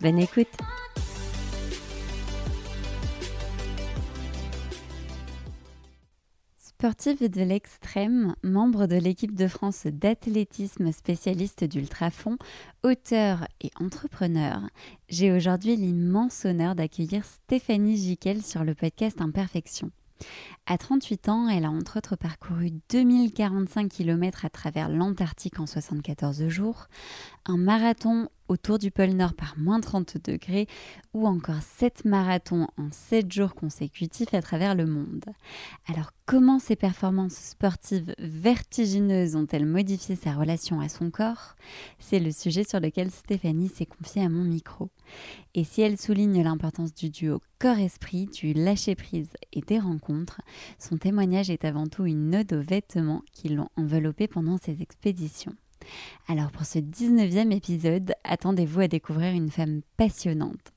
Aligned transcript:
Bonne 0.00 0.20
écoute 0.20 0.46
Sportive 6.56 7.28
de 7.28 7.42
l'extrême, 7.42 8.36
membre 8.44 8.86
de 8.86 8.94
l'équipe 8.94 9.34
de 9.34 9.48
France 9.48 9.88
d'athlétisme 9.88 10.92
spécialiste 10.92 11.64
d'ultrafond, 11.64 12.36
auteur 12.84 13.48
et 13.60 13.72
entrepreneur, 13.80 14.60
j'ai 15.08 15.32
aujourd'hui 15.32 15.74
l'immense 15.74 16.44
honneur 16.44 16.76
d'accueillir 16.76 17.24
Stéphanie 17.24 17.96
Giquel 17.96 18.42
sur 18.42 18.62
le 18.62 18.76
podcast 18.76 19.20
Imperfection. 19.20 19.90
À 20.66 20.78
38 20.78 21.28
ans, 21.28 21.48
elle 21.48 21.64
a 21.64 21.70
entre 21.70 21.98
autres 21.98 22.16
parcouru 22.16 22.70
2045 22.90 23.88
km 23.88 24.44
à 24.44 24.50
travers 24.50 24.88
l'Antarctique 24.88 25.58
en 25.58 25.66
74 25.66 26.46
jours, 26.46 26.86
un 27.46 27.56
marathon 27.56 28.28
autour 28.48 28.78
du 28.78 28.90
pôle 28.90 29.10
Nord 29.10 29.34
par 29.34 29.54
moins 29.58 29.80
30 29.80 30.16
degrés 30.24 30.66
ou 31.14 31.26
encore 31.26 31.62
7 31.62 32.04
marathons 32.04 32.66
en 32.76 32.90
7 32.90 33.30
jours 33.30 33.54
consécutifs 33.54 34.34
à 34.34 34.42
travers 34.42 34.74
le 34.74 34.86
monde. 34.86 35.24
Alors 35.86 36.10
comment 36.26 36.58
ces 36.58 36.76
performances 36.76 37.36
sportives 37.36 38.14
vertigineuses 38.18 39.36
ont-elles 39.36 39.66
modifié 39.66 40.16
sa 40.16 40.32
relation 40.32 40.80
à 40.80 40.88
son 40.88 41.10
corps? 41.10 41.54
C'est 41.98 42.20
le 42.20 42.32
sujet 42.32 42.64
sur 42.64 42.80
lequel 42.80 43.10
Stéphanie 43.10 43.68
s'est 43.68 43.86
confiée 43.86 44.24
à 44.24 44.28
mon 44.28 44.44
micro. 44.44 44.90
Et 45.54 45.64
si 45.64 45.80
elle 45.82 45.98
souligne 45.98 46.42
l'importance 46.42 46.94
du 46.94 47.10
duo 47.10 47.40
corps-esprit, 47.58 48.26
du 48.26 48.52
lâcher-prise 48.52 49.30
et 49.52 49.60
des 49.60 49.78
rencontres, 49.78 50.40
son 50.78 50.96
témoignage 50.96 51.50
est 51.50 51.64
avant 51.64 51.86
tout 51.86 52.06
une 52.06 52.34
ode 52.34 52.52
aux 52.52 52.62
vêtements 52.62 53.22
qui 53.32 53.48
l'ont 53.48 53.70
enveloppé 53.76 54.28
pendant 54.28 54.58
ses 54.58 54.82
expéditions. 54.82 55.54
Alors 56.28 56.50
pour 56.50 56.64
ce 56.64 56.78
19e 56.78 57.52
épisode, 57.52 58.12
attendez-vous 58.24 58.80
à 58.80 58.88
découvrir 58.88 59.34
une 59.34 59.50
femme 59.50 59.80
passionnante. 59.96 60.72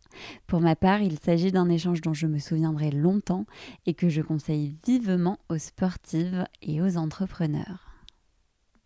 Pour 0.48 0.60
ma 0.60 0.76
part, 0.76 1.02
il 1.02 1.18
s'agit 1.20 1.52
d'un 1.52 1.70
échange 1.70 2.02
dont 2.02 2.14
je 2.14 2.28
me 2.28 2.40
souviendrai 2.40 2.92
longtemps 2.92 3.46
et 3.86 3.94
que 3.94 4.10
je 4.10 4.22
conseille 4.22 4.76
vivement 4.86 5.38
aux 5.50 5.58
sportives 5.58 6.46
et 6.62 6.82
aux 6.82 6.98
entrepreneurs. 6.98 7.92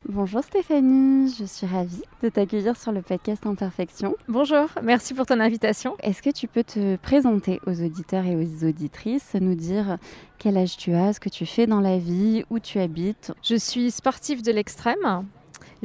Bonjour 0.08 0.44
Stéphanie, 0.44 1.34
je 1.36 1.46
suis 1.46 1.66
ravie 1.66 2.04
de 2.22 2.30
t'accueillir 2.30 2.78
sur 2.78 2.92
le 2.92 3.02
podcast 3.02 3.44
Imperfection. 3.48 4.16
Bonjour, 4.28 4.68
merci 4.84 5.16
pour 5.16 5.26
ton 5.26 5.40
invitation. 5.40 5.96
Est-ce 6.00 6.22
que 6.22 6.30
tu 6.30 6.48
peux 6.48 6.64
te 6.64 6.96
présenter 6.98 7.60
aux 7.66 7.82
auditeurs 7.82 8.24
et 8.28 8.36
aux 8.36 8.68
auditrices, 8.68 9.34
nous 9.34 9.56
dire 9.56 9.98
quel 10.38 10.58
âge 10.58 10.78
tu 10.78 10.94
as, 10.94 11.14
ce 11.14 11.20
que 11.20 11.30
tu 11.30 11.48
fais 11.48 11.66
dans 11.66 11.82
la 11.82 11.98
vie, 11.98 12.44
où 12.52 12.60
tu 12.60 12.78
habites? 12.78 13.34
Je 13.42 13.56
suis 13.56 13.90
sportive 13.90 14.44
de 14.44 14.52
l'extrême, 14.52 15.26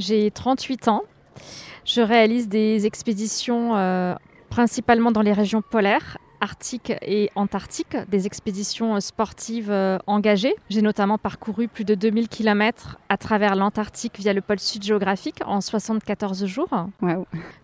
j'ai 0.01 0.31
38 0.31 0.89
ans. 0.89 1.03
Je 1.85 2.01
réalise 2.01 2.49
des 2.49 2.87
expéditions 2.87 3.77
euh, 3.77 4.15
principalement 4.49 5.13
dans 5.13 5.23
les 5.23 5.33
régions 5.33 5.63
polaires, 5.63 6.19
Arctique 6.41 6.93
et 7.03 7.31
Antarctique, 7.35 7.97
des 8.09 8.27
expéditions 8.27 8.97
euh, 8.97 9.01
sportives 9.01 9.71
euh, 9.71 9.99
engagées. 10.07 10.55
J'ai 10.71 10.83
notamment 10.83 11.19
parcouru 11.19 11.69
plus 11.69 11.85
de 11.85 11.95
2000 11.95 12.29
km 12.29 12.99
à 13.09 13.17
travers 13.17 13.55
l'Antarctique 13.57 14.19
via 14.19 14.33
le 14.33 14.41
pôle 14.41 14.59
sud 14.59 14.83
géographique 14.83 15.41
en 15.45 15.61
74 15.61 16.47
jours. 16.47 16.69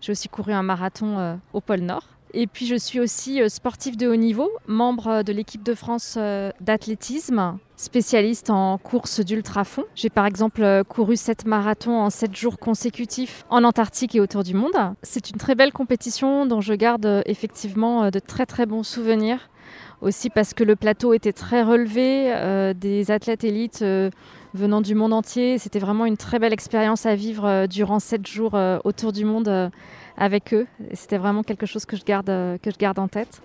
J'ai 0.01 0.11
aussi 0.11 0.29
couru 0.29 0.53
un 0.53 0.63
marathon 0.63 1.39
au 1.53 1.61
pôle 1.61 1.81
Nord. 1.81 2.16
Et 2.33 2.47
puis 2.47 2.65
je 2.65 2.75
suis 2.75 2.99
aussi 2.99 3.41
euh, 3.41 3.49
sportif 3.49 3.95
de 3.97 4.07
haut 4.07 4.15
niveau, 4.15 4.49
membre 4.67 5.07
euh, 5.07 5.23
de 5.23 5.31
l'équipe 5.31 5.63
de 5.63 5.73
France 5.73 6.15
euh, 6.17 6.51
d'athlétisme, 6.59 7.57
spécialiste 7.77 8.49
en 8.49 8.77
course 8.77 9.21
d'ultrafond. 9.21 9.85
J'ai 9.95 10.09
par 10.09 10.25
exemple 10.25 10.83
couru 10.89 11.15
7 11.15 11.45
marathons 11.45 11.97
en 11.97 12.09
7 12.09 12.35
jours 12.35 12.59
consécutifs 12.59 13.45
en 13.49 13.63
Antarctique 13.63 14.15
et 14.15 14.19
autour 14.19 14.43
du 14.43 14.53
monde. 14.53 14.75
C'est 15.03 15.29
une 15.29 15.37
très 15.37 15.55
belle 15.55 15.71
compétition 15.71 16.45
dont 16.45 16.61
je 16.61 16.73
garde 16.73 17.23
effectivement 17.25 18.09
de 18.09 18.19
très 18.19 18.45
très 18.45 18.65
bons 18.65 18.83
souvenirs. 18.83 19.49
Aussi 20.01 20.29
parce 20.29 20.53
que 20.53 20.63
le 20.63 20.75
plateau 20.75 21.13
était 21.13 21.33
très 21.33 21.63
relevé, 21.63 22.73
des 22.75 23.09
athlètes 23.11 23.43
élites 23.43 23.83
venant 24.53 24.81
du 24.81 24.95
monde 24.95 25.13
entier. 25.13 25.57
C'était 25.57 25.79
vraiment 25.79 26.05
une 26.05 26.17
très 26.17 26.39
belle 26.39 26.53
expérience 26.53 27.05
à 27.05 27.15
vivre 27.15 27.67
durant 27.67 27.99
7 27.99 28.25
jours 28.25 28.57
autour 28.83 29.11
du 29.11 29.25
monde 29.25 29.71
avec 30.17 30.53
eux. 30.53 30.67
C'était 30.93 31.17
vraiment 31.17 31.43
quelque 31.43 31.65
chose 31.65 31.85
que 31.85 31.95
je 31.95 32.03
garde, 32.03 32.29
euh, 32.29 32.57
que 32.57 32.71
je 32.71 32.77
garde 32.77 32.99
en 32.99 33.07
tête. 33.07 33.41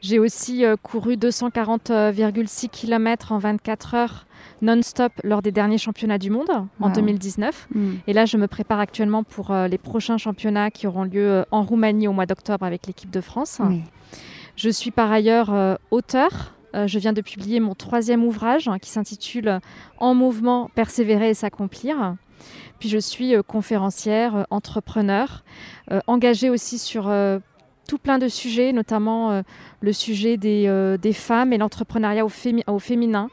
J'ai 0.00 0.18
aussi 0.18 0.64
euh, 0.64 0.76
couru 0.76 1.14
240,6 1.14 2.68
km 2.68 3.32
en 3.32 3.38
24 3.38 3.94
heures 3.94 4.26
non-stop 4.62 5.12
lors 5.24 5.42
des 5.42 5.52
derniers 5.52 5.78
championnats 5.78 6.18
du 6.18 6.30
monde 6.30 6.50
en 6.80 6.90
2019. 6.90 7.68
Hmm. 7.74 7.92
Et 8.06 8.12
là, 8.12 8.26
je 8.26 8.36
me 8.36 8.46
prépare 8.46 8.80
actuellement 8.80 9.22
pour 9.22 9.50
euh, 9.50 9.68
les 9.68 9.78
prochains 9.78 10.18
championnats 10.18 10.70
qui 10.70 10.86
auront 10.86 11.04
lieu 11.04 11.44
en 11.50 11.62
Roumanie 11.62 12.08
au 12.08 12.12
mois 12.12 12.26
d'octobre 12.26 12.64
avec 12.66 12.86
l'équipe 12.86 13.10
de 13.10 13.20
France. 13.20 13.60
Je 14.56 14.68
suis 14.68 14.90
par 14.90 15.10
ailleurs 15.10 15.78
auteur. 15.90 16.54
je 16.74 16.98
viens 16.98 17.14
de 17.14 17.22
publier 17.22 17.60
mon 17.60 17.74
troisième 17.74 18.24
ouvrage 18.24 18.68
hein, 18.68 18.78
qui 18.78 18.90
s'intitule 18.90 19.60
En 19.98 20.14
mouvement, 20.14 20.70
persévérer 20.74 21.30
et 21.30 21.34
s'accomplir. 21.34 22.16
Puis 22.80 22.88
je 22.88 22.98
suis 22.98 23.36
euh, 23.36 23.42
conférencière, 23.42 24.34
euh, 24.34 24.42
entrepreneur, 24.50 25.44
euh, 25.92 26.00
engagée 26.06 26.48
aussi 26.50 26.78
sur 26.78 27.04
tout 27.90 27.98
plein 27.98 28.18
de 28.18 28.28
sujets, 28.28 28.72
notamment 28.72 29.42
le 29.80 29.92
sujet 29.92 30.36
des, 30.36 30.96
des 31.02 31.12
femmes 31.12 31.52
et 31.52 31.58
l'entrepreneuriat 31.58 32.24
au, 32.24 32.30
au, 32.68 32.78
féminin. 32.78 33.28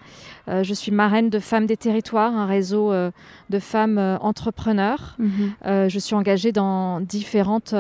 Euh, 0.50 0.64
je 0.64 0.74
suis 0.74 0.92
marraine 0.92 1.30
de 1.30 1.40
Femmes 1.40 1.66
des 1.66 1.76
Territoires, 1.78 2.36
un 2.36 2.46
réseau 2.46 2.92
euh, 2.92 3.12
de 3.50 3.60
femmes 3.60 3.98
euh, 3.98 4.18
entrepreneurs. 4.20 5.18
Mhm. 5.20 5.90
je 5.90 6.00
suis 6.00 6.16
engagée 6.16 6.52
dans 6.52 7.02
différentes 7.02 7.74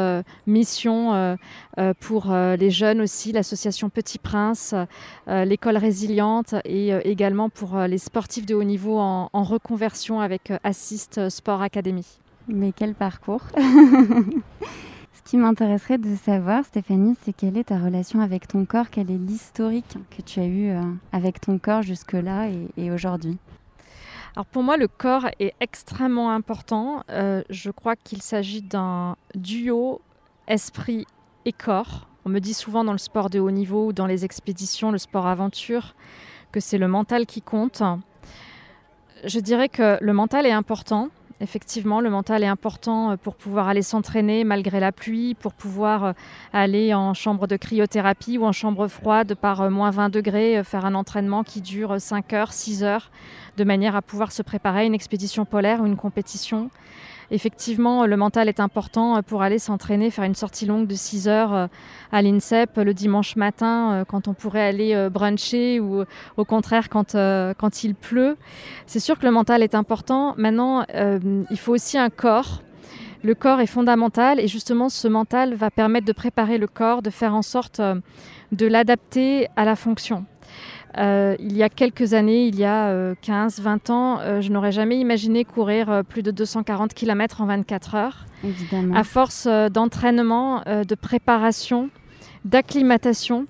missions 0.45 1.37
pour 1.99 2.33
les 2.33 2.71
jeunes 2.71 3.01
aussi, 3.01 3.31
l'association 3.31 3.89
Petit 3.89 4.17
Prince, 4.17 4.73
l'école 5.27 5.77
résiliente 5.77 6.55
et 6.65 6.89
également 7.07 7.49
pour 7.49 7.77
les 7.79 7.97
sportifs 7.97 8.45
de 8.45 8.55
haut 8.55 8.63
niveau 8.63 8.97
en, 8.99 9.29
en 9.31 9.43
reconversion 9.43 10.19
avec 10.19 10.51
Assist 10.63 11.29
Sport 11.29 11.61
Academy. 11.61 12.05
Mais 12.47 12.71
quel 12.75 12.93
parcours 12.93 13.43
Ce 15.17 15.31
qui 15.31 15.37
m'intéresserait 15.37 15.97
de 15.97 16.15
savoir, 16.15 16.63
Stéphanie, 16.63 17.15
c'est 17.23 17.33
quelle 17.33 17.57
est 17.57 17.65
ta 17.65 17.79
relation 17.79 18.21
avec 18.21 18.47
ton 18.47 18.65
corps, 18.65 18.91
quel 18.91 19.09
est 19.09 19.17
l'historique 19.17 19.97
que 20.15 20.21
tu 20.21 20.39
as 20.39 20.45
eu 20.45 20.69
euh, 20.69 20.81
avec 21.11 21.41
ton 21.41 21.57
corps 21.57 21.81
jusque-là 21.81 22.49
et, 22.77 22.91
aujourd'hui? 22.91 23.39
Alors 24.35 24.45
pour 24.45 24.61
moi, 24.61 24.77
le 24.77 24.87
corps 24.87 25.25
est 25.39 25.55
extrêmement 25.59 26.31
important. 26.31 27.03
Euh, 27.09 27.41
je 27.49 27.71
crois 27.71 27.95
qu'il 27.95 28.21
s'agit 28.21 28.61
d'un 28.61 29.15
duo 29.33 30.01
esprit 30.47 31.07
et 31.45 31.51
corps. 31.51 32.07
On 32.23 32.29
me 32.29 32.39
dit 32.39 32.53
souvent 32.53 32.83
dans 32.83 32.91
le 32.91 32.99
sport 32.99 33.31
de 33.31 33.39
haut 33.39 33.51
niveau 33.51 33.87
ou 33.87 33.93
dans 33.93 34.05
les 34.05 34.23
expéditions, 34.23 34.91
le 34.91 34.99
sport 34.99 35.25
aventure, 35.25 35.95
que 36.51 36.59
c'est 36.59 36.77
le 36.77 36.87
mental 36.87 37.25
qui 37.25 37.41
compte. 37.41 37.81
Je 39.23 39.39
dirais 39.39 39.67
que 39.67 39.97
le 39.99 40.13
mental 40.13 40.45
est 40.45 40.51
important, 40.51 41.09
Effectivement, 41.39 42.01
le 42.01 42.09
mental 42.09 42.43
est 42.43 42.47
important 42.47 43.11
euh, 43.11 43.15
pour 43.15 43.35
pouvoir 43.35 43.67
aller 43.67 43.83
s'entraîner 43.83 44.43
malgré 44.43 44.79
la 44.79 44.91
pluie, 44.91 45.35
pour 45.35 45.53
pouvoir 45.53 46.03
euh, 46.03 46.13
aller 46.51 46.95
en 46.95 47.13
chambre 47.13 47.45
de 47.45 47.55
cryothérapie 47.57 48.39
ou 48.39 48.45
en 48.45 48.51
chambre 48.51 48.87
froide 48.87 49.35
par 49.35 49.61
euh, 49.61 49.69
moins 49.69 49.91
20 49.91 50.09
degrés, 50.09 50.63
faire 50.63 50.85
un 50.85 50.95
entraînement 50.95 51.43
qui 51.43 51.61
dure 51.61 52.01
5 52.01 52.33
heures, 52.33 52.53
6 52.53 52.83
heures, 52.83 53.11
de 53.55 53.63
manière 53.63 53.95
à 53.95 54.01
pouvoir 54.01 54.31
se 54.31 54.41
préparer 54.41 54.81
à 54.81 54.83
une 54.85 54.95
expédition 54.95 55.45
polaire 55.45 55.81
ou 55.81 55.85
une 55.85 55.95
compétition 55.95 56.71
effectivement, 57.31 58.05
le 58.05 58.17
mental 58.17 58.47
est 58.47 58.59
important 58.59 59.21
pour 59.23 59.41
aller 59.41 59.59
s'entraîner, 59.59 60.11
faire 60.11 60.23
une 60.23 60.35
sortie 60.35 60.65
longue 60.65 60.87
de 60.87 60.95
6 60.95 61.27
heures 61.27 61.53
euh, 61.53 61.67
à 62.11 62.21
l'INSEP 62.21 62.77
le 62.77 62.93
dimanche 62.93 63.35
matin 63.35 63.91
euh, 63.91 64.05
quand 64.05 64.27
on 64.27 64.33
pourrait 64.33 64.65
aller 64.65 64.93
euh, 64.93 65.09
bruncher 65.09 65.79
ou 65.79 66.03
au 66.37 66.45
contraire 66.45 66.89
quand, 66.89 67.13
quand 67.13 67.83
il 67.83 67.95
pleut. 67.95 68.37
C'est 68.85 68.99
sûr 68.99 69.19
que 69.19 69.25
le 69.25 69.31
mental 69.31 69.63
est 69.63 69.75
important. 69.75 70.35
Maintenant, 70.37 70.85
il 70.93 71.57
faut 71.59 71.73
aussi 71.73 71.97
un 71.97 72.09
corps. 72.09 72.61
Le 73.23 73.33
corps 73.35 73.59
est 73.59 73.67
fondamental 73.67 74.39
et 74.39 74.47
justement 74.47 74.89
ce 74.89 75.07
mental 75.07 75.55
va 75.55 75.71
permettre 75.71 76.05
de 76.05 76.11
préparer 76.11 76.57
le 76.57 76.67
corps, 76.67 77.01
de 77.01 77.09
faire 77.09 77.33
en 77.33 77.41
sorte 77.41 77.81
de 78.51 78.67
l'adapter 78.67 79.47
à 79.55 79.65
la 79.65 79.75
fonction. 79.75 80.25
Euh, 80.97 81.35
il 81.39 81.55
y 81.55 81.63
a 81.63 81.69
quelques 81.69 82.13
années, 82.13 82.47
il 82.47 82.55
y 82.55 82.65
a 82.65 83.13
15-20 83.15 83.91
euh, 83.91 83.93
ans, 83.93 84.19
euh, 84.19 84.41
je 84.41 84.51
n'aurais 84.51 84.71
jamais 84.71 84.97
imaginé 84.97 85.45
courir 85.45 86.03
plus 86.07 86.23
de 86.23 86.31
240 86.31 86.93
km 86.93 87.41
en 87.41 87.45
24 87.45 87.95
heures. 87.95 88.25
à 88.95 89.03
force 89.03 89.47
d'entraînement, 89.47 90.61
de 90.65 90.95
préparation, 90.95 91.89
d'acclimatation, 92.45 93.47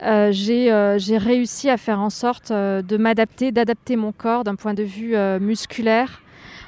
j'ai 0.00 1.18
réussi 1.18 1.68
à 1.68 1.76
faire 1.76 2.00
en 2.00 2.10
sorte 2.10 2.52
de 2.52 2.96
m'adapter, 2.96 3.52
d'adapter 3.52 3.96
mon 3.96 4.12
corps 4.12 4.44
d'un 4.44 4.54
point 4.54 4.74
de 4.74 4.82
vue 4.82 5.16
musculaire, 5.40 6.22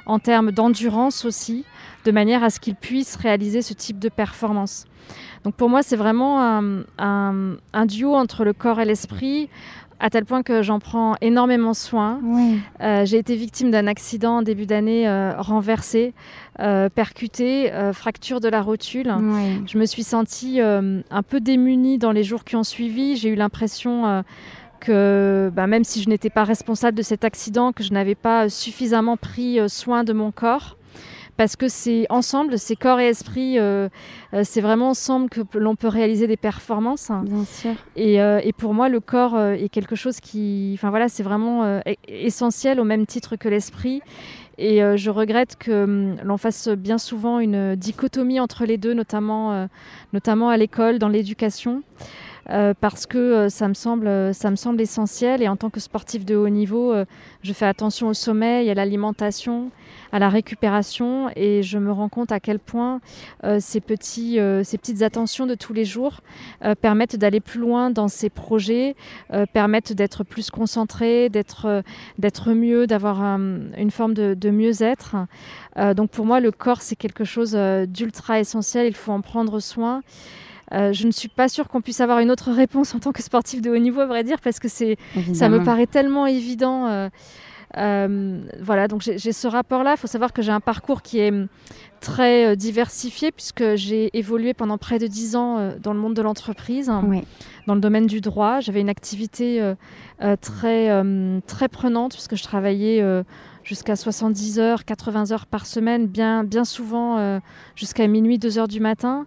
en 0.05 0.19
termes 0.19 0.51
d'endurance 0.51 1.25
aussi, 1.25 1.65
de 2.05 2.11
manière 2.11 2.43
à 2.43 2.49
ce 2.49 2.59
qu'il 2.59 2.75
puisse 2.75 3.15
réaliser 3.15 3.61
ce 3.61 3.73
type 3.73 3.99
de 3.99 4.09
performance. 4.09 4.85
Donc 5.43 5.55
pour 5.55 5.69
moi, 5.69 5.83
c'est 5.83 5.95
vraiment 5.95 6.39
un, 6.97 7.85
duo 7.85 8.15
entre 8.15 8.45
le 8.45 8.53
corps 8.53 8.79
et 8.79 8.85
l'esprit, 8.85 9.49
à 10.03 10.09
tel 10.09 10.25
point 10.25 10.43
que 10.43 10.61
j'en 10.61 10.79
prends 10.79 11.15
énormément 11.21 11.73
soin. 11.73 12.19
Euh, 12.81 13.05
j'ai 13.05 13.17
été 13.17 13.37
victime 13.37 13.71
d'un 13.71 13.87
accident 13.87 14.39
en 14.39 14.41
début 14.41 14.65
d'année 14.65 15.07
euh, 15.07 15.33
renversé, 15.37 16.13
euh, 16.59 16.89
percuté, 16.89 17.71
fracture 17.93 18.41
de 18.41 18.49
la 18.49 18.61
rotule. 18.61 19.13
Je 19.65 19.77
me 19.77 19.85
suis 19.85 20.03
sentie 20.03 20.59
un 20.59 21.23
peu 21.27 21.39
démunie 21.39 21.97
dans 21.97 22.11
les 22.11 22.23
jours 22.23 22.43
qui 22.43 22.57
ont 22.57 22.63
suivi. 22.63 23.15
J'ai 23.15 23.29
eu 23.29 23.35
l'impression 23.35 24.23
que 24.81 25.49
bah, 25.55 25.67
même 25.67 25.85
si 25.85 26.01
je 26.01 26.09
n'étais 26.09 26.29
pas 26.29 26.43
responsable 26.43 26.97
de 26.97 27.01
cet 27.01 27.23
accident, 27.23 27.71
que 27.71 27.81
je 27.81 27.93
n'avais 27.93 28.15
pas 28.15 28.49
suffisamment 28.49 29.15
pris 29.15 29.57
soin 29.69 30.03
de 30.03 30.11
mon 30.11 30.31
corps 30.31 30.75
parce 31.37 31.55
que 31.55 31.67
c'est 31.67 32.05
ensemble, 32.09 32.59
c'est 32.59 32.75
corps 32.75 32.99
et 32.99 33.07
esprit, 33.07 33.57
euh, 33.57 33.89
euh, 34.33 34.41
c'est 34.43 34.61
vraiment 34.61 34.89
ensemble 34.89 35.29
que 35.29 35.41
l'on 35.57 35.75
peut 35.75 35.87
réaliser 35.87 36.27
des 36.27 36.37
performances. 36.37 37.11
Bien 37.23 37.45
sûr. 37.45 37.71
Et, 37.95 38.21
euh, 38.21 38.39
et 38.43 38.53
pour 38.53 38.73
moi, 38.73 38.89
le 38.89 38.99
corps 38.99 39.39
est 39.39 39.69
quelque 39.69 39.95
chose 39.95 40.19
qui, 40.19 40.71
enfin 40.75 40.89
voilà, 40.89 41.09
c'est 41.09 41.23
vraiment 41.23 41.63
e-, 41.65 41.81
essentiel 42.07 42.79
au 42.79 42.83
même 42.83 43.05
titre 43.05 43.35
que 43.35 43.49
l'esprit. 43.49 44.01
Et 44.59 44.81
je 44.97 45.09
regrette 45.09 45.55
que 45.57 45.83
hum, 45.83 46.15
l'on 46.23 46.37
fasse 46.37 46.67
bien 46.69 46.99
souvent 46.99 47.39
une 47.39 47.75
dichotomie 47.75 48.39
entre 48.39 48.65
les 48.65 48.77
deux, 48.77 48.93
notamment, 48.93 49.67
notamment 50.13 50.49
à 50.49 50.57
l'école, 50.57 50.99
dans 50.99 51.09
l'éducation. 51.09 51.81
Parce 52.47 53.05
que 53.05 53.49
ça, 53.49 53.67
me 53.67 53.73
semble, 53.73 54.33
ça 54.33 54.51
me 54.51 54.55
semble 54.55 54.81
essentiel. 54.81 55.41
Et 55.41 55.47
en 55.47 55.55
tant 55.55 55.69
que 55.69 55.79
sportif 55.79 56.25
de 56.25 56.35
haut 56.35 56.49
niveau, 56.49 56.93
je 57.41 57.53
fais 57.53 57.65
attention 57.65 58.07
au 58.07 58.13
sommeil, 58.13 58.69
à 58.69 58.73
l'alimentation, 58.73 59.71
à 60.13 60.19
la 60.19 60.29
récupération 60.29 61.29
et 61.35 61.63
je 61.63 61.77
me 61.79 61.91
rends 61.91 62.07
compte 62.07 62.31
à 62.31 62.39
quel 62.39 62.59
point 62.59 63.01
euh, 63.43 63.57
ces, 63.59 63.81
petits, 63.81 64.39
euh, 64.39 64.63
ces 64.63 64.77
petites 64.77 65.01
attentions 65.01 65.47
de 65.47 65.55
tous 65.55 65.73
les 65.73 65.85
jours 65.85 66.21
euh, 66.63 66.75
permettent 66.75 67.15
d'aller 67.15 67.39
plus 67.39 67.59
loin 67.59 67.89
dans 67.89 68.07
ces 68.07 68.29
projets, 68.29 68.95
permettent 69.53 69.93
d'être 69.93 70.23
plus 70.23 70.49
concentré, 70.51 71.29
d'être 71.29 71.83
d'être 72.19 72.53
mieux, 72.53 72.85
d'avoir 72.87 73.21
une 73.21 73.91
forme 73.91 74.13
de, 74.13 74.33
de 74.33 74.49
mieux-être. 74.49 75.15
donc 75.95 76.11
pour 76.11 76.25
moi, 76.25 76.39
le 76.39 76.51
corps, 76.51 76.81
c'est 76.81 76.95
quelque 76.95 77.23
chose 77.23 77.57
d'ultra 77.87 78.39
essentiel, 78.39 78.87
il 78.87 78.95
faut 78.95 79.11
en 79.11 79.21
prendre 79.21 79.59
soin. 79.59 80.01
Je 80.73 81.05
ne 81.05 81.11
suis 81.11 81.27
pas 81.27 81.47
sûre 81.47 81.67
qu'on 81.67 81.81
puisse 81.81 82.01
avoir 82.01 82.19
une 82.19 82.31
autre 82.31 82.51
réponse 82.51 82.95
en 82.95 82.99
tant 82.99 83.11
que 83.11 83.21
sportif 83.21 83.61
de 83.61 83.69
haut 83.69 83.77
niveau, 83.77 84.01
à 84.01 84.05
vrai 84.05 84.23
dire, 84.23 84.41
parce 84.41 84.59
que 84.59 84.67
c'est, 84.67 84.97
ça 85.33 85.49
me 85.49 85.63
paraît 85.63 85.87
tellement 85.87 86.25
évident. 86.25 87.09
Euh, 87.77 88.41
voilà, 88.61 88.87
donc 88.87 89.01
j'ai 89.01 89.31
ce 89.31 89.47
rapport-là. 89.47 89.93
Il 89.93 89.97
faut 89.97 90.07
savoir 90.07 90.33
que 90.33 90.41
j'ai 90.41 90.51
un 90.51 90.59
parcours 90.59 91.01
qui 91.01 91.19
est 91.19 91.31
hum, 91.31 91.47
très 92.01 92.45
euh, 92.45 92.55
diversifié 92.55 93.31
puisque 93.31 93.75
j'ai 93.75 94.15
évolué 94.17 94.53
pendant 94.53 94.77
près 94.77 94.99
de 94.99 95.07
dix 95.07 95.35
ans 95.35 95.57
euh, 95.57 95.71
dans 95.81 95.93
le 95.93 95.99
monde 95.99 96.13
de 96.13 96.21
l'entreprise, 96.21 96.91
dans 97.67 97.75
le 97.75 97.81
domaine 97.81 98.05
du 98.05 98.21
droit. 98.21 98.59
J'avais 98.59 98.81
une 98.81 98.89
activité 98.89 99.73
très, 100.41 100.91
hum, 100.91 101.41
très 101.47 101.67
prenante 101.67 102.13
puisque 102.13 102.35
je 102.35 102.43
travaillais 102.43 103.03
jusqu'à 103.63 103.95
70 103.95 104.59
heures, 104.59 104.85
80 104.85 105.31
heures 105.31 105.45
par 105.45 105.65
semaine, 105.65 106.07
bien, 106.07 106.43
bien 106.43 106.65
souvent 106.65 107.17
euh, 107.17 107.39
jusqu'à 107.75 108.07
minuit, 108.07 108.37
2 108.37 108.59
heures 108.59 108.67
du 108.67 108.79
matin. 108.79 109.25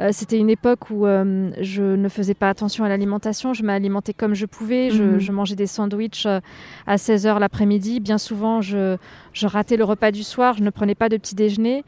Euh, 0.00 0.10
c'était 0.12 0.38
une 0.38 0.50
époque 0.50 0.90
où 0.90 1.06
euh, 1.06 1.50
je 1.60 1.82
ne 1.82 2.08
faisais 2.08 2.34
pas 2.34 2.48
attention 2.48 2.84
à 2.84 2.88
l'alimentation, 2.88 3.54
je 3.54 3.62
m'alimentais 3.62 4.12
comme 4.12 4.34
je 4.34 4.46
pouvais, 4.46 4.90
je, 4.90 5.02
mhm. 5.02 5.32
mangeais 5.32 5.56
des 5.56 5.66
sandwichs 5.66 6.26
à 6.86 6.98
16 6.98 7.26
heures 7.26 7.38
l'après-midi. 7.38 8.00
Bien 8.00 8.18
souvent, 8.18 8.60
je, 8.60 8.96
je, 9.36 9.46
ratais 9.46 9.76
le 9.76 9.84
repas 9.84 10.10
du 10.10 10.22
soir, 10.22 10.54
je 10.56 10.62
ne 10.62 10.70
prenais 10.70 10.94
pas 10.94 11.08
de 11.08 11.16
petit 11.16 11.34
déjeuner. 11.34 11.84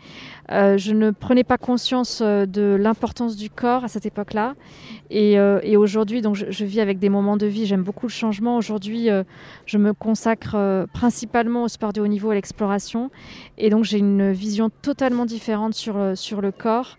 je 0.51 0.93
ne 0.93 1.11
prenais 1.11 1.45
pas 1.45 1.59
conscience 1.59 2.23
de 2.23 2.77
l'importance 2.79 3.37
du 3.37 3.51
corps 3.51 3.85
à 3.85 3.89
cette 3.89 4.07
époque-là. 4.07 4.55
Et, 5.11 5.35
et 5.35 5.77
aujourd'hui, 5.77 6.21
donc, 6.23 6.37
je, 6.37 6.65
vis 6.65 6.81
avec 6.81 6.99
des 6.99 7.09
moments 7.09 7.37
de 7.37 7.47
vie, 7.47 7.67
j'aime 7.67 7.83
beaucoup 7.83 8.07
le 8.07 8.13
changement. 8.13 8.57
Aujourd'hui, 8.57 9.09
je 9.67 9.79
me 9.79 9.93
consacre 9.93 10.87
principalement 10.93 11.65
au 11.65 11.69
sport 11.69 11.93
de 11.93 12.01
haut 12.01 12.07
niveau 12.07 12.31
à 12.31 12.35
l'exploration. 12.35 13.11
Et 13.57 13.71
donc 13.71 13.85
j'ai 13.85 13.99
une 13.99 14.33
vision 14.33 14.71
totalement 14.71 15.27
différente 15.27 15.75
sur, 15.75 15.97
euh, 15.97 16.15
sur 16.15 16.41
le 16.41 16.53
corps, 16.53 16.99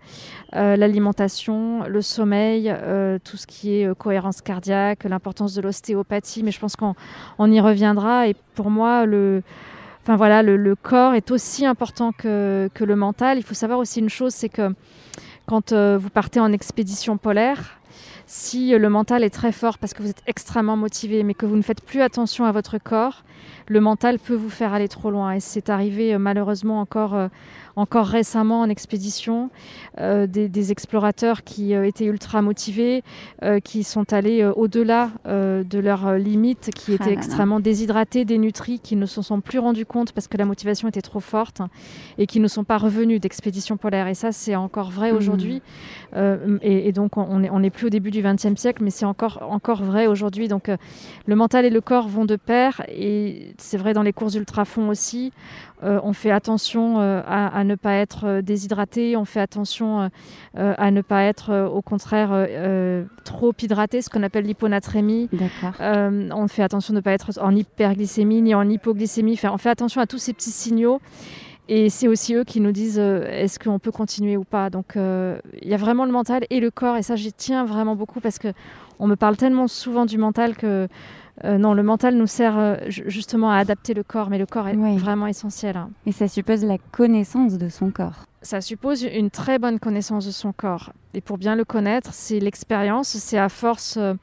euh, 0.56 0.75
l'alimentation, 0.75 1.84
le 1.88 2.01
sommeil, 2.01 2.69
euh, 2.69 3.18
tout 3.24 3.38
ce 3.38 3.48
qui 3.48 3.74
est 3.74 3.98
cohérence 3.98 4.42
cardiaque, 4.42 5.04
l'importance 5.06 5.54
de 5.54 5.62
l'ostéopathie. 5.62 6.44
Mais 6.44 6.51
je 6.51 6.60
pense 6.60 6.75
qu'on 6.75 6.96
on 7.38 7.51
y 7.51 7.60
reviendra. 7.60 8.28
Et 8.28 8.36
pour 8.56 8.69
moi, 8.69 9.06
le... 9.06 9.42
Voilà, 10.15 10.41
le, 10.41 10.75
corps 10.75 11.13
est 11.13 11.31
aussi 11.31 11.65
important 11.65 12.11
que, 12.11 12.69
que, 12.73 12.83
le 12.83 12.95
mental. 12.95 13.38
Il 13.38 13.44
faut 13.44 13.53
savoir 13.53 13.79
aussi 13.79 14.00
une 14.00 14.09
chose, 14.09 14.33
c'est 14.33 14.50
que 14.50 14.73
quand 15.45 15.73
vous 15.73 16.09
partez 16.09 16.39
en 16.39 16.51
expédition 16.51 17.17
polaire, 17.17 17.79
si 18.25 18.77
le 18.77 18.89
mental 18.89 19.23
est 19.23 19.31
très 19.31 19.51
fort 19.51 19.79
parce 19.79 19.95
que 19.95 20.03
vous 20.03 20.09
êtes 20.09 20.21
extrêmement 20.27 20.77
motivé, 20.77 21.23
mais 21.23 21.33
que 21.33 21.47
vous 21.47 21.56
ne 21.56 21.63
faites 21.63 21.81
plus 21.81 22.01
attention 22.01 22.45
à 22.45 22.51
votre 22.51 22.77
corps, 22.77 23.23
le 23.69 23.80
mental 23.80 24.19
peut 24.19 24.36
vous 24.36 24.50
faire 24.50 24.74
aller 24.74 24.89
trop 24.89 25.12
loin. 25.12 25.33
Et 25.33 25.39
c'est 25.39 25.69
arrivé 25.69 26.13
euh, 26.13 26.19
malheureusement 26.19 26.81
encore 26.81 27.13
euh, 27.16 27.27
encore 27.75 28.07
récemment 28.07 28.60
en 28.62 28.69
expédition, 28.69 29.51
euh, 30.00 30.27
des, 30.27 30.71
explorateurs 30.71 31.44
qui 31.45 31.71
étaient 31.71 32.06
ultra 32.06 32.42
motivés, 32.42 33.04
qui 33.63 33.86
sont 33.86 34.12
allés 34.12 34.44
au-delà 34.44 35.12
de 35.25 35.80
leurs 35.80 36.16
limites, 36.16 36.71
qui 36.75 36.94
étaient 36.94 37.06
ah 37.12 37.12
extrêmement 37.12 37.62
déshydratés, 37.62 38.25
dénutris, 38.25 38.80
qui 38.80 38.98
ne 38.98 39.06
se 39.06 39.21
sont 39.21 39.39
plus 39.39 39.60
rendus 39.60 39.86
compte 39.86 40.12
parce 40.12 40.27
que 40.27 40.36
la 40.36 40.44
motivation 40.44 40.89
était 40.89 41.01
trop 41.01 41.22
forte 41.22 41.62
et 42.18 42.27
qui 42.27 42.42
ne 42.42 42.50
sont 42.50 42.65
pas 42.65 42.77
revenus 42.77 43.22
d'expédition 43.22 43.77
polaire. 43.77 44.07
Et 44.07 44.13
ça, 44.13 44.33
c'est 44.33 44.57
encore 44.57 44.92
vrai 44.92 45.13
mmh. 45.13 45.15
aujourd'hui. 45.15 45.62
Et, 46.62 46.92
donc, 46.92 47.15
on 47.15 47.39
n'est 47.39 47.50
on 47.50 47.69
plus 47.69 47.88
au 47.88 47.89
début 47.89 48.12
du 48.12 48.22
XXe 48.22 48.60
siècle, 48.60 48.83
mais 48.83 48.89
c'est 48.89 49.06
encore, 49.06 49.48
encore 49.50 49.83
vrai 49.83 50.06
aujourd'hui. 50.07 50.50
Donc, 50.50 50.69
le 51.25 51.36
mental 51.36 51.63
et 51.63 51.69
le 51.69 51.81
corps 51.81 52.10
vont 52.10 52.25
de 52.25 52.36
pair. 52.36 52.81
Et 52.89 53.54
c'est 53.59 53.77
vrai 53.77 53.94
dans 53.94 54.03
les 54.03 54.13
courses 54.13 54.35
ultra-fonds 54.35 54.89
aussi. 54.89 55.31
on 55.81 56.13
fait 56.13 56.31
attention 56.31 57.00
à, 57.00 57.63
ne 57.63 57.75
pas 57.75 57.94
être 57.94 58.25
euh, 58.25 58.41
déshydraté, 58.41 59.15
on 59.15 59.25
fait 59.25 59.39
attention 59.39 60.01
euh, 60.01 60.07
euh, 60.57 60.73
à 60.77 60.91
ne 60.91 61.01
pas 61.01 61.24
être 61.24 61.69
au 61.72 61.81
contraire 61.81 62.29
trop 63.24 63.53
hydraté, 63.62 64.01
ce 64.01 64.10
qu'on 64.10 64.24
appelle 64.24 64.45
l'hyponatrémie. 64.45 65.29
on 65.79 66.48
fait 66.48 66.63
attention 66.63 66.93
de 66.93 67.00
ne 67.00 67.01
pas 67.01 67.12
être 67.12 67.39
en 67.41 67.55
hyperglycémie 67.55 68.41
ni 68.41 68.55
en 68.55 68.67
hypoglycémie. 68.67 69.34
Enfin, 69.34 69.51
on 69.53 69.57
fait 69.57 69.69
attention 69.69 70.01
à 70.01 70.07
tous 70.07 70.17
ces 70.17 70.34
petits 70.34 70.51
signaux. 70.51 71.00
Et 71.72 71.91
c'est 71.91 72.07
aussi 72.07 72.34
eux 72.34 72.43
qui 72.43 72.62
nous 72.62 72.72
disent 72.72 72.98
est-ce 72.98 73.60
qu'on 73.60 73.77
peut 73.77 73.91
continuer 73.91 74.38
ou 74.38 74.43
pas. 74.43 74.69
Donc 74.69 74.95
il 74.95 75.67
y 75.67 75.74
a 75.74 75.77
vraiment 75.77 76.05
le 76.05 76.12
mental 76.12 76.45
et 76.50 76.60
le 76.60 76.72
corps, 76.72 76.98
et 76.98 77.03
ça 77.03 77.15
j'y 77.15 77.31
tiens 77.31 77.65
vraiment 77.65 77.95
beaucoup 77.95 78.19
parce 78.19 78.39
que 78.39 78.50
on 79.00 79.07
me 79.07 79.15
parle 79.15 79.38
tellement 79.38 79.67
souvent 79.67 80.05
du 80.05 80.17
mental 80.17 80.55
que 80.55 80.88
euh, 81.46 81.58
non, 81.58 81.74
le 81.74 81.84
mental 81.84 82.15
nous 82.15 82.27
sert 82.27 82.58
euh, 82.58 82.75
justement 82.88 83.51
à 83.51 83.58
adapter 83.58 83.93
le 83.93 84.03
corps, 84.03 84.29
mais 84.29 84.38
le 84.38 84.46
corps 84.46 84.67
est 84.67 84.75
vraiment 84.75 85.27
essentiel. 85.27 85.77
Hein. 85.77 85.89
Et 86.05 86.12
ça 86.12 86.27
suppose 86.27 86.63
la 86.65 86.77
connaissance 86.77 87.58
de 87.58 87.69
son 87.69 87.91
corps. 87.91 88.25
Ça 88.41 88.62
suppose 88.62 89.03
une 89.03 89.29
très 89.29 89.60
bonne 89.60 89.79
connaissance 89.79 90.25
de 90.25 90.31
son 90.31 90.53
corps. 90.53 90.93
Et 91.13 91.22
pour 91.22 91.38
bien 91.38 91.55
le 91.55 91.65
connaître, 91.65 92.13
c'est 92.13 92.39
l'expérience, 92.39 93.10
c'est 93.10 93.38
à 93.38 93.50
force 93.50 93.98
euh, 93.98 94.13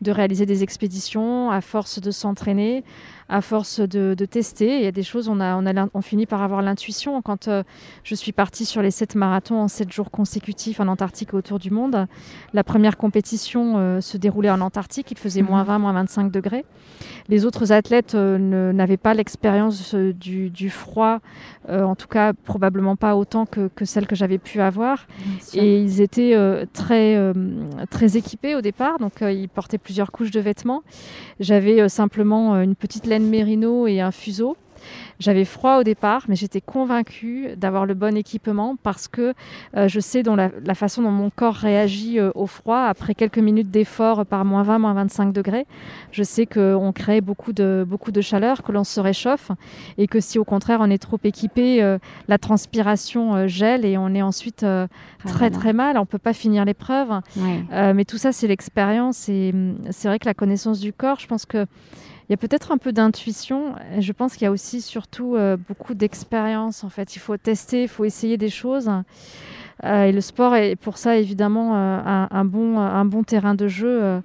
de 0.00 0.10
réaliser 0.10 0.44
des 0.44 0.62
expéditions, 0.62 1.50
à 1.50 1.60
force 1.60 2.00
de 2.00 2.10
s'entraîner, 2.10 2.84
à 3.32 3.40
force 3.40 3.80
de, 3.80 4.14
tester. 4.26 4.76
Il 4.76 4.84
y 4.84 4.86
a 4.86 4.92
des 4.92 5.02
choses, 5.02 5.28
on, 5.28 5.40
a, 5.40 5.56
on, 5.56 5.64
a, 5.66 5.88
on 5.94 6.02
finit 6.02 6.26
par 6.26 6.42
avoir 6.42 6.60
l'intuition. 6.60 7.22
Quand 7.22 7.48
euh, 7.48 7.62
je 8.04 8.14
suis 8.14 8.32
partie 8.32 8.66
sur 8.66 8.82
les 8.82 8.90
sept 8.90 9.14
marathons 9.14 9.58
en 9.58 9.68
sept 9.68 9.90
jours 9.90 10.10
consécutifs 10.10 10.80
en 10.80 10.86
Antarctique 10.86 11.30
et 11.32 11.36
autour 11.36 11.58
du 11.58 11.70
monde, 11.70 12.06
la 12.52 12.62
première 12.62 12.98
compétition 12.98 13.78
euh, 13.78 14.00
se 14.02 14.18
déroulait 14.18 14.50
en 14.50 14.60
Antarctique. 14.60 15.10
Il 15.10 15.18
faisait 15.18 15.40
moins 15.40 15.64
20, 15.64 15.76
mhm. 15.76 15.82
moins 15.82 15.92
25 15.94 16.30
degrés. 16.30 16.66
Les 17.28 17.46
autres 17.46 17.72
athlètes 17.72 18.14
euh, 18.14 18.36
n'avaient 18.72 18.98
pas 18.98 19.14
l'expérience 19.14 19.94
du, 19.94 20.50
du, 20.50 20.68
froid, 20.68 21.20
en 21.68 21.94
tout 21.94 22.08
cas 22.08 22.34
probablement 22.34 22.96
pas 22.96 23.16
autant 23.16 23.46
que, 23.46 23.68
que 23.74 23.86
celle 23.86 24.06
que 24.06 24.14
j'avais 24.14 24.38
pu 24.38 24.60
avoir. 24.60 25.06
Et 25.54 25.80
ils 25.80 26.00
étaient 26.02 26.36
très, 26.72 27.32
très 27.90 28.16
équipés 28.16 28.56
au 28.56 28.60
départ, 28.60 28.98
donc 28.98 29.20
ils 29.22 29.48
portaient 29.48 29.78
plusieurs 29.78 30.12
couches 30.12 30.30
de 30.30 30.40
vêtements. 30.40 30.82
J'avais 31.40 31.88
simplement 31.88 32.60
une 32.60 32.74
petite 32.74 33.06
laine 33.06 33.21
mérino 33.28 33.86
et 33.86 34.00
un 34.00 34.10
fuseau. 34.10 34.56
J'avais 35.18 35.44
froid 35.44 35.78
au 35.78 35.84
départ, 35.84 36.24
mais 36.28 36.36
j'étais 36.36 36.60
convaincue 36.60 37.50
d'avoir 37.56 37.86
le 37.86 37.94
bon 37.94 38.16
équipement 38.16 38.76
parce 38.82 39.08
que 39.08 39.34
euh, 39.76 39.88
je 39.88 40.00
sais 40.00 40.22
dont 40.22 40.36
la, 40.36 40.50
façon 40.74 41.02
dont 41.02 41.10
mon 41.10 41.30
corps 41.30 41.54
réagit 41.54 42.18
euh, 42.18 42.30
au 42.34 42.46
froid 42.46 42.80
après 42.80 43.14
quelques 43.14 43.38
minutes 43.38 43.70
d'effort 43.70 44.26
par 44.26 44.44
moins 44.44 44.62
20, 44.62 44.78
moins 44.78 44.94
25 44.94 45.32
degrés. 45.32 45.66
Je 46.10 46.22
sais 46.22 46.46
qu'on 46.46 46.92
crée 46.92 47.20
beaucoup 47.20 47.52
de, 47.52 47.84
beaucoup 47.88 48.10
de 48.10 48.20
chaleur, 48.20 48.62
que 48.62 48.72
l'on 48.72 48.84
se 48.84 49.00
réchauffe 49.00 49.50
et 49.98 50.08
que 50.08 50.20
si 50.20 50.38
au 50.38 50.44
contraire 50.44 50.78
on 50.80 50.90
est 50.90 50.98
trop 50.98 51.18
équipé, 51.22 51.82
euh, 51.82 51.98
la 52.28 52.38
transpiration 52.38 53.46
gèle 53.46 53.84
et 53.84 53.96
on 53.96 54.14
est 54.14 54.22
ensuite 54.22 54.64
ah 54.64 54.88
très 55.26 55.50
très 55.50 55.72
mal. 55.72 55.98
On 55.98 56.06
peut 56.06 56.18
pas 56.18 56.32
finir 56.32 56.64
l'épreuve. 56.64 57.20
mais 57.70 58.04
tout 58.04 58.18
ça, 58.18 58.32
c'est 58.32 58.48
l'expérience 58.48 59.28
et 59.28 59.52
hum, 59.54 59.76
c'est 59.90 60.08
vrai 60.08 60.18
que 60.18 60.26
la 60.26 60.34
connaissance 60.34 60.80
du 60.80 60.92
corps, 60.92 61.20
je 61.20 61.26
pense 61.26 61.46
que 61.46 61.66
il 62.32 62.40
y 62.40 62.40
a 62.46 62.48
peut-être 62.48 62.72
un 62.72 62.78
peu 62.78 62.92
d'intuition. 62.92 63.74
Je 63.98 64.10
pense 64.10 64.32
qu'il 64.32 64.44
y 64.44 64.48
a 64.48 64.50
aussi 64.50 64.80
surtout 64.80 65.36
euh, 65.36 65.58
beaucoup 65.68 65.92
d'expérience. 65.92 66.82
En 66.82 66.88
fait, 66.88 67.14
il 67.14 67.18
faut 67.18 67.36
tester, 67.36 67.82
il 67.82 67.88
faut 67.88 68.06
essayer 68.06 68.38
des 68.38 68.48
choses. 68.48 68.90
Euh, 69.84 70.04
et 70.04 70.12
le 70.12 70.20
sport 70.22 70.54
est 70.54 70.76
pour 70.76 70.96
ça 70.96 71.18
évidemment 71.18 71.76
euh, 71.76 72.26
un, 72.30 72.44
bon, 72.46 72.78
un 72.78 73.04
bon 73.04 73.22
terrain 73.22 73.54
de 73.54 73.68
jeu. 73.68 74.22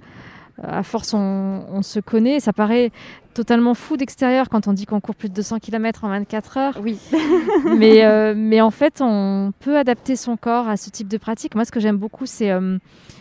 à 0.64 0.84
force, 0.84 1.14
on, 1.14 1.82
se 1.82 2.00
connaît. 2.00 2.40
Ça 2.40 2.54
paraît 2.54 2.94
totalement 3.34 3.74
fou 3.74 3.98
d'extérieur 3.98 4.48
quand 4.48 4.70
on 4.70 4.74
dit 4.74 4.86
qu'on 4.86 5.02
court 5.02 5.16
plus 5.16 5.28
de 5.28 5.34
200 5.34 5.60
km 5.60 6.06
en 6.06 6.08
24 6.08 6.58
heures. 6.58 6.80
Oui. 6.82 6.98
mais, 7.78 8.34
mais 8.36 8.62
en 8.62 8.72
fait, 8.72 9.02
on 9.02 9.52
peut 9.60 9.78
adapter 9.78 10.16
son 10.16 10.38
corps 10.38 10.70
à 10.70 10.78
ce 10.78 10.90
type 10.90 11.10
de 11.10 11.18
pratique. 11.18 11.56
Moi, 11.56 11.66
ce 11.66 11.74
que 11.74 11.82
j'aime 11.82 11.98
beaucoup, 11.98 12.26
c'est 12.26 12.54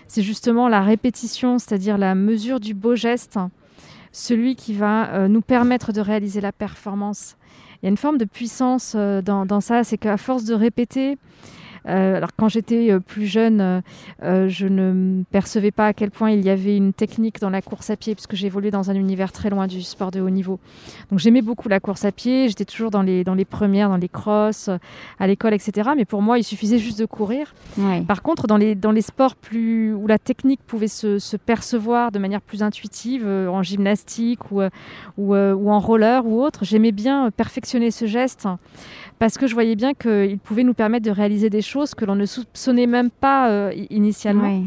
c'est 0.06 0.22
justement 0.22 0.68
la 0.68 0.82
répétition, 0.82 1.58
c'est-à-dire 1.58 1.98
la 1.98 2.14
mesure 2.14 2.60
du 2.60 2.72
beau 2.72 2.94
geste 2.94 3.36
celui 4.16 4.56
qui 4.56 4.72
va 4.72 5.10
euh, 5.10 5.28
nous 5.28 5.42
permettre 5.42 5.92
de 5.92 6.00
réaliser 6.00 6.40
la 6.40 6.50
performance. 6.50 7.36
Il 7.76 7.84
y 7.84 7.86
a 7.86 7.90
une 7.90 7.98
forme 7.98 8.16
de 8.16 8.24
puissance 8.24 8.94
euh, 8.96 9.20
dans, 9.20 9.60
ça, 9.60 9.84
c'est 9.84 9.98
qu'à 9.98 10.16
force 10.16 10.44
de 10.44 10.54
répéter, 10.54 11.18
euh, 11.88 12.16
alors 12.16 12.30
quand 12.36 12.48
j'étais 12.48 12.90
euh, 12.90 13.00
plus 13.00 13.26
jeune, 13.26 13.82
euh, 14.22 14.48
je 14.48 14.66
ne 14.66 15.22
percevais 15.30 15.70
pas 15.70 15.86
à 15.86 15.92
quel 15.92 16.10
point 16.10 16.30
il 16.30 16.44
y 16.44 16.50
avait 16.50 16.76
une 16.76 16.92
technique 16.92 17.40
dans 17.40 17.50
la 17.50 17.62
course 17.62 17.90
à 17.90 17.96
pied, 17.96 18.14
puisque 18.14 18.34
j'ai 18.34 18.46
évolué 18.46 18.70
dans 18.70 18.90
un 18.90 18.94
univers 18.94 19.32
très 19.32 19.50
loin 19.50 19.66
du 19.66 19.82
sport 19.82 20.10
de 20.10 20.20
haut 20.20 20.30
niveau. 20.30 20.58
Donc 21.10 21.20
j'aimais 21.20 21.42
beaucoup 21.42 21.68
la 21.68 21.80
course 21.80 22.04
à 22.04 22.12
pied, 22.12 22.48
j'étais 22.48 22.64
toujours 22.64 22.90
dans 22.90 23.02
les, 23.02 23.24
dans 23.24 23.34
les 23.34 23.44
premières, 23.44 23.88
dans 23.88 23.96
les 23.96 24.08
crosses, 24.08 24.70
à 25.18 25.26
l'école, 25.26 25.54
etc. 25.54 25.90
Mais 25.96 26.04
pour 26.04 26.22
moi, 26.22 26.38
il 26.38 26.44
suffisait 26.44 26.78
juste 26.78 26.98
de 26.98 27.06
courir. 27.06 27.54
Par 28.06 28.22
contre, 28.22 28.46
dans 28.46 28.56
les, 28.56 28.74
dans 28.74 28.92
les 28.92 29.02
sports 29.02 29.36
plus, 29.36 29.94
où 29.94 30.06
la 30.06 30.18
technique 30.18 30.60
pouvait 30.66 30.88
se, 30.88 31.18
se 31.18 31.36
percevoir 31.36 32.10
de 32.10 32.18
manière 32.18 32.40
plus 32.40 32.62
intuitive, 32.62 33.26
en 33.26 33.62
gymnastique 33.62 34.50
ou, 34.50 34.62
ou, 35.16 35.34
ou 35.34 35.70
en 35.70 35.78
roller 35.78 36.26
ou 36.26 36.42
autre, 36.42 36.64
j'aimais 36.64 36.92
bien 36.92 37.30
perfectionner 37.30 37.90
ce 37.90 38.06
geste 38.06 38.48
parce 39.18 39.38
que 39.38 39.46
je 39.46 39.54
voyais 39.54 39.76
bien 39.76 39.94
qu'il 39.94 40.38
pouvait 40.38 40.64
nous 40.64 40.74
permettre 40.74 41.06
de 41.06 41.10
réaliser 41.10 41.50
des 41.50 41.62
choses 41.62 41.75
que 41.94 42.04
l'on 42.04 42.16
ne 42.16 42.26
soupçonnait 42.26 42.86
même 42.86 43.10
pas 43.10 43.50
euh, 43.50 43.72
initialement. 43.90 44.64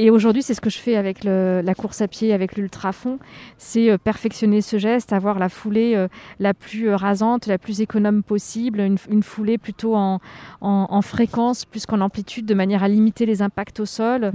Et 0.00 0.10
aujourd'hui, 0.10 0.44
c'est 0.44 0.54
ce 0.54 0.60
que 0.60 0.70
je 0.70 0.78
fais 0.78 0.94
avec 0.94 1.24
la 1.24 1.74
course 1.74 2.00
à 2.02 2.06
pied, 2.06 2.32
avec 2.32 2.54
l'ultrafond, 2.54 3.18
c'est 3.56 3.90
euh, 3.90 3.98
perfectionner 3.98 4.60
ce 4.60 4.78
geste, 4.78 5.12
avoir 5.12 5.40
la 5.40 5.48
foulée 5.48 5.94
euh, 5.96 6.06
la 6.38 6.54
plus 6.54 6.94
rasante, 6.94 7.48
la 7.48 7.58
plus 7.58 7.80
économe 7.80 8.22
possible, 8.22 8.78
une, 8.78 9.22
foulée 9.24 9.58
plutôt 9.58 9.96
en, 9.96 10.20
en, 10.60 11.02
fréquence 11.02 11.64
plus 11.64 11.84
qu'en 11.84 12.00
amplitude, 12.00 12.46
de 12.46 12.54
manière 12.54 12.84
à 12.84 12.88
limiter 12.88 13.26
les 13.26 13.42
impacts 13.42 13.80
au 13.80 13.86
sol, 13.86 14.30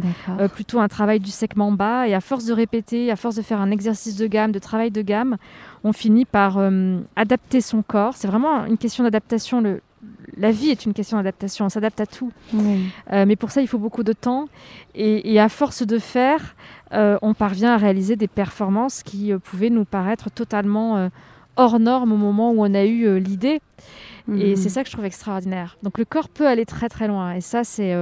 plutôt 0.54 0.82
un 0.82 0.90
travail 0.90 1.22
du 1.22 1.32
segment 1.32 1.72
bas. 1.72 2.10
Et 2.10 2.14
à 2.14 2.20
force 2.20 2.44
de 2.44 2.52
répéter, 2.52 3.10
à 3.10 3.16
force 3.16 3.36
de 3.36 3.42
faire 3.42 3.62
un 3.62 3.72
exercice 3.72 4.18
de 4.18 4.28
gamme, 4.28 4.52
de 4.52 4.60
travail 4.60 4.92
de 4.92 5.02
gamme, 5.02 5.38
on 5.86 5.94
finit 5.94 6.26
par 6.26 6.60
adapter 7.16 7.62
son 7.62 7.84
corps. 7.84 8.18
C'est 8.18 8.28
vraiment 8.28 8.66
une 8.66 8.78
question 8.78 9.06
d'adaptation. 9.06 9.62
Le, 9.62 9.80
la 10.38 10.52
vie 10.52 10.70
est 10.70 10.86
une 10.86 10.94
question 10.94 11.18
d'adaptation, 11.18 11.66
on 11.66 11.70
s'adapte 11.70 12.00
à 12.02 12.06
tout. 12.06 12.32
Euh, 12.54 13.26
mais 13.26 13.36
pour 13.36 13.52
ça, 13.52 13.62
il 13.62 13.68
faut 13.68 13.78
beaucoup 13.78 14.04
de 14.04 14.14
temps. 14.14 14.48
Et, 14.96 15.40
à 15.40 15.50
force 15.50 15.86
de 15.86 16.00
faire, 16.00 16.56
euh, 16.94 17.18
on 17.22 17.34
parvient 17.34 17.74
à 17.74 17.78
réaliser 17.78 18.16
des 18.16 18.28
performances 18.28 19.04
qui 19.04 19.32
euh, 19.32 19.40
pouvaient 19.40 19.70
nous 19.70 19.86
paraître 19.86 20.30
totalement 20.30 21.10
hors 21.56 21.80
normes 21.80 22.12
au 22.12 22.18
moment 22.18 22.52
où 22.52 22.62
on 22.64 22.74
a 22.74 22.86
eu 22.86 23.20
l'idée. 23.20 23.62
Et 24.30 24.52
mhm. 24.52 24.56
c'est 24.56 24.70
ça 24.70 24.84
que 24.84 24.88
je 24.88 24.94
trouve 24.94 25.06
extraordinaire. 25.06 25.78
Donc 25.84 25.98
le 25.98 26.06
corps 26.06 26.30
peut 26.30 26.48
aller 26.48 26.66
très 26.66 26.90
très 26.90 27.08
loin. 27.08 27.34
Et 27.34 27.42
ça, 27.42 27.64
c'est 27.64 27.96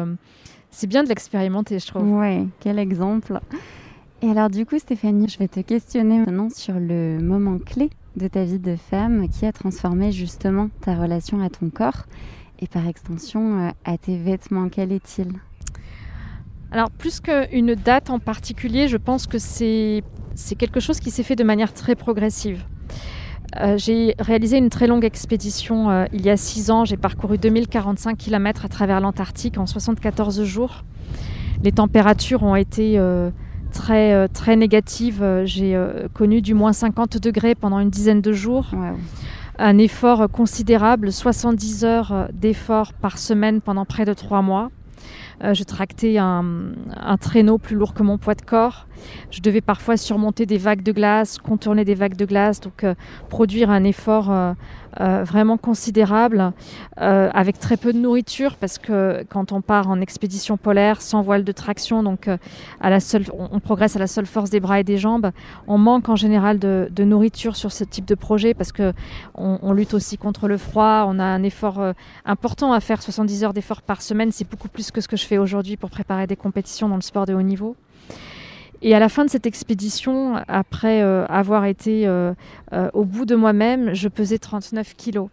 c'est 0.69 0.87
bien 0.87 1.03
de 1.03 1.09
l'expérimenter, 1.09 1.79
je 1.79 1.87
trouve. 1.87 2.03
Oui, 2.03 2.47
quel 2.59 2.79
exemple. 2.79 3.39
Et 4.21 4.29
alors 4.29 4.49
du 4.49 4.65
coup, 4.65 4.77
Stéphanie, 4.77 5.27
je 5.27 5.39
vais 5.39 5.47
te 5.47 5.59
questionner 5.61 6.19
maintenant 6.19 6.49
sur 6.49 6.75
le 6.75 7.19
moment 7.19 7.57
clé 7.57 7.89
de 8.15 8.27
ta 8.27 8.43
vie 8.43 8.59
de 8.59 8.75
femme 8.75 9.29
qui 9.29 9.45
a 9.45 9.51
transformé 9.51 10.11
justement 10.11 10.69
ta 10.81 10.95
relation 10.95 11.41
à 11.41 11.49
ton 11.49 11.69
corps 11.69 12.05
et 12.59 12.67
par 12.67 12.87
extension 12.87 13.59
euh, 13.59 13.69
à 13.85 13.97
tes 13.97 14.17
vêtements. 14.17 14.69
Quel 14.69 14.91
est-il? 14.91 15.33
Alors 16.71 16.91
plus 16.91 17.19
qu'une 17.19 17.75
date 17.75 18.09
en 18.09 18.19
particulier, 18.19 18.87
je 18.87 18.97
pense 18.97 19.27
que 19.27 19.37
c'est 19.37 20.03
quelque 20.57 20.79
chose 20.79 20.99
qui 20.99 21.11
s'est 21.11 21.23
fait 21.23 21.35
de 21.35 21.43
manière 21.43 21.73
très 21.73 21.95
progressive. 21.95 22.63
Euh, 23.59 23.77
j'ai 23.77 24.15
réalisé 24.19 24.57
une 24.57 24.69
très 24.69 24.87
longue 24.87 25.03
expédition 25.03 25.89
euh, 25.89 26.05
il 26.13 26.21
y 26.21 26.29
a 26.29 26.37
six 26.37 26.71
ans. 26.71 26.85
J'ai 26.85 26.95
parcouru 26.95 27.37
2045 27.37 28.17
km 28.17 28.63
à 28.63 28.69
travers 28.69 29.01
l'Antarctique 29.01 29.57
en 29.57 29.65
74 29.65 30.43
jours. 30.43 30.85
Les 31.63 31.73
températures 31.73 32.43
ont 32.43 32.55
été 32.55 32.97
très 33.71 34.55
négative. 34.55 35.21
Euh, 35.21 35.45
j'ai 35.45 35.75
euh, 35.75 36.07
connu 36.13 36.41
du 36.41 36.53
moins 36.53 36.73
50 36.73 37.17
degrés 37.17 37.55
pendant 37.55 37.79
une 37.79 37.89
dizaine 37.89 38.21
de 38.21 38.31
jours. 38.31 38.67
Un 39.59 39.77
effort 39.77 40.29
considérable, 40.29 41.11
70 41.11 41.85
heures 41.85 42.27
d'effort 42.33 42.93
par 42.93 43.17
semaine 43.17 43.61
pendant 43.61 43.85
près 43.85 44.05
de 44.05 44.13
trois 44.13 44.41
mois. 44.41 44.71
Je 45.43 45.63
tractais 45.63 46.17
un, 46.17 46.43
traîneau 47.19 47.57
plus 47.57 47.75
lourd 47.75 47.93
que 47.93 48.03
mon 48.03 48.17
poids 48.17 48.35
de 48.35 48.41
corps. 48.41 48.87
Je 49.31 49.41
devais 49.41 49.61
parfois 49.61 49.97
surmonter 49.97 50.45
des 50.45 50.57
vagues 50.57 50.83
de 50.83 50.91
glace, 50.91 51.37
contourner 51.39 51.85
des 51.85 51.95
vagues 51.95 52.15
de 52.15 52.25
glace, 52.25 52.59
donc 52.59 52.85
produire 53.29 53.69
un 53.69 53.83
effort 53.83 54.31
euh, 54.99 55.23
vraiment 55.23 55.55
considérable, 55.55 56.51
euh, 56.99 57.29
avec 57.33 57.59
très 57.59 57.77
peu 57.77 57.93
de 57.93 57.97
nourriture, 57.97 58.57
parce 58.57 58.77
que 58.77 59.23
quand 59.29 59.53
on 59.53 59.61
part 59.61 59.89
en 59.89 60.01
expédition 60.01 60.57
polaire 60.57 61.01
sans 61.01 61.21
voile 61.21 61.45
de 61.45 61.51
traction, 61.53 62.03
donc 62.03 62.27
euh, 62.27 62.35
à 62.81 62.89
la 62.89 62.99
seule, 62.99 63.23
on, 63.31 63.61
progresse 63.61 63.95
à 63.95 63.99
la 63.99 64.07
seule 64.07 64.25
force 64.25 64.49
des 64.49 64.59
bras 64.59 64.81
et 64.81 64.83
des 64.83 64.97
jambes, 64.97 65.31
on 65.67 65.77
manque 65.77 66.09
en 66.09 66.17
général 66.17 66.59
de, 66.59 66.89
nourriture 67.03 67.55
sur 67.55 67.71
ce 67.71 67.85
type 67.85 68.03
de 68.03 68.15
projet, 68.15 68.53
parce 68.53 68.73
que 68.73 68.91
on, 69.35 69.71
lutte 69.71 69.93
aussi 69.93 70.17
contre 70.17 70.49
le 70.49 70.57
froid, 70.57 71.05
on 71.07 71.19
a 71.19 71.23
un 71.23 71.43
effort 71.43 71.81
important 72.25 72.73
à 72.73 72.81
faire, 72.81 73.01
70 73.01 73.45
heures 73.45 73.53
d'effort 73.53 73.81
par 73.81 74.01
semaine, 74.01 74.31
c'est 74.33 74.49
beaucoup 74.49 74.67
plus 74.67 74.91
que 74.91 74.99
ce 74.99 75.07
que 75.07 75.15
je 75.15 75.25
fais 75.25 75.30
aujourd'hui 75.37 75.77
pour 75.77 75.89
préparer 75.89 76.27
des 76.27 76.35
compétitions 76.35 76.89
dans 76.89 76.95
le 76.95 77.01
sport 77.01 77.25
de 77.25 77.33
haut 77.33 77.41
niveau. 77.41 77.75
Et 78.81 78.95
à 78.95 78.99
la 78.99 79.09
fin 79.09 79.25
de 79.25 79.29
cette 79.29 79.45
expédition, 79.45 80.41
après 80.47 81.03
euh, 81.03 81.25
avoir 81.27 81.65
été 81.65 82.07
euh, 82.07 82.33
euh, 82.73 82.89
au 82.93 83.05
bout 83.05 83.25
de 83.25 83.35
moi-même, 83.35 83.93
je 83.93 84.07
pesais 84.07 84.39
39 84.39 84.95
kilos. 84.95 85.29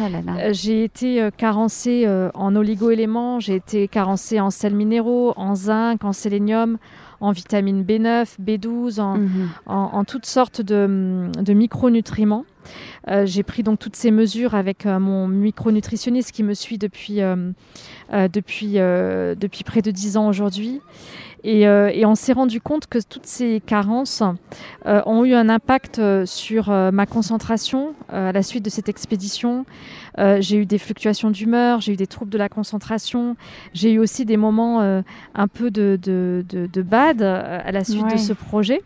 Oh 0.00 0.02
j'ai 0.50 0.82
été 0.82 1.30
carencée 1.36 2.04
en 2.34 2.56
oligo-éléments, 2.56 3.38
j'ai 3.38 3.54
été 3.54 3.86
carencée 3.86 4.40
en 4.40 4.50
sels 4.50 4.74
minéraux, 4.74 5.32
en 5.36 5.54
zinc, 5.54 6.04
en 6.04 6.12
sélénium, 6.12 6.76
en 7.20 7.32
vitamine 7.32 7.82
B9, 7.84 8.36
B12, 8.40 9.00
mhm. 9.00 9.48
en, 9.66 10.04
toutes 10.04 10.26
sortes 10.26 10.60
de, 10.60 11.30
de 11.38 11.52
micronutriments. 11.52 12.44
j'ai 13.24 13.42
pris 13.42 13.62
donc 13.62 13.78
toutes 13.78 13.96
ces 13.96 14.10
mesures 14.10 14.54
avec 14.54 14.86
mon 14.86 15.28
micronutritionniste 15.28 16.32
qui 16.32 16.42
me 16.42 16.54
suit 16.54 16.78
depuis, 16.78 17.20
depuis, 18.10 18.72
depuis 18.74 19.64
près 19.64 19.82
de 19.82 19.90
10 19.90 20.16
ans 20.16 20.28
aujourd'hui. 20.28 20.80
Euh, 21.46 21.90
et, 21.92 22.04
on 22.06 22.14
s'est 22.14 22.32
rendu 22.32 22.60
compte 22.60 22.86
que 22.86 22.98
toutes 22.98 23.26
ces 23.26 23.62
carences 23.64 24.22
euh, 24.86 25.02
ont 25.06 25.24
eu 25.24 25.34
un 25.34 25.48
impact 25.48 25.98
euh, 25.98 26.26
sur 26.26 26.70
ma 26.70 27.06
concentration 27.06 27.94
à 28.08 28.32
la 28.32 28.42
suite 28.42 28.64
de 28.64 28.70
cette 28.70 28.88
expédition. 28.88 29.64
j'ai 30.18 30.56
eu 30.56 30.66
des 30.66 30.78
fluctuations 30.78 31.30
d'humeur, 31.30 31.80
j'ai 31.80 31.92
eu 31.92 31.96
des 31.96 32.06
troubles 32.06 32.30
de 32.30 32.38
la 32.38 32.48
concentration, 32.48 33.36
j'ai 33.72 33.92
eu 33.92 33.98
aussi 33.98 34.24
des 34.24 34.36
moments 34.36 34.80
un 34.80 35.48
peu 35.48 35.70
de, 35.70 35.98
de, 36.02 36.82
bad 36.82 37.22
à 37.22 37.70
la 37.70 37.84
suite 37.84 38.12
de 38.12 38.18
ce 38.18 38.32
projet. 38.32 38.82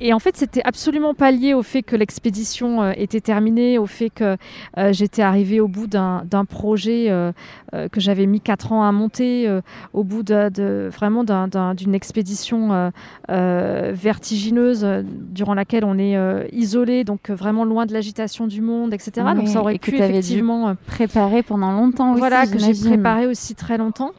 Et 0.00 0.12
en 0.12 0.18
fait, 0.18 0.36
c'était 0.36 0.62
absolument 0.64 1.14
pas 1.14 1.30
lié 1.30 1.54
au 1.54 1.62
fait 1.62 1.82
que 1.82 1.96
l'expédition 1.96 2.82
euh, 2.82 2.92
était 2.96 3.20
terminée, 3.20 3.78
au 3.78 3.86
fait 3.86 4.10
que 4.10 4.36
euh, 4.76 4.92
j'étais 4.92 5.22
arrivée 5.22 5.60
au 5.60 5.68
bout 5.68 5.86
d'un 5.86 6.44
projet 6.48 7.06
euh, 7.08 7.32
que 7.72 8.00
j'avais 8.00 8.26
mis 8.26 8.40
quatre 8.40 8.72
ans 8.72 8.84
à 8.84 8.92
monter, 8.92 9.48
au 9.92 10.04
bout 10.04 10.22
de, 10.22 10.88
vraiment 10.88 11.24
d'une 11.24 11.94
expédition 11.94 12.92
vertigineuse 13.28 14.86
durant 15.04 15.54
laquelle 15.54 15.84
on 15.84 15.98
est 15.98 16.48
isolé, 16.52 17.04
donc 17.04 17.30
vraiment 17.30 17.64
loin 17.64 17.86
de 17.86 17.92
l'agitation 17.92 18.46
du 18.46 18.60
monde, 18.60 18.94
etc. 18.94 19.26
donc 19.34 19.48
ça 19.48 19.60
aurait 19.60 19.78
pu 19.78 19.96
effectivement 19.96 20.74
préparer 20.86 21.42
pendant 21.42 21.72
longtemps. 21.72 22.14
Voilà, 22.14 22.46
que 22.46 22.58
j'ai 22.58 22.72
préparé 22.74 23.26
aussi 23.26 23.54
très 23.54 23.78
longtemps. 23.78 24.12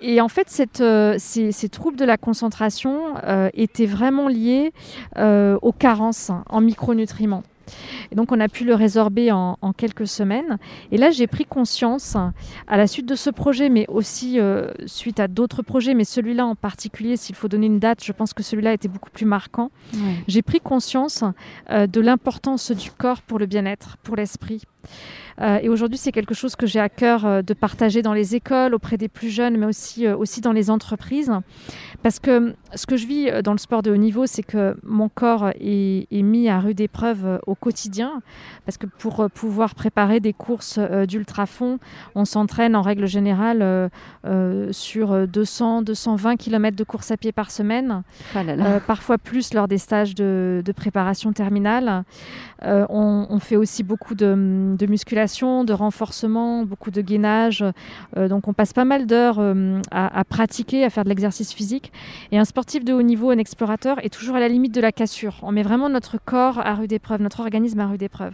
Et 0.00 0.20
en 0.20 0.28
fait, 0.28 0.48
cette, 0.48 0.80
euh, 0.80 1.16
ces, 1.18 1.68
troubles 1.68 1.96
de 1.96 2.04
la 2.04 2.16
concentration 2.16 3.14
euh, 3.24 3.50
étaient 3.54 3.86
vraiment 3.86 4.28
liés 4.28 4.72
euh, 5.16 5.58
aux 5.62 5.72
carences 5.72 6.30
en 6.48 6.60
micronutriments. 6.60 7.42
Et 8.10 8.14
donc 8.14 8.32
on 8.32 8.40
a 8.40 8.48
pu 8.48 8.64
le 8.64 8.74
résorber 8.74 9.32
en, 9.32 9.56
quelques 9.76 10.06
semaines. 10.06 10.58
Et 10.90 10.98
là, 10.98 11.10
j'ai 11.10 11.26
pris 11.26 11.44
conscience, 11.44 12.16
à 12.66 12.76
la 12.76 12.86
suite 12.86 13.06
de 13.06 13.14
ce 13.14 13.30
projet, 13.30 13.68
mais 13.68 13.86
aussi 13.88 14.40
euh, 14.40 14.70
suite 14.86 15.20
à 15.20 15.28
d'autres 15.28 15.62
projets, 15.62 15.94
mais 15.94 16.04
celui-là 16.04 16.46
en 16.46 16.54
particulier, 16.54 17.16
s'il 17.16 17.34
faut 17.34 17.48
donner 17.48 17.66
une 17.66 17.78
date, 17.78 18.02
je 18.02 18.12
pense 18.12 18.32
que 18.32 18.42
celui-là 18.42 18.72
était 18.72 18.88
beaucoup 18.88 19.10
plus 19.10 19.26
marquant. 19.26 19.70
J'ai 20.26 20.42
pris 20.42 20.60
conscience 20.60 21.24
euh, 21.70 21.86
de 21.86 22.00
l'importance 22.00 22.70
du 22.72 22.90
corps 22.90 23.22
pour 23.22 23.38
le 23.38 23.46
bien-être, 23.46 23.96
pour 24.02 24.16
l'esprit. 24.16 24.62
Euh, 25.40 25.58
et 25.62 25.68
aujourd'hui, 25.68 25.98
c'est 25.98 26.12
quelque 26.12 26.34
chose 26.34 26.56
que 26.56 26.66
j'ai 26.66 26.80
à 26.80 26.88
cœur 26.88 27.24
euh, 27.24 27.42
de 27.42 27.54
partager 27.54 28.02
dans 28.02 28.12
les 28.12 28.34
écoles, 28.34 28.74
auprès 28.74 28.96
des 28.96 29.08
plus 29.08 29.28
jeunes, 29.28 29.56
mais 29.56 29.66
aussi, 29.66 30.06
euh, 30.06 30.16
aussi 30.16 30.40
dans 30.40 30.52
les 30.52 30.70
entreprises. 30.70 31.30
Parce 32.02 32.18
que 32.18 32.54
ce 32.74 32.86
que 32.86 32.96
je 32.96 33.06
vis 33.06 33.42
dans 33.42 33.52
le 33.52 33.58
sport 33.58 33.82
de 33.82 33.90
haut 33.90 33.96
niveau, 33.96 34.26
c'est 34.26 34.42
que 34.42 34.76
mon 34.84 35.08
corps 35.08 35.50
est, 35.60 36.06
mis 36.12 36.48
à 36.48 36.60
rude 36.60 36.80
épreuve 36.80 37.40
au 37.46 37.54
quotidien. 37.54 38.22
Parce 38.66 38.76
que 38.76 38.86
pour 38.86 39.28
pouvoir 39.30 39.74
préparer 39.74 40.20
des 40.20 40.32
courses 40.32 40.78
d'ultra-fond, 40.78 41.78
on 42.14 42.24
s'entraîne 42.24 42.76
en 42.76 42.82
règle 42.82 43.06
générale 43.06 43.90
sur 44.70 45.26
200, 45.26 45.82
220 45.82 46.36
km 46.36 46.76
de 46.76 46.84
course 46.84 47.10
à 47.10 47.16
pied 47.16 47.32
par 47.32 47.50
semaine. 47.50 48.02
Oh 48.36 48.38
parfois 48.86 49.18
plus 49.18 49.52
lors 49.52 49.66
des 49.66 49.78
stages 49.78 50.14
de, 50.14 50.62
préparation 50.76 51.32
terminale. 51.32 52.04
On, 52.62 53.38
fait 53.40 53.56
aussi 53.56 53.82
beaucoup 53.82 54.14
de, 54.14 54.77
de 54.78 54.86
musculation 54.86 55.64
de 55.64 55.72
renforcement, 55.72 56.64
beaucoup 56.64 56.90
de 56.90 57.00
gainage. 57.00 57.64
Euh, 58.16 58.28
donc 58.28 58.48
on 58.48 58.52
passe 58.52 58.72
pas 58.72 58.84
mal 58.84 59.06
d'heures 59.06 59.38
euh, 59.38 59.80
à, 59.90 60.24
pratiquer, 60.24 60.84
à 60.84 60.90
faire 60.90 61.04
de 61.04 61.08
l'exercice 61.08 61.52
physique. 61.52 61.92
Et 62.32 62.38
un 62.38 62.44
sportif 62.44 62.84
de 62.84 62.92
haut 62.92 63.02
niveau, 63.02 63.30
un 63.30 63.38
explorateur, 63.38 64.02
est 64.04 64.12
toujours 64.12 64.36
à 64.36 64.40
la 64.40 64.48
limite 64.48 64.74
de 64.74 64.80
la 64.80 64.92
cassure. 64.92 65.36
On 65.42 65.52
met 65.52 65.62
vraiment 65.62 65.88
notre 65.88 66.18
corps 66.24 66.58
à 66.58 66.74
rude 66.74 66.92
épreuve, 66.92 67.20
notre 67.20 67.40
organisme 67.40 67.80
à 67.80 67.86
rude 67.86 68.02
épreuve. 68.02 68.32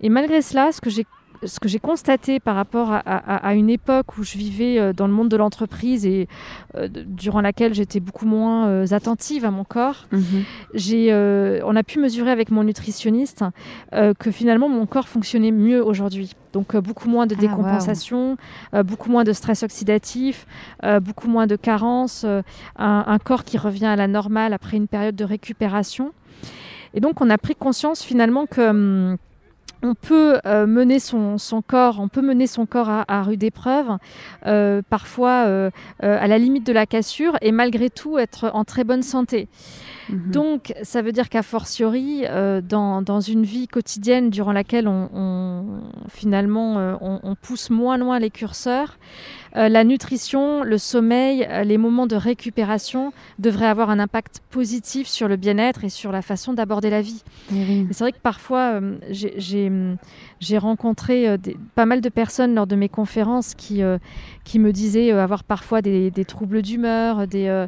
Et 0.00 0.08
malgré 0.08 0.42
cela, 0.42 0.72
ce 0.72 0.80
que 0.80 0.90
j'ai 0.90 1.06
ce 1.42 1.60
que 1.60 1.68
j'ai 1.68 1.78
constaté 1.78 2.40
par 2.40 2.56
rapport 2.56 2.90
à, 2.92 3.54
une 3.54 3.70
époque 3.70 4.16
où 4.18 4.22
je 4.22 4.38
vivais 4.38 4.78
euh, 4.78 4.92
dans 4.92 5.06
le 5.06 5.12
monde 5.12 5.28
de 5.28 5.36
l'entreprise 5.36 6.06
et 6.06 6.28
euh, 6.76 6.88
durant 6.92 7.40
laquelle 7.40 7.74
j'étais 7.74 8.00
beaucoup 8.00 8.26
moins 8.26 8.68
euh, 8.68 8.86
attentive 8.92 9.44
à 9.44 9.50
mon 9.50 9.64
corps, 9.64 10.06
mhm. 10.12 10.44
on 11.64 11.76
a 11.76 11.82
pu 11.82 11.98
mesurer 11.98 12.30
avec 12.30 12.50
mon 12.50 12.64
nutritionniste 12.64 13.44
que 13.92 14.30
finalement 14.30 14.68
mon 14.68 14.86
corps 14.86 15.08
fonctionnait 15.08 15.50
mieux 15.50 15.84
aujourd'hui. 15.84 16.32
Donc 16.52 16.76
beaucoup 16.76 17.08
moins 17.08 17.26
de 17.26 17.34
ah, 17.36 17.40
décompensation, 17.40 18.36
beaucoup 18.84 19.10
moins 19.10 19.24
de 19.24 19.32
stress 19.32 19.62
oxydatif, 19.62 20.46
beaucoup 21.02 21.28
moins 21.28 21.46
de 21.46 21.56
carences, 21.56 22.24
un, 22.24 22.44
un, 23.06 23.18
corps 23.18 23.44
qui 23.44 23.58
revient 23.58 23.86
à 23.86 23.96
la 23.96 24.06
normale 24.06 24.52
après 24.52 24.76
une 24.76 24.86
période 24.86 25.16
de 25.16 25.24
récupération. 25.24 26.12
Et 26.94 27.00
donc 27.00 27.20
on 27.20 27.28
a 27.30 27.38
pris 27.38 27.56
conscience 27.56 28.02
finalement 28.02 28.46
que 28.46 28.70
hum, 28.70 29.16
on 29.84 29.94
peut 29.94 30.38
euh, 30.46 30.66
mener 30.66 30.98
son, 30.98 31.36
corps, 31.66 32.00
on 32.00 32.08
peut 32.08 32.22
mener 32.22 32.46
son 32.46 32.64
corps 32.64 32.88
à, 32.88 33.22
rude 33.22 33.42
épreuve, 33.42 33.98
euh, 34.46 34.80
parfois 34.88 35.44
euh, 35.46 35.70
à 36.00 36.26
la 36.26 36.38
limite 36.38 36.66
de 36.66 36.72
la 36.72 36.86
cassure, 36.86 37.36
et 37.42 37.52
malgré 37.52 37.90
tout 37.90 38.18
être 38.18 38.50
en 38.54 38.64
très 38.64 38.82
bonne 38.82 39.02
santé. 39.02 39.46
Mhm. 40.08 40.30
Donc, 40.30 40.74
ça 40.82 41.02
veut 41.02 41.12
dire 41.12 41.28
qu'à 41.28 41.42
fortiori, 41.42 42.24
dans, 42.62 43.20
une 43.20 43.44
vie 43.44 43.68
quotidienne 43.68 44.30
durant 44.30 44.52
laquelle 44.52 44.88
on, 44.88 45.64
finalement 46.08 46.98
on, 47.00 47.34
pousse 47.34 47.70
moins 47.70 47.96
loin 47.96 48.18
les 48.18 48.30
curseurs, 48.30 48.98
la 49.54 49.84
nutrition, 49.84 50.62
le 50.62 50.78
sommeil, 50.78 51.48
les 51.64 51.78
moments 51.78 52.06
de 52.06 52.16
récupération 52.16 53.12
devraient 53.38 53.66
avoir 53.66 53.90
un 53.90 53.98
impact 53.98 54.40
positif 54.50 55.06
sur 55.06 55.28
le 55.28 55.36
bien-être 55.36 55.84
et 55.84 55.88
sur 55.88 56.12
la 56.12 56.22
façon 56.22 56.52
d'aborder 56.52 56.90
la 56.90 57.02
vie. 57.02 57.22
C'est 57.90 58.00
vrai 58.00 58.12
que 58.12 58.20
parfois, 58.22 58.80
j'ai 59.10 59.96
j'ai 60.44 60.58
rencontré 60.58 61.28
euh, 61.28 61.36
pas 61.74 61.86
mal 61.86 62.00
de 62.00 62.08
personnes 62.08 62.54
lors 62.54 62.66
de 62.66 62.76
mes 62.76 62.88
conférences 62.88 63.54
qui, 63.54 63.82
euh, 63.82 63.98
qui 64.44 64.58
me 64.58 64.72
disaient 64.72 65.12
euh, 65.12 65.22
avoir 65.22 65.42
parfois 65.42 65.80
des, 65.82 66.12
troubles 66.26 66.62
d'humeur, 66.62 67.26
des, 67.26 67.66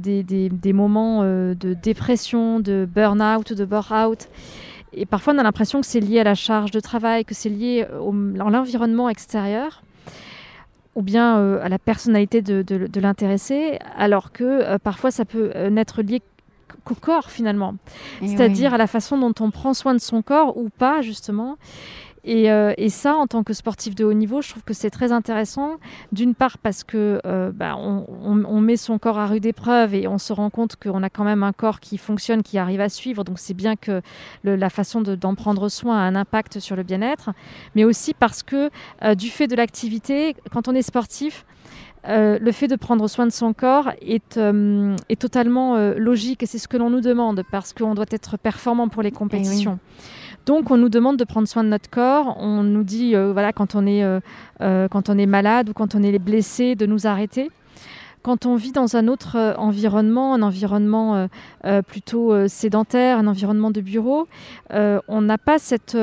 des, 0.00 0.72
moments 0.72 1.22
de 1.58 1.74
dépression, 1.74 2.60
de 2.60 2.88
burn-out, 2.92 3.52
de 3.52 3.64
bore-out. 3.64 4.28
Et 4.92 5.06
parfois, 5.06 5.34
on 5.34 5.38
a 5.38 5.42
l'impression 5.42 5.80
que 5.80 5.86
c'est 5.86 6.00
lié 6.00 6.20
à 6.20 6.24
la 6.24 6.34
charge 6.34 6.70
de 6.70 6.80
travail, 6.80 7.24
que 7.24 7.34
c'est 7.34 7.48
lié 7.48 7.84
à 7.84 8.50
l'environnement 8.50 9.08
extérieur 9.08 9.82
ou 10.94 11.02
bien 11.02 11.58
à 11.58 11.68
la 11.68 11.78
personnalité 11.78 12.40
de, 12.40 12.62
de, 12.62 13.00
l'intéressé, 13.00 13.78
alors 13.98 14.32
que 14.32 14.78
parfois 14.78 15.10
ça 15.10 15.26
peut 15.26 15.52
n'être 15.68 16.00
lié 16.00 16.22
qu'au 16.84 16.94
corps 16.94 17.30
finalement. 17.30 17.74
C'est-à-dire 18.24 18.72
à 18.72 18.78
la 18.78 18.86
façon 18.86 19.18
dont 19.18 19.34
on 19.40 19.50
prend 19.50 19.74
soin 19.74 19.92
de 19.92 20.00
son 20.00 20.22
corps 20.22 20.56
ou 20.56 20.70
pas 20.70 21.02
justement. 21.02 21.58
Et, 22.26 22.50
euh, 22.50 22.74
ça, 22.88 23.14
en 23.14 23.26
tant 23.26 23.42
que 23.44 23.52
sportif 23.52 23.94
de 23.94 24.04
haut 24.04 24.12
niveau, 24.12 24.42
je 24.42 24.50
trouve 24.50 24.64
que 24.64 24.74
c'est 24.74 24.90
très 24.90 25.12
intéressant. 25.12 25.76
D'une 26.12 26.34
part 26.34 26.58
parce 26.58 26.82
que 26.82 27.20
euh, 27.24 27.52
bah, 27.52 27.76
on, 27.76 28.60
met 28.60 28.76
son 28.76 28.98
corps 28.98 29.18
à 29.18 29.26
rude 29.26 29.46
épreuve 29.46 29.94
et 29.94 30.08
on 30.08 30.18
se 30.18 30.32
rend 30.32 30.50
compte 30.50 30.76
qu'on 30.76 31.02
a 31.02 31.10
quand 31.10 31.24
même 31.24 31.44
un 31.44 31.52
corps 31.52 31.78
qui 31.78 31.98
fonctionne, 31.98 32.42
qui 32.42 32.58
arrive 32.58 32.80
à 32.80 32.88
suivre. 32.88 33.22
Donc 33.22 33.38
c'est 33.38 33.54
bien 33.54 33.76
que 33.76 34.02
la 34.42 34.70
façon 34.70 35.00
d'en 35.02 35.34
prendre 35.34 35.68
soin 35.68 35.96
a 35.96 36.00
un 36.00 36.16
impact 36.16 36.58
sur 36.58 36.74
le 36.74 36.82
bien-être. 36.82 37.30
Mais 37.76 37.84
aussi 37.84 38.12
parce 38.12 38.42
que 38.42 38.70
euh, 39.04 39.14
du 39.14 39.28
fait 39.28 39.46
de 39.46 39.54
l'activité, 39.54 40.34
quand 40.50 40.66
on 40.68 40.74
est 40.74 40.82
sportif, 40.82 41.44
euh, 42.08 42.38
le 42.40 42.52
fait 42.52 42.68
de 42.68 42.76
prendre 42.76 43.08
soin 43.08 43.26
de 43.26 43.32
son 43.32 43.52
corps 43.52 43.90
est, 44.00 44.36
euh, 44.36 44.94
totalement 45.18 45.74
euh, 45.74 45.94
logique 45.96 46.42
et 46.42 46.46
c'est 46.46 46.58
ce 46.58 46.68
que 46.68 46.76
l'on 46.76 46.90
nous 46.90 47.00
demande 47.00 47.42
parce 47.50 47.72
qu'on 47.72 47.94
doit 47.94 48.06
être 48.10 48.36
performant 48.36 48.88
pour 48.88 49.02
les 49.02 49.08
eh 49.08 49.12
compétitions. 49.12 49.78
Donc 50.46 50.70
on 50.70 50.76
nous 50.76 50.88
demande 50.88 51.16
de 51.16 51.24
prendre 51.24 51.48
soin 51.48 51.64
de 51.64 51.68
notre 51.68 51.90
corps, 51.90 52.36
on 52.38 52.62
nous 52.62 52.84
dit 52.84 53.14
voilà 53.14 53.52
quand 53.52 53.74
on 53.74 53.84
est 53.86 54.04
quand 54.60 55.08
on 55.08 55.18
est 55.18 55.26
malade 55.26 55.70
ou 55.70 55.72
quand 55.72 55.94
on 55.94 56.02
est 56.02 56.18
blessé 56.20 56.76
de 56.76 56.86
nous 56.86 57.06
arrêter 57.06 57.50
quand 58.26 58.44
on 58.44 58.56
vit 58.56 58.72
dans 58.72 58.96
un 58.96 59.06
autre 59.06 59.36
euh, 59.36 59.54
environnement, 59.54 60.34
un 60.34 60.42
environnement 60.42 61.14
euh, 61.14 61.26
euh, 61.64 61.80
plutôt 61.80 62.48
sédentaire, 62.48 63.18
un 63.18 63.28
environnement 63.28 63.70
de 63.70 63.80
bureau, 63.80 64.26
on 64.72 65.20
n'a 65.20 65.38
pas 65.38 65.60
cette 65.60 65.96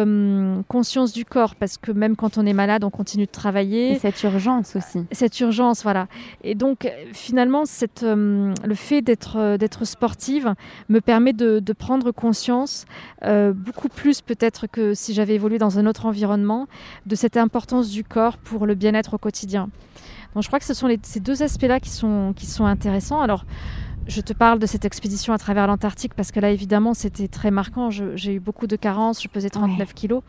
conscience 0.69 1.12
du 1.12 1.25
corps 1.25 1.55
parce 1.55 1.77
que 1.77 1.91
même 1.91 2.15
quand 2.15 2.38
on 2.38 2.45
est 2.45 2.53
malade, 2.53 2.86
on 2.86 2.89
continue 2.89 3.25
de 3.25 3.31
travailler. 3.31 3.91
Et 3.91 3.99
cette 3.99 4.23
urgence 4.23 4.77
aussi. 4.77 5.05
Cette 5.12 5.38
urgence, 5.41 5.83
voilà. 5.83 6.07
Et 6.45 6.55
donc 6.55 6.89
finalement, 7.12 7.65
cette, 7.65 8.03
le 8.03 8.75
fait 8.75 9.01
d'être 9.01 9.57
d'être 9.57 9.83
sportive 9.83 10.53
me 10.88 11.01
permet 11.01 11.33
de, 11.33 11.59
de 11.59 11.73
prendre 11.73 12.12
conscience 12.12 12.86
beaucoup 13.21 13.89
plus 13.89 14.21
peut-être 14.21 14.67
que 14.67 14.93
si 14.93 15.13
j'avais 15.13 15.36
évolué 15.36 15.57
dans 15.57 15.77
un 15.77 15.86
autre 15.86 16.05
environnement 16.05 16.67
de 17.05 17.15
cette 17.15 17.36
importance 17.36 17.89
du 17.89 18.05
corps 18.05 18.38
pour 18.38 18.65
le 18.65 18.75
bien-être 18.75 19.15
au 19.15 19.17
quotidien. 19.17 19.69
Donc 20.34 20.43
je 20.43 20.48
crois 20.48 20.60
que 20.60 20.65
ce 20.65 20.74
sont 20.74 20.89
ces 21.04 21.19
deux 21.19 21.43
aspects-là 21.43 21.80
qui 21.80 21.89
sont, 21.89 22.34
qui 22.36 22.46
sont 22.46 22.65
intéressants. 22.65 23.22
Alors, 23.22 23.46
je 24.08 24.22
te 24.22 24.34
parle 24.34 24.60
de 24.60 24.65
cette 24.65 24.84
expédition 24.84 25.34
à 25.34 25.38
travers 25.38 25.67
l'Antarctique 25.67 26.13
parce 26.13 26.32
que 26.32 26.39
là, 26.39 26.52
évidemment, 26.52 26.93
c'était 26.93 27.28
très 27.28 27.52
marquant. 27.52 27.89
J'ai 27.89 28.34
eu 28.34 28.39
beaucoup 28.39 28.67
de 28.67 28.76
carences, 28.76 29.22
je 29.24 29.28
pesais 29.30 29.50
39 29.50 29.93
kilos. 29.93 30.24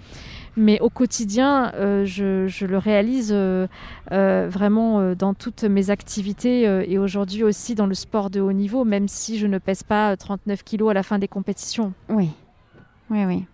Mais 0.57 0.81
au 0.81 0.90
quotidien, 0.90 1.73
euh, 1.75 2.05
je, 2.05 2.64
le 2.64 2.79
réalise 2.79 3.33
euh, 3.33 3.67
euh, 4.12 4.49
vraiment 4.49 5.14
dans 5.14 5.35
toutes 5.35 5.64
mes 5.64 5.90
activités 5.90 6.62
et 6.88 6.99
aujourd'hui 6.99 7.43
aussi 7.43 7.75
dans 7.75 7.87
le 7.87 7.95
sport 7.95 8.31
de 8.31 8.40
haut 8.40 8.53
niveau, 8.53 8.85
même 8.85 9.09
si 9.09 9.38
je 9.38 9.47
ne 9.47 9.59
pèse 9.59 9.83
pas 9.83 10.17
39 10.17 10.62
kilos 10.62 10.90
à 10.90 10.95
la 10.95 11.03
fin 11.03 11.19
des 11.19 11.29
compétitions. 11.29 11.93
Oui, 12.09 12.31
oui, 13.11 13.25
oui. 13.25 13.45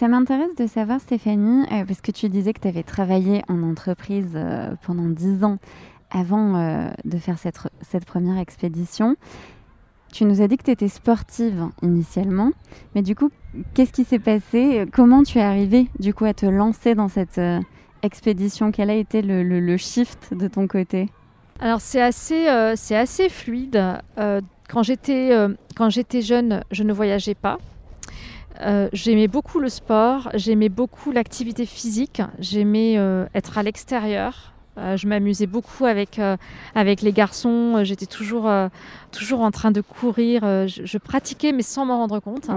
Ça 0.00 0.08
m'intéresse 0.08 0.54
de 0.56 0.66
savoir, 0.66 0.98
Stéphanie, 0.98 1.66
euh, 1.70 1.84
parce 1.84 2.00
que 2.00 2.10
tu 2.10 2.30
disais 2.30 2.54
que 2.54 2.60
tu 2.60 2.68
avais 2.68 2.82
travaillé 2.82 3.42
en 3.48 3.62
entreprise 3.62 4.32
euh, 4.34 4.74
pendant 4.86 5.10
dix 5.10 5.44
ans 5.44 5.56
avant 6.10 6.56
euh, 6.56 6.88
de 7.04 7.18
faire 7.18 7.36
cette, 7.38 8.06
première 8.06 8.38
expédition. 8.38 9.16
Tu 10.10 10.24
nous 10.24 10.40
as 10.40 10.48
dit 10.48 10.56
que 10.56 10.62
tu 10.62 10.70
étais 10.70 10.88
sportive 10.88 11.68
initialement, 11.82 12.52
mais 12.94 13.02
du 13.02 13.14
coup, 13.14 13.28
qu'est-ce 13.74 13.92
qui 13.92 14.04
s'est 14.04 14.18
passé? 14.18 14.86
Comment 14.90 15.22
tu 15.22 15.36
es 15.36 15.42
arrivée 15.42 15.90
du 15.98 16.14
coup 16.14 16.24
à 16.24 16.32
te 16.32 16.46
lancer 16.46 16.94
dans 16.94 17.08
cette 17.08 17.38
expédition? 18.02 18.72
Quel 18.72 18.88
a 18.88 18.94
été 18.94 19.20
le, 19.20 19.76
shift 19.76 20.32
de 20.32 20.48
ton 20.48 20.66
côté? 20.66 21.10
Alors 21.58 21.82
c'est 21.82 22.00
assez, 22.00 22.48
assez 22.48 23.28
fluide. 23.28 23.78
quand 24.16 24.82
j'étais 24.82 26.22
jeune, 26.22 26.64
je 26.70 26.84
ne 26.84 26.92
voyageais 26.94 27.34
pas. 27.34 27.58
Euh, 28.62 28.88
j'aimais 28.92 29.28
beaucoup 29.28 29.58
le 29.58 29.68
sport, 29.68 30.30
j'aimais 30.34 30.68
beaucoup 30.68 31.12
l'activité 31.12 31.66
physique, 31.66 32.22
j'aimais 32.38 32.94
euh, 32.98 33.26
être 33.34 33.58
à 33.58 33.62
l'extérieur. 33.62 34.52
Euh, 34.78 34.96
je 34.96 35.06
m'amusais 35.06 35.46
beaucoup 35.46 35.84
avec, 35.86 36.20
avec 36.74 37.02
les 37.02 37.12
garçons, 37.12 37.82
j'étais 37.84 38.06
toujours, 38.06 38.50
toujours 39.10 39.40
en 39.40 39.50
train 39.50 39.70
de 39.70 39.80
courir, 39.80 40.42
je, 40.42 40.98
pratiquais 40.98 41.52
mais 41.52 41.62
sans 41.62 41.84
m'en 41.84 41.98
rendre 41.98 42.20
compte. 42.20 42.48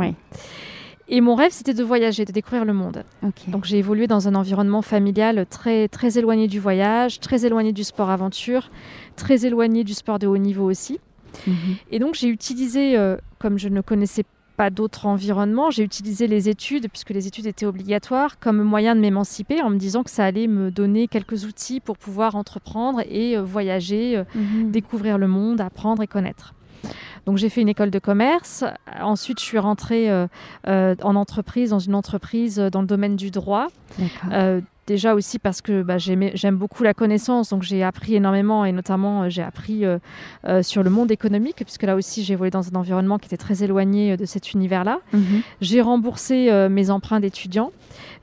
Et 1.09 1.19
mon 1.19 1.35
rêve, 1.35 1.51
c'était 1.51 1.73
de 1.73 1.83
voyager, 1.83 2.23
de 2.23 2.31
découvrir 2.31 2.63
le 2.63 2.73
monde. 2.73 3.03
Donc 3.47 3.65
j'ai 3.65 3.77
évolué 3.77 4.07
dans 4.07 4.27
un 4.27 4.35
environnement 4.35 4.81
familial 4.81 5.45
très, 5.49 5.87
très 5.87 6.17
éloigné 6.17 6.47
du 6.47 6.59
voyage, 6.59 7.19
très 7.19 7.45
éloigné 7.45 7.73
du 7.73 7.83
sport 7.83 8.09
aventure, 8.09 8.69
très 9.15 9.45
éloigné 9.45 9.83
du 9.83 9.93
sport 9.93 10.19
de 10.19 10.27
haut 10.27 10.37
niveau 10.37 10.69
aussi. 10.69 10.99
Mhm. 11.47 11.55
Et 11.91 11.99
donc 11.99 12.13
j'ai 12.15 12.27
utilisé, 12.27 12.95
comme 13.39 13.57
je 13.57 13.69
ne 13.69 13.81
connaissais 13.81 14.23
pas 14.55 14.69
d'autre 14.69 15.05
environnement. 15.05 15.71
J'ai 15.71 15.83
utilisé 15.83 16.27
les 16.27 16.49
études, 16.49 16.87
puisque 16.89 17.09
les 17.11 17.27
études 17.27 17.45
étaient 17.45 17.65
obligatoires, 17.65 18.39
comme 18.39 18.61
moyen 18.61 18.95
de 18.95 19.01
m'émanciper 19.01 19.61
en 19.61 19.69
me 19.69 19.77
disant 19.77 20.03
que 20.03 20.09
ça 20.09 20.25
allait 20.25 20.47
me 20.47 20.71
donner 20.71 21.07
quelques 21.07 21.45
outils 21.45 21.79
pour 21.79 21.97
pouvoir 21.97 22.35
entreprendre 22.35 23.01
et 23.09 23.37
voyager, 23.37 24.23
mhm. 24.35 24.71
découvrir 24.71 25.17
le 25.17 25.27
monde, 25.27 25.61
apprendre 25.61 26.03
et 26.03 26.07
connaître. 26.07 26.53
Donc 27.25 27.37
j'ai 27.37 27.49
fait 27.49 27.61
une 27.61 27.69
école 27.69 27.89
de 27.89 27.99
commerce. 27.99 28.65
Ensuite, 29.01 29.39
je 29.39 29.45
suis 29.45 29.59
rentrée 29.59 30.09
en 30.65 31.15
entreprise, 31.15 31.69
dans 31.69 31.79
une 31.79 31.95
entreprise 31.95 32.57
dans 32.57 32.81
le 32.81 32.87
domaine 32.87 33.15
du 33.15 33.31
droit. 33.31 33.67
Déjà 34.85 35.15
aussi 35.15 35.39
parce 35.39 35.61
que 35.61 35.81
bah, 35.81 35.97
j'aime 35.97 36.57
beaucoup 36.57 36.83
la 36.83 36.93
connaissance, 36.93 37.49
donc 37.49 37.63
j'ai 37.63 37.83
appris 37.83 38.15
énormément 38.15 38.65
et 38.65 38.73
notamment 38.73 39.23
euh, 39.23 39.29
j'ai 39.29 39.41
appris 39.41 39.85
euh, 39.85 39.97
euh, 40.45 40.61
sur 40.61 40.83
le 40.83 40.89
monde 40.89 41.09
économique, 41.09 41.61
puisque 41.63 41.83
là 41.83 41.95
aussi 41.95 42.21
j'ai 42.23 42.33
évolué 42.33 42.49
dans 42.49 42.67
un 42.67 42.75
environnement 42.75 43.17
qui 43.17 43.27
était 43.27 43.37
très 43.37 43.63
éloigné 43.63 44.17
de 44.17 44.25
cet 44.25 44.51
univers-là. 44.51 44.99
Mhm. 45.13 45.41
J'ai 45.61 45.79
remboursé 45.79 46.51
mes 46.69 46.89
emprunts 46.89 47.21
d'étudiants. 47.21 47.71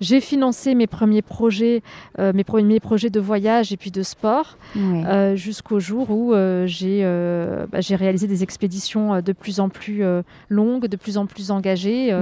J'ai 0.00 0.20
financé 0.20 0.74
mes 0.74 0.86
premiers 0.86 1.22
projets, 1.22 1.82
mes 2.18 2.44
premiers 2.44 2.80
projets 2.80 3.10
de 3.10 3.20
voyage 3.20 3.72
et 3.72 3.76
puis 3.76 3.90
de 3.90 4.02
sport, 4.02 4.56
jusqu'au 5.34 5.80
jour 5.80 6.10
où 6.10 6.32
bah, 6.32 6.66
j'ai 6.66 7.96
réalisé 7.96 8.26
des 8.26 8.42
expéditions 8.42 9.20
de 9.20 9.32
plus 9.32 9.60
en 9.60 9.68
plus 9.68 10.02
longues, 10.48 10.86
de 10.86 10.96
plus 10.96 11.18
en 11.18 11.26
plus 11.26 11.50
engagées. 11.50 12.16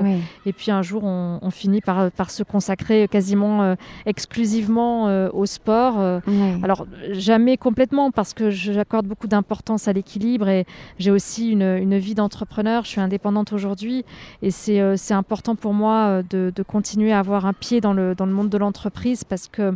Et 0.46 0.52
puis 0.52 0.70
un 0.70 0.82
jour, 0.82 1.04
on, 1.04 1.38
on 1.42 1.50
finit 1.50 1.80
par, 1.80 2.10
par, 2.10 2.30
se 2.30 2.42
consacrer 2.42 3.08
quasiment 3.08 3.76
exclusivement 4.06 5.08
euh, 5.08 5.28
au 5.32 5.46
sport. 5.46 5.98
Euh, 5.98 6.20
alors, 6.62 6.86
jamais 7.10 7.56
complètement, 7.56 8.10
parce 8.10 8.34
que 8.34 8.50
j'accorde 8.50 9.06
beaucoup 9.06 9.26
d'importance 9.26 9.88
à 9.88 9.92
l'équilibre 9.92 10.48
et 10.48 10.64
j'ai 10.98 11.10
aussi 11.10 11.50
une, 11.50 11.98
vie 11.98 12.14
d'entrepreneur. 12.14 12.84
Je 12.84 12.90
suis 12.90 13.00
indépendante 13.00 13.52
aujourd'hui 13.52 14.04
et 14.42 14.50
c'est 14.50 14.80
euh, 14.80 14.96
important 15.10 15.54
pour 15.54 15.72
moi 15.72 16.22
de, 16.28 16.52
de, 16.54 16.62
continuer 16.62 17.12
à 17.12 17.18
avoir 17.18 17.46
un 17.46 17.52
pied 17.52 17.67
dans 17.76 17.92
le, 17.92 18.14
monde 18.26 18.48
de 18.48 18.58
l'entreprise 18.58 19.24
parce 19.24 19.48
que 19.48 19.74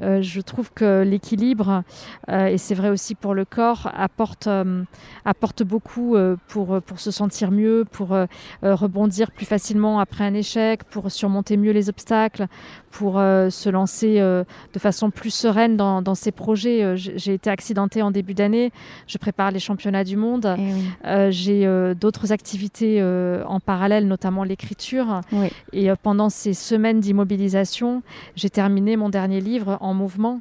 je 0.00 0.40
trouve 0.40 0.72
que 0.72 1.02
l'équilibre, 1.02 1.82
euh, 2.28 2.46
et 2.46 2.58
c'est 2.58 2.74
vrai 2.74 2.90
aussi 2.90 3.14
pour 3.14 3.34
le 3.34 3.44
corps, 3.44 3.90
apporte, 3.94 4.46
euh, 4.46 4.82
apporte 5.24 5.62
beaucoup 5.62 6.16
pour, 6.48 6.82
pour 6.82 7.00
se 7.00 7.10
sentir 7.10 7.50
mieux, 7.50 7.84
pour 7.90 8.16
rebondir 8.62 9.30
plus 9.30 9.46
facilement 9.46 9.98
après 10.00 10.24
un 10.24 10.34
échec, 10.34 10.84
pour 10.84 11.10
surmonter 11.10 11.56
mieux 11.56 11.72
les 11.72 11.88
obstacles, 11.88 12.46
pour 12.90 13.14
se 13.14 13.68
lancer 13.68 14.18
de 14.18 14.78
façon 14.78 15.10
plus 15.10 15.30
sereine 15.30 15.76
dans, 15.76 16.02
dans 16.02 16.14
ses 16.14 16.32
projets. 16.32 16.96
J'ai 16.96 17.34
été 17.34 17.50
accidentée 17.50 18.02
en 18.02 18.10
début 18.10 18.34
d'année, 18.34 18.72
je 19.06 19.18
prépare 19.18 19.50
les 19.50 19.58
championnats 19.58 20.04
du 20.04 20.16
monde, 20.16 20.56
eh 21.04 21.30
j'ai 21.30 21.94
d'autres 21.94 22.32
activités 22.32 23.02
en 23.02 23.60
parallèle, 23.60 24.06
notamment 24.06 24.44
l'écriture. 24.44 25.20
Et 25.72 25.90
pendant 26.02 26.28
ces 26.28 26.54
semaines 26.54 27.00
d'immobilisation, 27.00 28.02
j'ai 28.34 28.50
terminé 28.50 28.96
mon 28.96 29.08
dernier 29.08 29.40
livre 29.40 29.78
en 29.86 29.94
mouvement. 29.94 30.40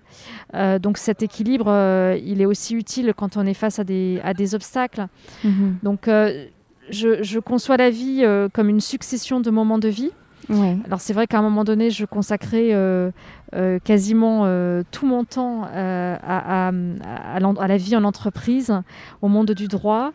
Euh, 0.54 0.80
donc 0.80 0.98
cet 0.98 1.24
équilibre, 1.24 1.68
euh, 1.68 2.18
il 2.24 2.42
est 2.42 2.46
aussi 2.46 2.76
utile 2.76 3.14
quand 3.16 3.38
on 3.38 3.46
est 3.46 3.54
face 3.54 3.80
à 3.80 3.84
des, 3.84 4.20
à 4.24 4.34
des 4.34 4.56
obstacles. 4.56 5.08
Mhm. 5.44 5.78
Donc 5.84 6.08
euh, 6.08 6.46
je, 6.90 7.24
je, 7.24 7.40
conçois 7.40 7.78
la 7.78 7.90
vie 7.90 8.24
comme 8.54 8.70
une 8.70 8.82
succession 8.82 9.40
de 9.40 9.50
moments 9.50 9.80
de 9.80 9.90
vie. 9.90 10.12
Alors 10.50 11.02
c'est 11.02 11.14
vrai 11.14 11.28
qu'à 11.28 11.40
un 11.40 11.42
moment 11.42 11.64
donné, 11.64 11.90
je 11.90 12.06
consacrais 12.06 12.70
euh, 12.74 13.12
quasiment 13.84 14.44
euh, 14.46 14.84
tout 14.92 15.06
mon 15.06 15.24
temps 15.24 15.68
euh, 15.72 16.16
à, 16.22 16.72
la 16.72 17.78
vie 17.78 17.96
en 17.96 18.04
entreprise, 18.04 18.74
au 19.22 19.28
monde 19.28 19.52
du 19.52 19.68
droit. 19.68 20.12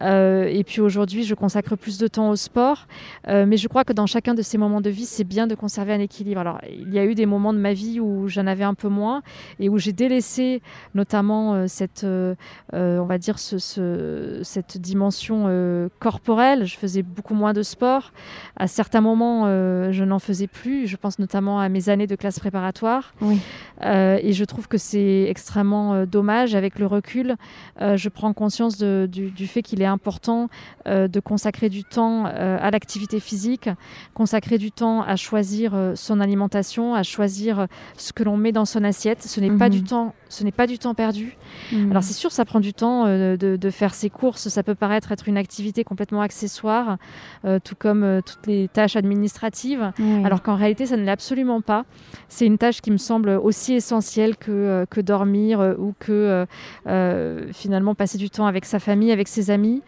et 0.00 0.64
puis 0.66 0.80
aujourd'hui, 0.80 1.24
je 1.24 1.34
consacre 1.34 1.76
plus 1.76 1.98
de 1.98 2.06
temps 2.06 2.30
au 2.30 2.36
sport. 2.36 2.86
mais 3.26 3.56
je 3.56 3.68
crois 3.68 3.84
que 3.84 3.92
dans 3.92 4.06
chacun 4.06 4.34
de 4.34 4.42
ces 4.42 4.58
moments 4.58 4.80
de 4.80 4.90
vie, 4.90 5.06
c'est 5.06 5.24
bien 5.24 5.46
de 5.46 5.54
conserver 5.54 5.92
un 5.92 6.00
équilibre. 6.00 6.40
Alors, 6.40 6.60
il 6.68 6.92
y 6.92 6.98
a 6.98 7.04
eu 7.04 7.14
des 7.14 7.26
moments 7.26 7.52
de 7.52 7.58
ma 7.58 7.72
vie 7.72 8.00
où 8.00 8.28
j'en 8.28 8.46
avais 8.46 8.64
un 8.64 8.74
peu 8.74 8.88
moins 8.88 9.22
et 9.58 9.68
où 9.68 9.78
j'ai 9.78 9.92
délaissé 9.92 10.62
notamment 10.94 11.66
cette, 11.68 12.04
on 12.04 13.04
va 13.04 13.18
dire, 13.18 13.38
ce, 13.38 14.40
cette 14.42 14.78
dimension 14.78 15.90
corporelle. 15.98 16.64
Je 16.64 16.76
faisais 16.76 17.02
beaucoup 17.02 17.34
moins 17.34 17.52
de 17.52 17.62
sport. 17.62 18.12
À 18.56 18.66
certains 18.66 19.00
moments, 19.00 19.46
je 19.46 20.04
n'en 20.04 20.18
faisais 20.18 20.46
plus. 20.46 20.86
Je 20.86 20.96
pense 20.96 21.18
notamment 21.18 21.60
à 21.60 21.68
mes 21.68 21.88
années 21.88 22.06
de 22.06 22.16
classe 22.16 22.38
préparatoire 22.38 22.73
oui. 23.20 23.40
Euh, 23.82 24.18
et 24.22 24.32
je 24.32 24.44
trouve 24.44 24.68
que 24.68 24.78
c'est 24.78 25.24
extrêmement 25.28 25.94
euh, 25.94 26.06
dommage. 26.06 26.54
Avec 26.54 26.78
le 26.78 26.86
recul, 26.86 27.36
euh, 27.80 27.96
je 27.96 28.08
prends 28.08 28.32
conscience 28.32 28.78
du, 28.78 29.46
fait 29.46 29.62
qu'il 29.62 29.82
est 29.82 29.86
important 29.86 30.48
de 30.86 31.20
consacrer 31.20 31.68
du 31.68 31.84
temps 31.84 32.24
à 32.26 32.70
l'activité 32.70 33.20
physique, 33.20 33.68
consacrer 34.14 34.58
du 34.58 34.70
temps 34.70 35.02
à 35.02 35.16
choisir 35.16 35.92
son 35.94 36.20
alimentation, 36.20 36.94
à 36.94 37.02
choisir 37.02 37.66
ce 37.96 38.12
que 38.12 38.22
l'on 38.22 38.36
met 38.36 38.52
dans 38.52 38.64
son 38.64 38.84
assiette. 38.84 39.22
Ce 39.22 39.40
n'est 39.40 39.56
pas 39.56 39.68
du 39.68 39.80
mhm. 39.80 39.86
temps, 39.86 40.14
ce 40.34 40.44
n'est 40.44 40.52
pas 40.52 40.66
du 40.66 40.78
temps 40.78 40.94
perdu. 40.94 41.36
Mhm. 41.72 41.90
Alors 41.90 42.02
c'est 42.02 42.12
sûr, 42.12 42.32
ça 42.32 42.44
prend 42.44 42.60
du 42.60 42.74
temps 42.74 43.04
de, 43.06 43.70
faire 43.70 43.94
ses 43.94 44.10
courses. 44.10 44.48
Ça 44.48 44.62
peut 44.62 44.74
paraître 44.74 45.10
être 45.12 45.28
une 45.28 45.36
activité 45.36 45.84
complètement 45.84 46.20
accessoire, 46.20 46.98
tout 47.64 47.74
comme 47.78 48.20
toutes 48.24 48.46
les 48.46 48.68
tâches 48.68 48.96
administratives. 48.96 49.92
Alors 50.24 50.42
qu'en 50.42 50.56
réalité, 50.56 50.86
ça 50.86 50.96
ne 50.96 51.04
l'est 51.04 51.10
absolument 51.10 51.60
pas. 51.60 51.84
C'est 52.28 52.46
une 52.46 52.58
tâche 52.58 52.80
qui 52.80 52.90
me 52.90 52.96
semble 52.96 53.30
aussi 53.30 53.74
essentiel 53.74 54.36
que, 54.36 54.50
euh, 54.50 54.86
que 54.86 55.00
dormir 55.00 55.60
euh, 55.60 55.74
ou 55.78 55.94
que 55.98 56.46
euh, 56.86 57.52
finalement 57.52 57.94
passer 57.94 58.18
du 58.18 58.30
temps 58.30 58.46
avec 58.46 58.64
sa 58.64 58.78
famille, 58.78 59.12
avec 59.12 59.28
ses 59.28 59.50
amis, 59.50 59.82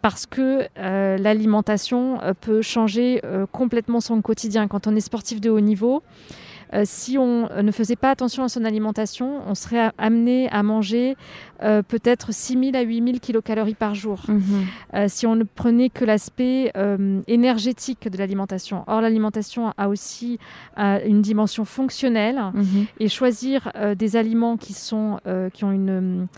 parce 0.00 0.26
que 0.26 0.66
l'alimentation 0.76 2.18
peut 2.40 2.60
changer 2.60 3.22
complètement 3.52 4.00
son 4.00 4.20
quotidien. 4.20 4.66
Quand 4.66 4.88
on 4.88 4.96
est 4.96 5.00
sportif 5.00 5.40
de 5.40 5.48
haut 5.48 5.60
niveau, 5.60 6.02
euh, 6.74 6.82
si 6.84 7.18
on 7.18 7.48
ne 7.62 7.70
faisait 7.70 7.96
pas 7.96 8.10
attention 8.10 8.44
à 8.44 8.48
son 8.48 8.64
alimentation, 8.64 9.40
on 9.46 9.54
serait 9.54 9.90
amené 9.98 10.48
à 10.50 10.62
manger 10.62 11.16
euh, 11.62 11.82
peut-être 11.82 12.32
6 12.32 12.72
000 12.72 12.76
à 12.76 12.80
8 12.80 13.04
000 13.04 13.18
kilocalories 13.20 13.74
par 13.74 13.94
jour. 13.94 14.20
Mhm. 14.28 14.42
Euh, 14.94 15.06
si 15.08 15.26
on 15.26 15.36
ne 15.36 15.44
prenait 15.44 15.90
que 15.90 16.04
l'aspect 16.04 16.72
énergétique 17.26 18.08
de 18.08 18.18
l'alimentation. 18.18 18.84
Or, 18.86 19.00
l'alimentation 19.00 19.72
a 19.76 19.88
aussi 19.88 20.38
une 20.76 21.22
dimension 21.22 21.64
fonctionnelle 21.64 22.40
mhm. 22.54 22.86
et 22.98 23.08
choisir 23.08 23.70
des 23.96 24.16
aliments 24.16 24.56
qui, 24.56 24.72
sont, 24.72 25.18
qui 25.52 25.64
ont 25.64 25.72
une 25.72 26.28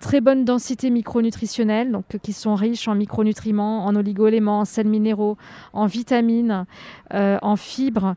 très 0.00 0.20
bonne 0.20 0.44
densité 0.44 0.90
micronutritionnelle, 0.90 1.92
donc 1.92 2.04
qui 2.22 2.32
sont 2.32 2.54
riches 2.54 2.88
en 2.88 2.94
micronutriments, 2.94 3.86
en 3.86 3.94
oligoéléments, 3.94 4.60
en 4.60 4.64
sels 4.64 4.88
minéraux, 4.88 5.36
en 5.72 5.86
vitamines, 5.86 6.64
en 7.12 7.56
fibres, 7.56 8.14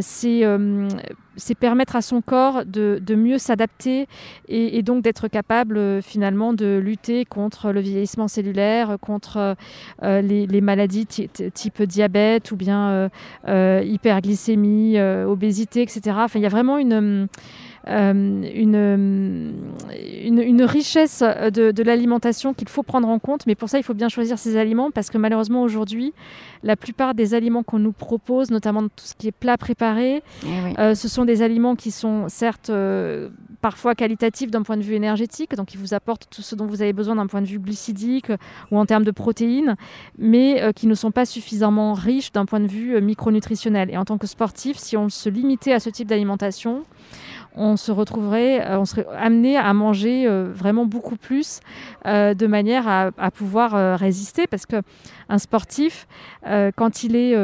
c'est 0.00 0.44
c'est 1.36 1.54
permettre 1.54 1.96
à 1.96 2.02
son 2.02 2.20
corps 2.20 2.64
de, 2.64 3.00
mieux 3.14 3.38
s'adapter 3.38 4.06
et, 4.48 4.82
donc 4.82 5.02
d'être 5.02 5.28
capable 5.28 5.78
euh, 5.78 6.00
finalement 6.00 6.52
de 6.52 6.78
lutter 6.82 7.24
contre 7.24 7.72
le 7.72 7.80
vieillissement 7.80 8.28
cellulaire, 8.28 8.96
contre 9.00 9.56
euh, 10.02 10.20
les, 10.20 10.60
maladies 10.60 11.06
type 11.06 11.82
diabète 11.82 12.52
ou 12.52 12.56
bien 12.56 13.10
euh, 13.48 13.82
hyperglycémie, 13.84 15.00
obésité, 15.00 15.82
etc. 15.82 16.00
Enfin, 16.18 16.38
il 16.38 16.42
y 16.42 16.46
a 16.46 16.50
vraiment 16.50 16.78
une 16.78 17.28
euh, 17.88 18.12
une, 18.12 19.54
une, 20.24 20.62
richesse 20.62 21.22
de, 21.22 21.70
de 21.70 21.82
l'alimentation 21.82 22.52
qu'il 22.54 22.68
faut 22.68 22.82
prendre 22.82 23.08
en 23.08 23.18
compte. 23.18 23.46
Mais 23.46 23.54
pour 23.54 23.68
ça, 23.68 23.78
il 23.78 23.82
faut 23.82 23.94
bien 23.94 24.08
choisir 24.08 24.38
ses 24.38 24.56
aliments 24.56 24.90
parce 24.90 25.10
que 25.10 25.18
malheureusement, 25.18 25.62
aujourd'hui, 25.62 26.12
la 26.62 26.76
plupart 26.76 27.14
des 27.14 27.34
aliments 27.34 27.62
qu'on 27.62 27.78
nous 27.78 27.92
propose, 27.92 28.50
notamment 28.50 28.82
tout 28.82 29.04
ce 29.04 29.14
qui 29.14 29.28
est 29.28 29.32
plat 29.32 29.56
préparé, 29.56 30.22
eh 30.44 30.78
euh, 30.78 30.94
ce 30.94 31.08
sont 31.08 31.24
des 31.24 31.42
aliments 31.42 31.76
qui 31.76 31.90
sont 31.90 32.28
certes 32.28 32.70
euh, 32.70 33.30
parfois 33.60 33.94
qualitatifs 33.94 34.50
d'un 34.50 34.62
point 34.62 34.76
de 34.76 34.82
vue 34.82 34.94
énergétique, 34.94 35.54
donc 35.54 35.74
ils 35.74 35.78
vous 35.80 35.94
apportent 35.94 36.26
tout 36.30 36.42
ce 36.42 36.54
dont 36.54 36.66
vous 36.66 36.82
avez 36.82 36.92
besoin 36.92 37.16
d'un 37.16 37.26
point 37.26 37.42
de 37.42 37.46
vue 37.46 37.58
glucidique 37.58 38.32
ou 38.70 38.78
en 38.78 38.86
termes 38.86 39.04
de 39.04 39.10
protéines, 39.10 39.76
mais 40.18 40.72
qui 40.74 40.86
ne 40.86 40.94
sont 40.94 41.10
pas 41.10 41.26
suffisamment 41.26 41.94
riches 41.94 42.32
d'un 42.32 42.46
point 42.46 42.60
de 42.60 42.66
vue 42.66 43.00
micronutritionnel. 43.00 43.90
Et 43.90 43.96
en 43.96 44.04
tant 44.04 44.18
que 44.18 44.26
sportif, 44.26 44.76
si 44.78 44.96
on 44.96 45.08
se 45.08 45.28
limitait 45.28 45.72
à 45.72 45.80
ce 45.80 45.90
type 45.90 46.08
d'alimentation, 46.08 46.84
on 47.56 47.76
se 47.76 47.90
retrouverait, 47.90 48.64
euh, 48.64 48.78
on 48.78 48.84
serait 48.84 49.06
amené 49.16 49.56
à 49.56 49.72
manger 49.74 50.26
euh, 50.26 50.50
vraiment 50.54 50.86
beaucoup 50.86 51.16
plus 51.16 51.60
euh, 52.06 52.34
de 52.34 52.46
manière 52.46 52.86
à, 52.88 53.30
pouvoir 53.30 53.98
résister 53.98 54.46
parce 54.46 54.66
que 54.66 54.82
un 55.28 55.38
sportif, 55.38 56.08
quand 56.44 57.04
il 57.04 57.14
est 57.14 57.36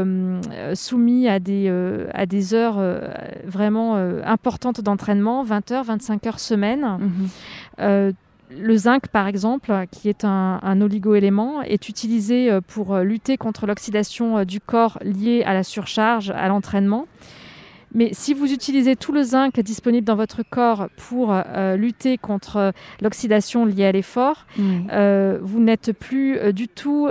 soumis 0.74 1.28
à 1.28 1.38
des, 1.38 1.70
à 2.12 2.26
des 2.26 2.54
heures 2.54 2.80
vraiment 3.44 3.94
importantes 4.24 4.80
d'entraînement, 4.80 5.42
20 5.44 5.70
heures, 5.70 5.84
25 5.84 6.05
heures 6.26 6.40
semaine, 6.40 6.98
mhm. 7.78 8.12
le 8.50 8.76
zinc, 8.76 9.08
par 9.08 9.26
exemple, 9.26 9.72
qui 9.90 10.08
est 10.08 10.24
un, 10.24 10.60
un 10.62 10.80
oligoélément, 10.80 11.62
est 11.62 11.88
utilisé 11.88 12.50
pour 12.68 12.96
lutter 12.98 13.36
contre 13.36 13.66
l'oxydation 13.66 14.44
du 14.44 14.60
corps 14.60 14.98
liée 15.02 15.42
à 15.44 15.54
la 15.54 15.62
surcharge, 15.62 16.30
à 16.30 16.48
l'entraînement. 16.48 17.06
Mais 17.94 18.10
si 18.12 18.34
vous 18.34 18.52
utilisez 18.52 18.96
tout 18.96 19.12
le 19.12 19.22
zinc 19.22 19.58
disponible 19.60 20.06
dans 20.06 20.16
votre 20.16 20.42
corps 20.42 20.88
pour 20.96 21.32
euh, 21.32 21.76
lutter 21.76 22.18
contre 22.18 22.72
l'oxydation 23.00 23.64
liée 23.64 23.86
à 23.86 23.92
l'effort, 23.92 24.46
euh, 24.92 25.38
vous 25.42 25.60
n'êtes 25.60 25.92
plus 25.92 26.36
euh, 26.36 26.52
du 26.52 26.68
tout 26.68 27.08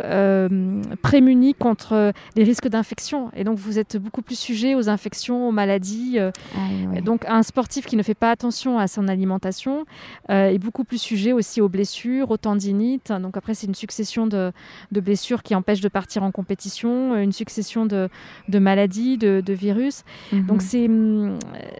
prémuni 1.02 1.54
contre 1.54 2.12
les 2.36 2.44
risques 2.44 2.68
d'infection. 2.68 3.32
Et 3.36 3.44
donc, 3.44 3.58
vous 3.58 3.80
êtes 3.80 3.98
beaucoup 3.98 4.22
plus 4.22 4.38
sujet 4.38 4.76
aux 4.76 4.90
infections, 4.90 5.48
aux 5.48 5.52
maladies. 5.52 6.20
Ah 6.20 7.02
donc, 7.02 7.26
un 7.28 7.44
sportif 7.44 7.86
qui 7.86 7.96
ne 7.96 8.04
fait 8.04 8.14
pas 8.14 8.32
attention 8.32 8.78
à 8.78 8.88
son 8.88 9.08
alimentation 9.08 9.86
est 10.30 10.60
beaucoup 10.60 10.84
plus 10.84 10.98
sujet 10.98 11.34
aussi 11.34 11.62
aux 11.62 11.70
blessures, 11.70 12.32
aux 12.32 12.38
tendinites. 12.38 13.12
Donc, 13.12 13.38
après, 13.38 13.54
c'est 13.54 13.68
une 13.68 13.76
succession 13.76 14.28
de, 14.28 14.52
blessures 14.92 15.44
qui 15.44 15.56
empêchent 15.56 15.82
de 15.82 15.90
partir 15.90 16.24
en 16.24 16.32
compétition, 16.32 17.18
une 17.18 17.32
succession 17.32 17.86
de, 17.86 18.10
maladies, 18.50 19.18
de, 19.18 19.54
virus. 19.54 20.04
Donc, 20.32 20.62
c'est 20.66 20.88
Hum, 20.96 21.38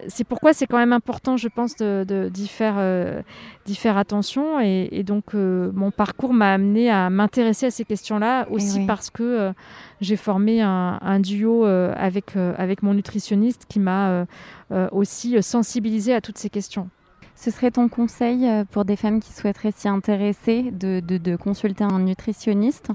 c'est 0.08 0.24
pourquoi 0.24 0.52
c'est 0.52 0.66
quand 0.66 0.78
même 0.78 0.92
important, 0.92 1.36
je 1.36 1.48
pense, 1.48 1.76
d'y 1.76 1.84
de, 1.84 2.30
faire, 2.48 2.74
euh, 2.78 3.22
faire 3.74 3.96
attention. 3.96 4.60
Et, 4.60 5.02
donc, 5.02 5.34
euh, 5.34 5.70
mon 5.74 5.90
parcours 5.90 6.32
m'a 6.32 6.52
amené 6.52 6.90
à 6.90 7.10
m'intéresser 7.10 7.66
à 7.66 7.70
ces 7.70 7.84
questions-là, 7.84 8.46
aussi 8.50 8.86
parce 8.86 9.10
que 9.10 9.22
euh, 9.22 9.52
j'ai 10.00 10.16
formé 10.16 10.60
un, 10.62 11.20
duo 11.20 11.64
avec, 11.64 12.36
avec 12.36 12.82
mon 12.82 12.94
nutritionniste 12.94 13.64
qui 13.68 13.80
m'a 13.80 14.26
aussi 14.92 15.42
sensibilisé 15.42 16.14
à 16.14 16.20
toutes 16.20 16.38
ces 16.38 16.50
questions. 16.50 16.88
Ce 17.36 17.50
serait 17.50 17.70
ton 17.70 17.88
conseil 17.88 18.48
pour 18.70 18.84
des 18.84 18.96
femmes 18.96 19.20
qui 19.20 19.32
souhaiteraient 19.32 19.72
s'y 19.74 19.88
intéresser 19.88 20.70
de, 20.72 21.00
de, 21.00 21.18
de, 21.18 21.36
consulter 21.36 21.84
un 21.84 22.00
nutritionniste? 22.00 22.90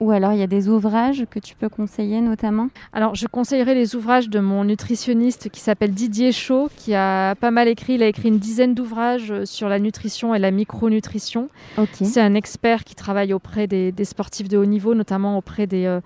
Ou 0.00 0.12
alors 0.12 0.32
il 0.32 0.38
y 0.38 0.42
a 0.42 0.46
des 0.46 0.68
ouvrages 0.68 1.24
que 1.28 1.40
tu 1.40 1.56
peux 1.56 1.68
conseiller 1.68 2.20
notamment? 2.20 2.68
Alors 2.92 3.16
je 3.16 3.26
conseillerais 3.26 3.74
les 3.74 3.96
ouvrages 3.96 4.28
de 4.28 4.38
mon 4.38 4.64
nutritionniste 4.64 5.48
qui 5.48 5.60
s'appelle 5.60 5.90
Didier 5.90 6.30
Chaud, 6.30 6.68
qui 6.76 6.94
a 6.94 7.34
pas 7.34 7.50
mal 7.50 7.66
écrit, 7.66 7.94
il 7.94 8.02
a 8.02 8.06
écrit 8.06 8.28
une 8.28 8.38
dizaine 8.38 8.74
d'ouvrages 8.74 9.44
sur 9.44 9.68
la 9.68 9.80
nutrition 9.80 10.34
et 10.34 10.38
la 10.38 10.52
micronutrition. 10.52 11.48
C'est 11.92 12.20
un 12.20 12.34
expert 12.34 12.84
qui 12.84 12.94
travaille 12.94 13.32
auprès 13.32 13.66
des, 13.66 13.92
sportifs 14.04 14.48
de 14.48 14.56
haut 14.56 14.66
niveau, 14.66 14.94
notamment 14.94 15.36
auprès 15.36 15.66
des, 15.66 15.86
euh, 15.86 16.00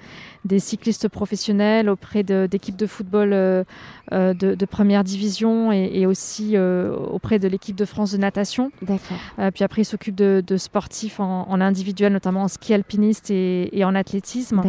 des 0.45 0.59
cyclistes 0.59 1.09
professionnels, 1.09 1.89
auprès 1.89 2.23
d'équipes 2.23 2.77
de, 2.77 2.87
football 2.87 3.33
euh, 3.33 3.65
euh, 4.13 4.35
de, 4.35 4.67
première 4.67 5.05
division 5.05 5.73
et, 5.73 6.07
aussi 6.07 6.57
auprès 6.59 7.39
de 7.39 7.49
l'équipe 7.49 7.77
de 7.77 7.85
France 7.85 8.13
de 8.13 8.19
natation. 8.19 8.71
D'accord. 8.83 9.19
puis 9.55 9.65
après 9.65 9.83
il 9.83 9.85
s'occupe 9.85 10.15
de, 10.15 10.57
sportifs 10.57 11.21
en, 11.21 11.61
individuel, 11.61 12.13
notamment 12.13 12.43
en 12.43 12.49
ski 12.49 12.75
alpiniste 12.75 13.31
et 13.31 13.85
en 13.85 13.95
athlétisme. 13.95 14.63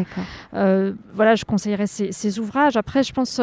Euh, 0.54 0.94
voilà, 1.14 1.36
je 1.36 1.46
conseillerais 1.46 1.88
ces, 1.88 2.40
ouvrages. 2.40 2.78
Après, 2.78 3.04
je 3.04 3.14
pense 3.14 3.42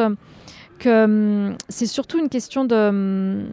euh, 0.85 1.05
que 1.07 1.49
hum, 1.51 1.57
c'est 1.69 1.85
surtout 1.85 2.19
une 2.19 2.29
question 2.29 2.65
de, 2.65 3.45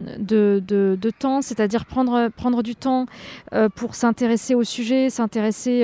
temps, 1.19 1.41
c'est-à-dire 1.41 1.85
prendre, 1.85 2.63
du 2.63 2.75
temps 2.75 3.05
euh, 3.53 3.69
pour 3.69 3.95
s'intéresser 3.95 4.55
au 4.55 4.63
sujet, 4.63 5.09
s'intéresser 5.09 5.83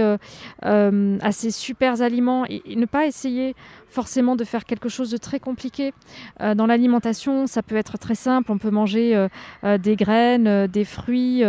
à 0.61 1.31
ces 1.31 1.51
super 1.51 2.01
aliments 2.01 2.45
et, 2.47 2.75
ne 2.75 2.85
pas 2.85 3.05
essayer 3.05 3.55
forcément 3.95 4.35
de 4.35 4.43
faire 4.43 4.65
quelque 4.65 4.89
chose 4.89 5.09
de 5.09 5.17
très 5.17 5.39
compliqué. 5.39 5.93
Euh, 6.41 6.53
dans 6.53 6.67
l'alimentation, 6.67 7.47
ça 7.47 7.63
peut 7.63 7.77
être 7.77 7.97
très 7.97 8.13
simple. 8.13 8.51
On 8.51 8.57
peut 8.57 8.69
manger 8.69 9.15
euh, 9.15 9.29
euh, 9.63 9.77
des 9.77 9.95
graines, 9.95 10.67
des 10.67 10.83
fruits, 10.83 11.43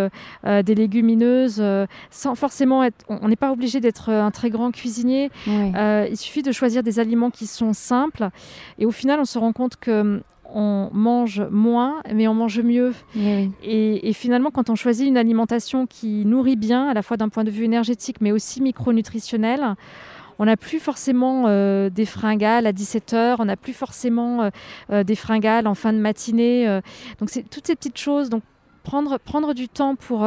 des 0.45 0.75
légumineuses, 0.75 1.63
sans 2.11 2.35
forcément 2.35 2.85
être. 2.85 3.05
On 3.09 3.29
n'est 3.29 3.43
pas 3.47 3.51
obligé 3.51 3.81
d'être 3.81 4.11
un 4.11 4.31
très 4.31 4.51
grand 4.51 4.71
cuisinier. 4.71 5.31
il 5.47 6.17
suffit 6.17 6.43
de 6.43 6.53
choisir 6.53 6.83
des 6.83 7.01
aliments 7.01 7.31
qui 7.31 7.47
sont 7.47 7.73
simples. 7.73 8.29
Et 8.79 8.87
au 8.87 8.93
final, 8.93 9.19
on 9.21 9.25
se 9.25 9.39
rend 9.39 9.53
compte 9.53 9.77
que 9.77 10.23
on 10.55 10.91
mange 10.93 11.43
moins, 11.51 12.03
mais 12.15 12.29
on 12.29 12.35
mange 12.35 12.61
mieux. 12.61 12.93
Et, 13.17 14.09
et, 14.09 14.13
finalement, 14.13 14.51
quand 14.53 14.71
on 14.71 14.77
choisit 14.77 15.07
une 15.07 15.17
alimentation 15.17 15.87
qui 15.87 16.25
nourrit 16.25 16.57
bien, 16.57 16.89
à 16.89 16.95
la 16.95 17.03
fois 17.03 17.17
d'un 17.17 17.29
point 17.29 17.43
de 17.43 17.51
vue 17.51 17.65
énergétique, 17.65 18.19
mais 18.21 18.31
aussi 18.31 18.63
micronutritionnel, 18.63 19.75
on 20.39 20.45
n'a 20.45 20.57
plus 20.57 20.81
forcément 20.81 21.45
euh, 21.47 21.91
des 21.91 22.07
fringales 22.07 22.67
à 22.67 22.73
17h, 22.73 23.37
on 23.39 23.47
n'a 23.47 23.57
plus 23.57 23.73
forcément 23.73 24.43
euh, 24.43 24.51
euh, 24.91 25.05
des 25.05 25.17
fringales 25.17 25.67
en 25.67 25.75
fin 25.75 25.93
de 25.93 25.99
matinée. 25.99 26.67
donc 27.19 27.31
c'est 27.31 27.49
toutes 27.49 27.67
ces 27.67 27.77
petites 27.77 27.99
choses. 27.99 28.29
Donc 28.29 28.43
prendre, 28.83 29.19
prendre 29.19 29.53
du 29.53 29.69
temps 29.69 29.97
pour, 29.97 30.27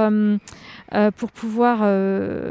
pour 1.15 1.31
pouvoir 1.31 1.79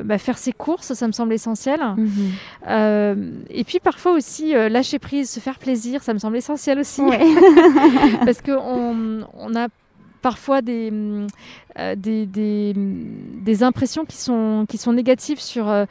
bah, 0.05 0.19
faire 0.19 0.39
ses 0.39 0.53
courses, 0.53 0.95
ça 0.95 1.07
me 1.07 1.13
semble 1.13 1.33
essentiel. 1.33 1.81
Mhm. 1.97 3.45
et 3.51 3.65
puis 3.65 3.79
parfois 3.81 4.13
aussi 4.13 4.53
lâcher 4.53 4.99
prise, 4.99 5.31
se 5.31 5.41
faire 5.41 5.59
plaisir, 5.59 6.03
ça 6.03 6.15
me 6.15 6.19
semble 6.19 6.37
essentiel 6.37 6.79
aussi. 6.79 7.03
Parce 8.25 8.41
qu'on 8.41 9.27
on 9.35 9.55
a 9.55 9.69
parfois 10.23 10.63
des, 10.63 10.93
euh, 11.79 11.95
des, 11.95 12.27
des, 12.27 13.63
impressions 13.63 14.05
qui 14.05 14.17
sont, 14.17 14.67
qui 14.69 14.79
sont 14.79 14.93
négatives 14.93 15.41
sur, 15.41 15.69
euh, 15.69 15.85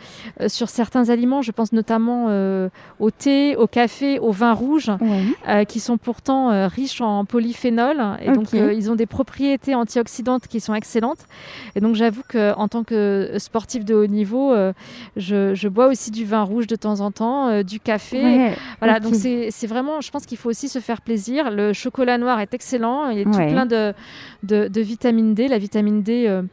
sur 0.48 0.70
certains 0.70 1.10
aliments. 1.10 1.42
Je 1.42 1.52
pense 1.52 1.72
notamment 1.72 2.28
euh, 2.30 2.70
au 3.00 3.10
thé, 3.10 3.56
au 3.56 3.68
café, 3.68 4.20
au 4.20 4.32
vin 4.32 4.54
rouge, 4.54 4.92
qui 5.68 5.80
sont 5.80 5.98
pourtant 5.98 6.68
riches 6.68 7.02
en 7.02 7.26
polyphénol. 7.26 7.98
Et 8.22 8.32
donc, 8.32 8.54
ils 8.54 8.92
ont 8.92 8.96
des 8.96 9.06
propriétés 9.06 9.76
antioxydantes 9.76 10.48
qui 10.48 10.60
sont 10.60 10.74
excellentes. 10.74 11.26
Et 11.76 11.82
donc, 11.82 11.96
j'avoue 11.96 12.24
qu'en 12.28 12.68
tant 12.68 12.84
que 12.84 13.32
sportif 13.38 13.86
de 13.86 13.96
haut 13.96 14.08
niveau, 14.08 14.54
je, 15.16 15.54
je, 15.56 15.68
bois 15.68 15.88
aussi 15.88 16.12
du 16.12 16.26
vin 16.26 16.44
rouge 16.44 16.68
de 16.68 16.76
temps 16.76 17.00
en 17.00 17.12
temps, 17.12 17.64
du 17.64 17.80
café. 17.80 18.54
Voilà, 18.80 19.00
donc 19.00 19.16
c'est 19.16 19.68
vraiment, 19.68 20.02
je 20.02 20.12
pense 20.12 20.26
qu'il 20.26 20.38
faut 20.38 20.50
aussi 20.50 20.70
se 20.70 20.80
faire 20.80 21.02
plaisir. 21.02 21.52
Le 21.52 21.74
chocolat 21.74 22.18
noir 22.18 22.40
est 22.40 22.54
excellent. 22.54 23.10
Il 23.10 23.20
est 23.20 23.26
tout 23.26 23.32
plein 23.32 23.66
de, 23.66 23.94
de, 24.44 24.68
de 24.68 24.82
vitamine 24.82 25.34
D. 25.34 25.48
La 25.48 25.58
vitamine 25.58 25.77
vitamine 25.78 26.02
D 26.04 26.28
euh, 26.28 26.44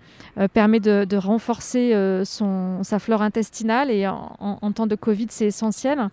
permet 0.52 0.80
de, 0.80 1.16
renforcer 1.16 1.94
euh, 1.94 2.24
son, 2.24 2.82
sa 2.82 2.98
flore 2.98 3.22
intestinale 3.22 3.90
et 3.90 4.06
en, 4.06 4.72
temps 4.72 4.86
de 4.86 4.96
Covid, 4.96 5.26
c'est 5.30 5.46
essentiel. 5.46 6.08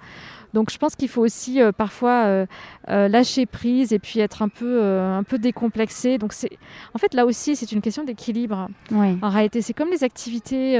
Donc 0.54 0.70
je 0.70 0.78
pense 0.78 0.98
qu'il 0.98 1.08
faut 1.08 1.22
aussi 1.22 1.62
parfois 1.78 2.46
lâcher 2.88 3.46
prise 3.46 3.94
et 3.94 4.00
puis 4.00 4.20
être 4.20 4.42
un 4.42 4.50
peu, 4.50 4.84
un 4.84 5.24
peu 5.24 5.38
décomplexé. 5.38 6.18
Donc 6.18 6.34
c'est, 6.34 6.50
en 6.94 7.00
fait 7.00 7.14
là 7.14 7.26
aussi 7.26 7.56
c'est 7.56 7.72
une 7.72 7.80
question 7.80 8.04
d'équilibre. 8.04 8.68
En 8.92 9.30
réalité 9.30 9.62
c'est 9.62 9.74
comme 9.74 9.90
les 9.90 10.04
activités, 10.04 10.78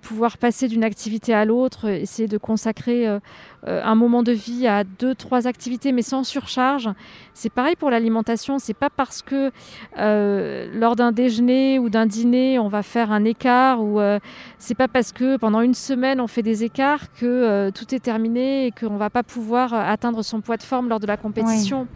pouvoir 0.00 0.38
passer 0.38 0.68
d'une 0.68 0.84
activité 0.84 1.34
à 1.34 1.44
l'autre, 1.44 1.88
essayer 1.88 2.28
de 2.28 2.38
consacrer 2.38 3.18
euh, 3.68 3.80
un 3.84 3.94
moment 3.94 4.24
de 4.24 4.32
vie 4.32 4.66
à 4.66 4.82
deux, 4.82 5.14
trois 5.14 5.46
activités, 5.46 5.92
mais 5.92 6.02
sans 6.02 6.24
surcharge. 6.24 6.90
C'est 7.32 7.52
pareil 7.52 7.76
pour 7.76 7.90
l'alimentation. 7.90 8.58
C'est 8.58 8.74
pas 8.74 8.90
parce 8.90 9.22
que 9.22 9.52
euh, 9.98 10.68
lors 10.74 10.96
d'un 10.96 11.12
déjeuner 11.12 11.78
ou 11.78 11.88
d'un 11.88 12.06
dîner, 12.06 12.21
on 12.58 12.68
va 12.68 12.82
faire 12.82 13.12
un 13.12 13.24
écart, 13.24 13.82
ou 13.82 14.00
euh, 14.00 14.18
c'est 14.58 14.74
pas 14.74 14.88
parce 14.88 15.12
que 15.12 15.36
pendant 15.36 15.60
une 15.60 15.74
semaine 15.74 16.20
on 16.20 16.26
fait 16.26 16.42
des 16.42 16.64
écarts 16.64 17.12
que 17.12 17.70
tout 17.70 17.94
est 17.94 18.00
terminé 18.00 18.66
et 18.66 18.70
qu'on 18.70 18.96
va 18.96 19.10
pas 19.10 19.22
pouvoir 19.22 19.74
atteindre 19.74 20.22
son 20.22 20.40
poids 20.40 20.56
de 20.56 20.62
forme 20.62 20.88
lors 20.88 21.00
de 21.00 21.06
la 21.06 21.16
compétition. 21.16 21.86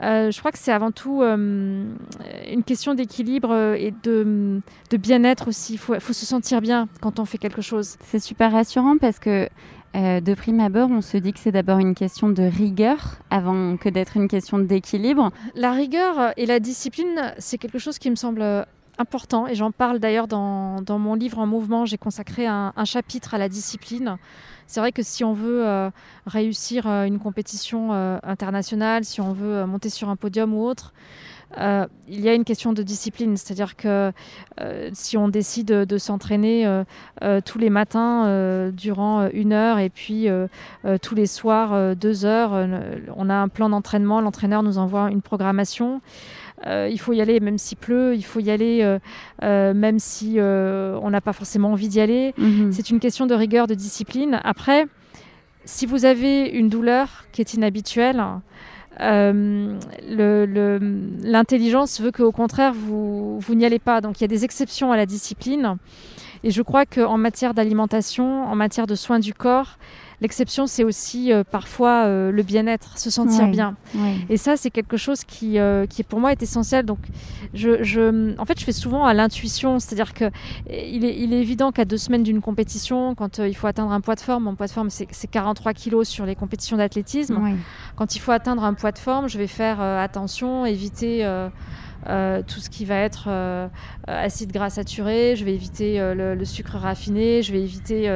je 0.00 0.38
crois 0.38 0.52
que 0.52 0.58
c'est 0.58 0.72
avant 0.72 0.90
tout 0.90 1.22
une 1.22 2.62
question 2.64 2.94
d'équilibre 2.94 3.74
et 3.76 3.94
de, 4.02 4.60
de 4.90 4.96
bien-être 4.96 5.48
aussi. 5.48 5.74
Il 5.74 5.78
faut, 5.78 5.98
faut, 6.00 6.12
se 6.12 6.26
sentir 6.26 6.60
bien 6.60 6.88
quand 7.00 7.18
on 7.18 7.24
fait 7.24 7.38
quelque 7.38 7.62
chose. 7.62 7.96
C'est 8.02 8.20
super 8.20 8.52
rassurant 8.52 8.96
parce 8.98 9.18
que 9.18 9.48
euh, 9.96 10.20
de 10.20 10.34
prime 10.34 10.60
abord, 10.60 10.90
on 10.90 11.00
se 11.00 11.16
dit 11.16 11.32
que 11.32 11.38
c'est 11.38 11.52
d'abord 11.52 11.78
une 11.78 11.94
question 11.94 12.28
de 12.28 12.42
rigueur 12.42 13.16
avant 13.30 13.76
que 13.76 13.88
d'être 13.88 14.16
une 14.16 14.28
question 14.28 14.58
d'équilibre. 14.58 15.30
La 15.54 15.72
rigueur 15.72 16.32
et 16.36 16.46
la 16.46 16.60
discipline, 16.60 17.32
c'est 17.38 17.58
quelque 17.58 17.78
chose 17.78 17.98
qui 17.98 18.10
me 18.10 18.16
semble 18.16 18.66
important 18.98 19.46
et 19.46 19.54
j'en 19.54 19.70
parle 19.70 19.98
d'ailleurs 19.98 20.28
dans, 20.28 20.82
mon 20.88 21.14
livre 21.14 21.38
en 21.38 21.46
mouvement. 21.46 21.86
J'ai 21.86 21.98
consacré 21.98 22.46
un, 22.46 22.72
chapitre 22.84 23.34
à 23.34 23.38
la 23.38 23.48
discipline. 23.48 24.18
C'est 24.66 24.80
vrai 24.80 24.92
que 24.92 25.02
si 25.02 25.24
on 25.24 25.32
veut 25.32 25.66
euh, 25.66 25.90
réussir 26.26 26.86
euh, 26.86 27.04
une 27.04 27.18
compétition 27.18 27.92
internationale, 28.22 29.04
si 29.04 29.20
on 29.20 29.32
veut 29.32 29.64
monter 29.64 29.88
sur 29.88 30.10
un 30.10 30.16
podium 30.16 30.52
ou 30.54 30.62
autre, 30.62 30.92
euh, 31.56 31.86
il 32.08 32.20
y 32.20 32.28
a 32.28 32.34
une 32.34 32.44
question 32.44 32.72
de 32.72 32.82
discipline, 32.82 33.36
c'est-à-dire 33.36 33.76
que 33.76 34.12
euh, 34.60 34.90
si 34.92 35.16
on 35.16 35.28
décide 35.28 35.68
de, 35.68 35.98
s'entraîner 35.98 36.66
euh, 36.66 37.40
tous 37.44 37.58
les 37.58 37.70
matins 37.70 38.70
durant 38.72 39.28
une 39.30 39.52
heure 39.52 39.78
et 39.78 39.90
puis 39.90 40.28
tous 41.02 41.14
les 41.14 41.26
soirs 41.26 41.96
deux 41.96 42.24
heures, 42.24 42.52
on 43.16 43.30
a 43.30 43.34
un 43.34 43.48
plan 43.48 43.68
d'entraînement, 43.68 44.20
l'entraîneur 44.20 44.62
nous 44.62 44.78
envoie 44.78 45.10
une 45.10 45.22
programmation. 45.22 46.00
Il 46.66 46.98
faut 46.98 47.12
y 47.12 47.20
aller 47.20 47.40
même 47.40 47.58
s'il 47.58 47.78
pleut, 47.78 48.14
il 48.14 48.24
faut 48.24 48.40
y 48.40 48.50
aller 48.50 48.98
même 49.42 49.98
si 49.98 50.38
on 50.40 51.10
n'a 51.10 51.20
pas 51.20 51.32
forcément 51.32 51.72
envie 51.72 51.88
d'y 51.88 52.00
aller. 52.00 52.34
Mhm. 52.38 52.72
C'est 52.72 52.90
une 52.90 53.00
question 53.00 53.26
de 53.26 53.34
rigueur, 53.34 53.66
de 53.66 53.74
discipline. 53.74 54.40
Après, 54.44 54.86
si 55.64 55.86
vous 55.86 56.04
avez 56.04 56.48
une 56.48 56.68
douleur 56.68 57.26
qui 57.32 57.42
est 57.42 57.54
inhabituelle, 57.54 58.22
euh, 59.00 59.78
l'intelligence 61.22 62.00
veut 62.00 62.10
qu'au 62.10 62.32
contraire, 62.32 62.72
vous, 62.74 63.38
vous 63.38 63.54
n'y 63.54 63.64
allez 63.64 63.78
pas. 63.78 64.00
Donc 64.00 64.18
il 64.18 64.22
y 64.22 64.24
a 64.24 64.28
des 64.28 64.44
exceptions 64.44 64.92
à 64.92 64.96
la 64.96 65.06
discipline. 65.06 65.76
Et 66.44 66.50
je 66.50 66.62
crois 66.62 66.86
qu'en 66.86 67.18
matière 67.18 67.54
d'alimentation, 67.54 68.44
en 68.44 68.54
matière 68.54 68.86
de 68.86 68.94
soins 68.94 69.18
du 69.18 69.34
corps, 69.34 69.78
L'exception, 70.20 70.66
c'est 70.66 70.82
aussi 70.82 71.32
euh, 71.32 71.44
parfois 71.44 72.06
euh, 72.06 72.32
le 72.32 72.42
bien-être, 72.42 72.98
se 72.98 73.08
sentir 73.08 73.46
bien. 73.46 73.76
Et 74.28 74.36
ça, 74.36 74.56
c'est 74.56 74.70
quelque 74.70 74.96
chose 74.96 75.22
qui, 75.22 75.60
euh, 75.60 75.86
qui, 75.86 76.02
pour 76.02 76.18
moi, 76.18 76.32
est 76.32 76.42
essentiel. 76.42 76.84
Donc, 76.84 76.98
je, 77.54 77.84
je, 77.84 78.36
en 78.36 78.44
fait, 78.44 78.58
je 78.58 78.64
fais 78.64 78.72
souvent 78.72 79.04
à 79.04 79.14
l'intuition, 79.14 79.78
c'est-à-dire 79.78 80.14
que 80.14 80.24
il 80.68 81.04
est, 81.04 81.16
il 81.16 81.32
est 81.32 81.40
évident 81.40 81.70
qu'à 81.70 81.84
deux 81.84 81.98
semaines 81.98 82.24
d'une 82.24 82.40
compétition, 82.40 83.14
quand 83.14 83.38
il 83.38 83.54
faut 83.54 83.68
atteindre 83.68 83.92
un 83.92 84.00
poids 84.00 84.16
de 84.16 84.20
forme, 84.20 84.44
mon 84.44 84.56
poids 84.56 84.66
de 84.66 84.72
forme, 84.72 84.90
c'est 84.90 85.06
43 85.06 85.72
kilos 85.72 86.08
sur 86.08 86.26
les 86.26 86.34
compétitions 86.34 86.76
d'athlétisme. 86.76 87.40
Quand 87.94 88.16
il 88.16 88.18
faut 88.18 88.32
atteindre 88.32 88.64
un 88.64 88.74
poids 88.74 88.92
de 88.92 88.98
forme, 88.98 89.28
je 89.28 89.38
vais 89.38 89.46
faire 89.46 89.80
attention, 89.80 90.66
éviter. 90.66 91.24
Tout 92.04 92.60
ce 92.60 92.70
qui 92.70 92.84
va 92.84 92.96
être 92.96 93.28
acide 94.06 94.52
gras 94.52 94.70
saturé, 94.70 95.36
je 95.36 95.44
vais 95.44 95.54
éviter 95.54 95.98
le, 95.98 96.34
le, 96.34 96.44
sucre 96.44 96.76
raffiné, 96.76 97.42
je 97.42 97.52
vais 97.52 97.60
éviter 97.60 98.08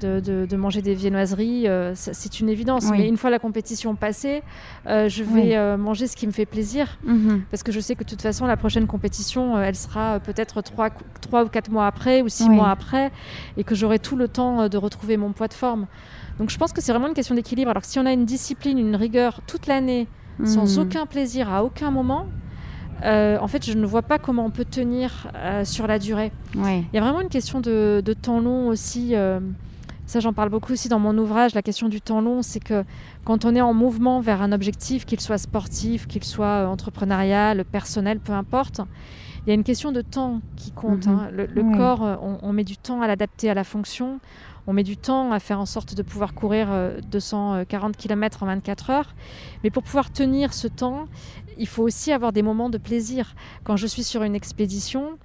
de, 0.00 0.56
manger 0.56 0.82
des 0.82 0.94
viennoiseries, 0.94 1.68
euh, 1.68 1.92
c'est 1.94 2.40
une 2.40 2.48
évidence. 2.48 2.90
Mais 2.90 3.08
une 3.08 3.16
fois 3.16 3.30
la 3.30 3.38
compétition 3.38 3.94
passée, 3.94 4.42
euh, 4.86 5.08
je 5.08 5.22
vais 5.22 5.56
euh, 5.56 5.76
manger 5.76 6.06
ce 6.06 6.16
qui 6.16 6.26
me 6.26 6.32
fait 6.32 6.46
plaisir. 6.46 6.98
Mhm. 7.04 7.42
Parce 7.50 7.62
que 7.62 7.72
je 7.72 7.80
sais 7.80 7.94
que 7.94 8.04
de 8.04 8.08
toute 8.08 8.22
façon, 8.22 8.46
la 8.46 8.56
prochaine 8.56 8.86
compétition, 8.86 9.58
elle 9.60 9.76
sera 9.76 10.20
peut-être 10.20 10.62
trois, 10.62 10.90
ou 11.44 11.48
quatre 11.48 11.70
mois 11.70 11.86
après 11.86 12.22
ou 12.22 12.28
six 12.28 12.48
mois 12.48 12.70
après, 12.70 13.10
et 13.56 13.64
que 13.64 13.74
j'aurai 13.74 13.98
tout 13.98 14.16
le 14.16 14.28
temps 14.28 14.68
de 14.68 14.76
retrouver 14.78 15.16
mon 15.16 15.32
poids 15.32 15.48
de 15.48 15.54
forme. 15.54 15.86
Donc 16.38 16.50
je 16.50 16.58
pense 16.58 16.72
que 16.72 16.80
c'est 16.80 16.92
vraiment 16.92 17.08
une 17.08 17.14
question 17.14 17.34
d'équilibre. 17.34 17.70
Alors 17.70 17.82
que 17.82 17.88
si 17.88 17.98
on 17.98 18.06
a 18.06 18.12
une 18.12 18.24
discipline, 18.24 18.78
une 18.78 18.96
rigueur 18.96 19.40
toute 19.46 19.66
l'année, 19.66 20.08
sans 20.44 20.76
mhm. 20.76 20.82
aucun 20.82 21.06
plaisir 21.06 21.52
à 21.52 21.62
aucun 21.62 21.90
moment, 21.90 22.26
en 23.02 23.48
fait, 23.48 23.64
je 23.64 23.72
ne 23.72 23.86
vois 23.86 24.02
pas 24.02 24.18
comment 24.18 24.44
on 24.44 24.50
peut 24.50 24.64
tenir 24.64 25.28
sur 25.64 25.86
la 25.86 25.98
durée. 25.98 26.32
Il 26.54 26.84
y 26.92 26.98
a 26.98 27.00
vraiment 27.00 27.20
une 27.20 27.28
question 27.28 27.60
de, 27.60 28.02
de 28.04 28.12
temps 28.12 28.40
long 28.40 28.68
aussi. 28.68 29.14
Ça, 30.06 30.20
j'en 30.20 30.32
parle 30.32 30.50
beaucoup 30.50 30.72
aussi 30.72 30.88
dans 30.88 30.98
mon 30.98 31.16
ouvrage. 31.16 31.54
La 31.54 31.62
question 31.62 31.88
du 31.88 32.00
temps 32.00 32.20
long, 32.20 32.42
c'est 32.42 32.60
que 32.60 32.84
quand 33.24 33.44
on 33.44 33.54
est 33.54 33.60
en 33.60 33.72
mouvement 33.72 34.20
vers 34.20 34.42
un 34.42 34.52
objectif, 34.52 35.06
qu'il 35.06 35.20
soit 35.20 35.38
sportif, 35.38 36.06
qu'il 36.06 36.24
soit 36.24 36.46
euh, 36.46 36.66
entrepreneurial, 36.66 37.64
personnel, 37.64 38.20
peu 38.20 38.32
importe, 38.32 38.80
il 39.46 39.48
y 39.48 39.52
a 39.52 39.54
une 39.54 39.64
question 39.64 39.92
de 39.92 40.02
temps 40.02 40.40
qui 40.56 40.72
compte. 40.72 41.06
Mhm. 41.06 41.14
Hein. 41.14 41.28
Le, 41.32 41.76
corps, 41.76 42.04
euh, 42.04 42.16
on, 42.20 42.52
met 42.52 42.64
du 42.64 42.76
temps 42.76 43.00
à 43.00 43.06
l'adapter 43.06 43.48
à 43.48 43.54
la 43.54 43.64
fonction. 43.64 44.20
On 44.66 44.72
met 44.72 44.82
du 44.82 44.96
temps 44.96 45.32
à 45.32 45.40
faire 45.40 45.60
en 45.60 45.66
sorte 45.66 45.94
de 45.94 46.02
pouvoir 46.02 46.32
courir 46.32 46.68
240 47.10 47.98
km 47.98 48.42
en 48.42 48.46
24 48.46 48.90
heures. 48.90 49.14
Mais 49.62 49.70
pour 49.70 49.82
pouvoir 49.82 50.10
tenir 50.10 50.54
ce 50.54 50.68
temps, 50.68 51.04
il 51.58 51.68
faut 51.68 51.82
aussi 51.82 52.12
avoir 52.12 52.32
des 52.32 52.42
moments 52.42 52.70
de 52.70 52.78
plaisir. 52.78 53.34
Quand 53.64 53.76
je 53.76 53.86
suis 53.86 54.04
sur 54.04 54.22
une 54.22 54.34
expédition, 54.34 55.18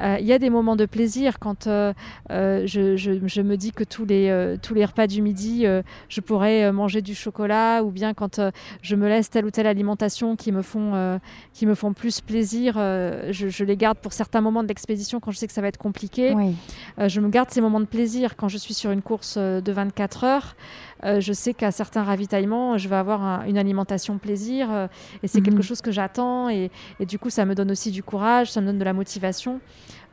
euh, 0.00 0.16
il 0.20 0.26
y 0.26 0.32
a 0.32 0.38
des 0.38 0.50
moments 0.50 0.76
de 0.76 0.86
plaisir 0.86 1.38
quand 1.38 1.66
euh, 1.66 1.92
euh, 2.30 2.66
je, 2.66 3.40
me 3.42 3.56
dis 3.56 3.72
que 3.72 3.84
tous 3.84 4.04
les, 4.04 4.56
tous 4.62 4.74
les 4.74 4.84
repas 4.84 5.06
du 5.06 5.22
midi, 5.22 5.64
je 6.08 6.20
pourrais 6.20 6.72
manger 6.72 7.02
du 7.02 7.14
chocolat, 7.14 7.82
ou 7.82 7.90
bien 7.90 8.14
quand 8.14 8.40
je 8.82 8.96
me 8.96 9.08
laisse 9.08 9.30
telle 9.30 9.44
ou 9.44 9.50
telle 9.50 9.66
alimentation 9.66 10.36
qui 10.36 10.52
me 10.52 10.62
font, 10.62 11.20
qui 11.52 11.66
me 11.66 11.74
font 11.74 11.92
plus 11.92 12.20
plaisir, 12.20 12.74
je, 12.76 13.64
les 13.64 13.76
garde 13.76 13.98
pour 13.98 14.12
certains 14.12 14.40
moments 14.40 14.62
de 14.62 14.68
l'expédition 14.68 15.20
quand 15.20 15.30
je 15.30 15.38
sais 15.38 15.46
que 15.46 15.52
ça 15.52 15.60
va 15.60 15.68
être 15.68 15.78
compliqué. 15.78 16.34
je 16.98 17.20
me 17.20 17.28
garde 17.28 17.50
ces 17.50 17.60
moments 17.60 17.80
de 17.80 17.86
plaisir 17.86 18.36
quand 18.36 18.48
je 18.48 18.58
suis 18.58 18.74
sur 18.74 18.90
une 18.90 19.02
course 19.02 19.36
de 19.36 19.72
24 19.72 20.24
heures. 20.24 20.56
Je 21.04 21.32
sais 21.32 21.54
qu'à 21.54 21.70
certains 21.70 22.02
ravitaillements, 22.02 22.78
je 22.78 22.88
vais 22.88 22.96
avoir 22.96 23.44
une 23.46 23.58
alimentation 23.58 24.18
plaisir 24.18 24.88
et 25.22 25.28
c'est 25.28 25.40
quelque 25.42 25.56
mhm. 25.56 25.62
chose 25.62 25.80
que 25.80 25.92
j'attends 25.92 26.48
et, 26.48 26.70
et, 27.00 27.06
du 27.06 27.18
coup, 27.18 27.30
ça 27.30 27.44
me 27.44 27.54
donne 27.54 27.70
aussi 27.70 27.90
du 27.90 28.02
courage, 28.02 28.50
ça 28.50 28.60
me 28.60 28.66
donne 28.66 28.78
de 28.78 28.84
la 28.84 28.92
motivation. 28.92 29.60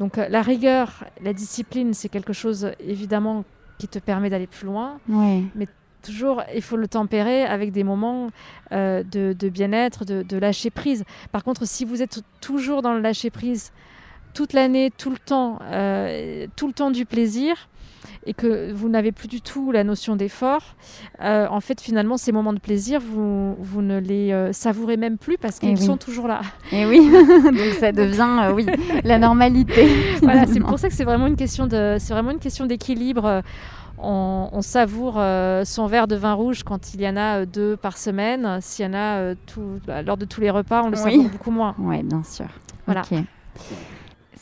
Donc 0.01 0.17
euh, 0.17 0.27
la 0.29 0.41
rigueur, 0.41 1.05
la 1.21 1.31
discipline, 1.31 1.93
c'est 1.93 2.09
quelque 2.09 2.33
chose 2.33 2.71
évidemment 2.79 3.45
qui 3.77 3.87
te 3.87 3.99
permet 3.99 4.31
d'aller 4.31 4.47
plus 4.47 4.65
loin. 4.65 4.99
Mais 5.07 5.67
toujours, 6.01 6.41
il 6.55 6.63
faut 6.63 6.75
le 6.75 6.87
tempérer 6.87 7.43
avec 7.43 7.71
des 7.71 7.83
moments 7.83 8.31
euh, 8.71 9.03
de, 9.03 9.49
bien-être, 9.49 10.03
de, 10.03 10.37
lâcher 10.37 10.71
prise. 10.71 11.03
Par 11.31 11.43
contre, 11.43 11.67
si 11.67 11.85
vous 11.85 12.01
êtes 12.01 12.23
toujours 12.41 12.81
dans 12.81 12.93
le 12.95 12.99
lâcher 12.99 13.29
prise 13.29 13.71
toute 14.33 14.53
l'année, 14.53 14.91
tout 14.97 15.11
le 15.11 15.19
temps, 15.19 15.59
euh, 15.63 16.47
tout 16.55 16.65
le 16.65 16.73
temps 16.73 16.89
du 16.89 17.05
plaisir, 17.05 17.69
et 18.25 18.33
que 18.33 18.71
vous 18.71 18.89
n'avez 18.89 19.11
plus 19.11 19.27
du 19.27 19.41
tout 19.41 19.71
la 19.71 19.83
notion 19.83 20.15
d'effort, 20.15 20.75
euh, 21.21 21.47
en 21.49 21.59
fait, 21.59 21.81
finalement, 21.81 22.17
ces 22.17 22.31
moments 22.31 22.53
de 22.53 22.59
plaisir, 22.59 22.99
vous, 22.99 23.55
vous 23.59 23.81
ne 23.81 23.99
les 23.99 24.31
euh, 24.31 24.53
savourez 24.53 24.97
même 24.97 25.17
plus 25.17 25.37
parce 25.37 25.59
qu'ils 25.59 25.79
sont 25.79 25.97
toujours 25.97 26.27
là. 26.27 26.41
Et 26.71 26.85
oui, 26.85 27.09
donc 27.43 27.73
ça 27.79 27.91
devient 27.91 28.39
euh, 28.43 28.53
oui, 28.53 28.65
la 29.03 29.17
normalité. 29.17 29.87
voilà, 30.21 30.45
c'est 30.45 30.59
pour 30.59 30.79
ça 30.79 30.89
que 30.89 30.93
c'est 30.93 31.03
vraiment 31.03 31.27
une 31.27 31.35
question 31.35 31.67
de, 31.67 31.97
c'est 31.99 32.13
vraiment 32.13 32.31
une 32.31 32.39
question 32.39 32.65
d'équilibre. 32.65 33.41
On, 34.03 34.61
savoure 34.61 35.21
son 35.63 35.85
verre 35.85 36.07
de 36.07 36.15
vin 36.15 36.33
rouge 36.33 36.63
quand 36.63 36.95
il 36.95 37.01
y 37.01 37.07
en 37.07 37.17
a 37.17 37.45
deux 37.45 37.77
par 37.77 37.97
semaine. 37.97 38.57
S'il 38.59 38.85
y 38.85 38.87
en 38.87 38.95
a 38.95 39.35
tout, 39.35 39.79
bah, 39.85 40.01
lors 40.01 40.17
de 40.17 40.25
tous 40.25 40.41
les 40.41 40.49
repas, 40.49 40.81
on 40.83 40.89
le 40.89 40.95
savoure 40.95 41.29
beaucoup 41.29 41.51
moins. 41.51 41.75
Oui, 41.77 42.01
bien 42.01 42.23
sûr. 42.23 42.47
Voilà. 42.87 43.03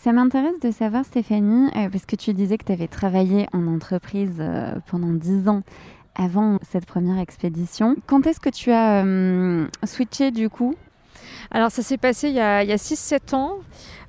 Ça 0.01 0.13
m'intéresse 0.13 0.57
de 0.62 0.71
savoir, 0.71 1.03
Stéphanie, 1.03 1.67
euh, 1.75 1.89
parce 1.89 2.05
que 2.05 2.15
tu 2.15 2.31
disais 2.31 2.57
que 2.57 2.63
tu 2.63 2.71
avais 2.71 2.88
travaillé 2.88 3.47
en 3.51 3.67
entreprise 3.67 4.38
euh, 4.39 4.71
pendant 4.89 5.12
10 5.12 5.49
ans 5.49 5.59
avant 6.15 6.57
cette 6.62 6.85
première 6.85 7.19
expédition. 7.19 7.97
Quand 8.07 8.25
est-ce 8.25 8.39
que 8.39 8.47
tu 8.47 8.71
as 8.71 9.03
euh, 9.03 9.67
switché 9.83 10.31
du 10.31 10.49
coup? 10.49 10.73
Alors 11.51 11.69
ça 11.69 11.81
s'est 11.81 11.97
passé 11.97 12.29
il 12.29 12.35
y 12.35 12.39
a, 12.39 12.63
6-7 12.63 13.35
ans. 13.35 13.55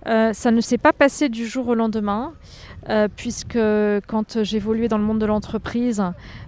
ça 0.04 0.50
ne 0.52 0.60
s'est 0.60 0.78
pas 0.78 0.92
passé 0.92 1.28
du 1.28 1.44
jour 1.44 1.66
au 1.66 1.74
lendemain. 1.74 2.34
puisque 3.16 3.58
quand 4.06 4.44
j'évoluais 4.44 4.86
dans 4.86 4.98
le 4.98 5.04
monde 5.04 5.18
de 5.18 5.26
l'entreprise, 5.26 6.04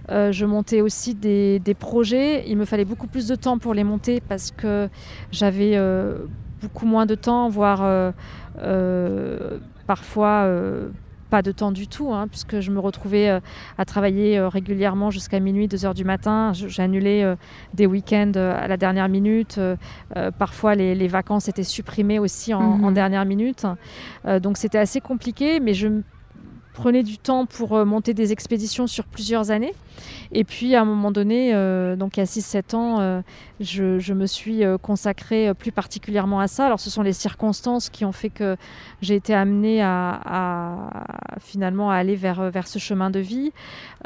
je 0.07 0.45
montais 0.45 0.79
aussi 0.79 1.15
des, 1.15 1.75
projets. 1.77 2.45
Il 2.47 2.55
me 2.55 2.65
fallait 2.65 2.85
beaucoup 2.85 3.07
plus 3.07 3.27
de 3.27 3.35
temps 3.35 3.57
pour 3.57 3.73
les 3.73 3.83
monter 3.83 4.21
parce 4.21 4.51
que 4.51 4.87
j'avais 5.31 5.77
beaucoup 6.61 6.85
moins 6.85 7.05
de 7.05 7.15
temps, 7.15 7.49
voire 7.49 8.13
parfois 9.87 10.43
euh, 10.43 10.89
pas 11.29 11.41
de 11.41 11.51
temps 11.51 11.71
du 11.71 11.87
tout, 11.87 12.13
hein, 12.13 12.27
puisque 12.27 12.59
je 12.59 12.69
me 12.69 12.79
retrouvais 12.79 13.29
euh, 13.29 13.39
à 13.77 13.85
travailler 13.85 14.39
régulièrement 14.39 15.09
jusqu'à 15.09 15.39
minuit, 15.39 15.67
2 15.67 15.85
heures 15.85 15.93
du 15.93 16.03
matin. 16.03 16.51
J'annulais 16.53 17.25
des 17.73 17.87
week-ends 17.87 18.33
à 18.35 18.67
la 18.67 18.77
dernière 18.77 19.09
minute. 19.09 19.59
parfois, 20.37 20.75
les, 20.75 21.07
vacances 21.07 21.47
étaient 21.47 21.63
supprimées 21.63 22.19
aussi 22.19 22.53
en, 22.53 22.61
en 22.61 22.89
mhm. 22.89 22.93
dernière 22.93 23.25
minute. 23.25 23.65
donc, 24.41 24.57
c'était 24.57 24.77
assez 24.77 25.01
compliqué, 25.01 25.59
mais 25.59 25.73
je 25.73 25.87
prenais 26.73 27.03
du 27.03 27.17
temps 27.17 27.45
pour 27.45 27.83
monter 27.85 28.13
des 28.13 28.31
expéditions 28.31 28.87
sur 28.87 29.05
plusieurs 29.05 29.51
années. 29.51 29.73
Et 30.33 30.43
puis 30.43 30.75
à 30.75 30.81
un 30.81 30.85
moment 30.85 31.11
donné, 31.11 31.53
euh, 31.53 31.95
donc 31.95 32.17
il 32.17 32.21
y 32.21 32.23
a 32.23 32.25
6-7 32.25 32.75
ans, 32.75 32.99
euh, 32.99 33.21
je, 33.59 34.13
me 34.13 34.25
suis 34.25 34.63
euh, 34.63 34.77
consacrée 34.77 35.53
plus 35.53 35.71
particulièrement 35.71 36.39
à 36.39 36.47
ça. 36.47 36.65
Alors 36.65 36.79
ce 36.79 36.89
sont 36.89 37.03
les 37.03 37.13
circonstances 37.13 37.89
qui 37.89 38.03
ont 38.03 38.11
fait 38.11 38.29
que 38.29 38.57
j'ai 39.01 39.15
été 39.15 39.33
amenée 39.33 39.81
à, 39.83 40.89
finalement 41.39 41.91
à 41.91 41.95
aller 41.95 42.15
vers, 42.15 42.49
vers 42.49 42.67
ce 42.67 42.79
chemin 42.79 43.09
de 43.09 43.19
vie. 43.19 43.51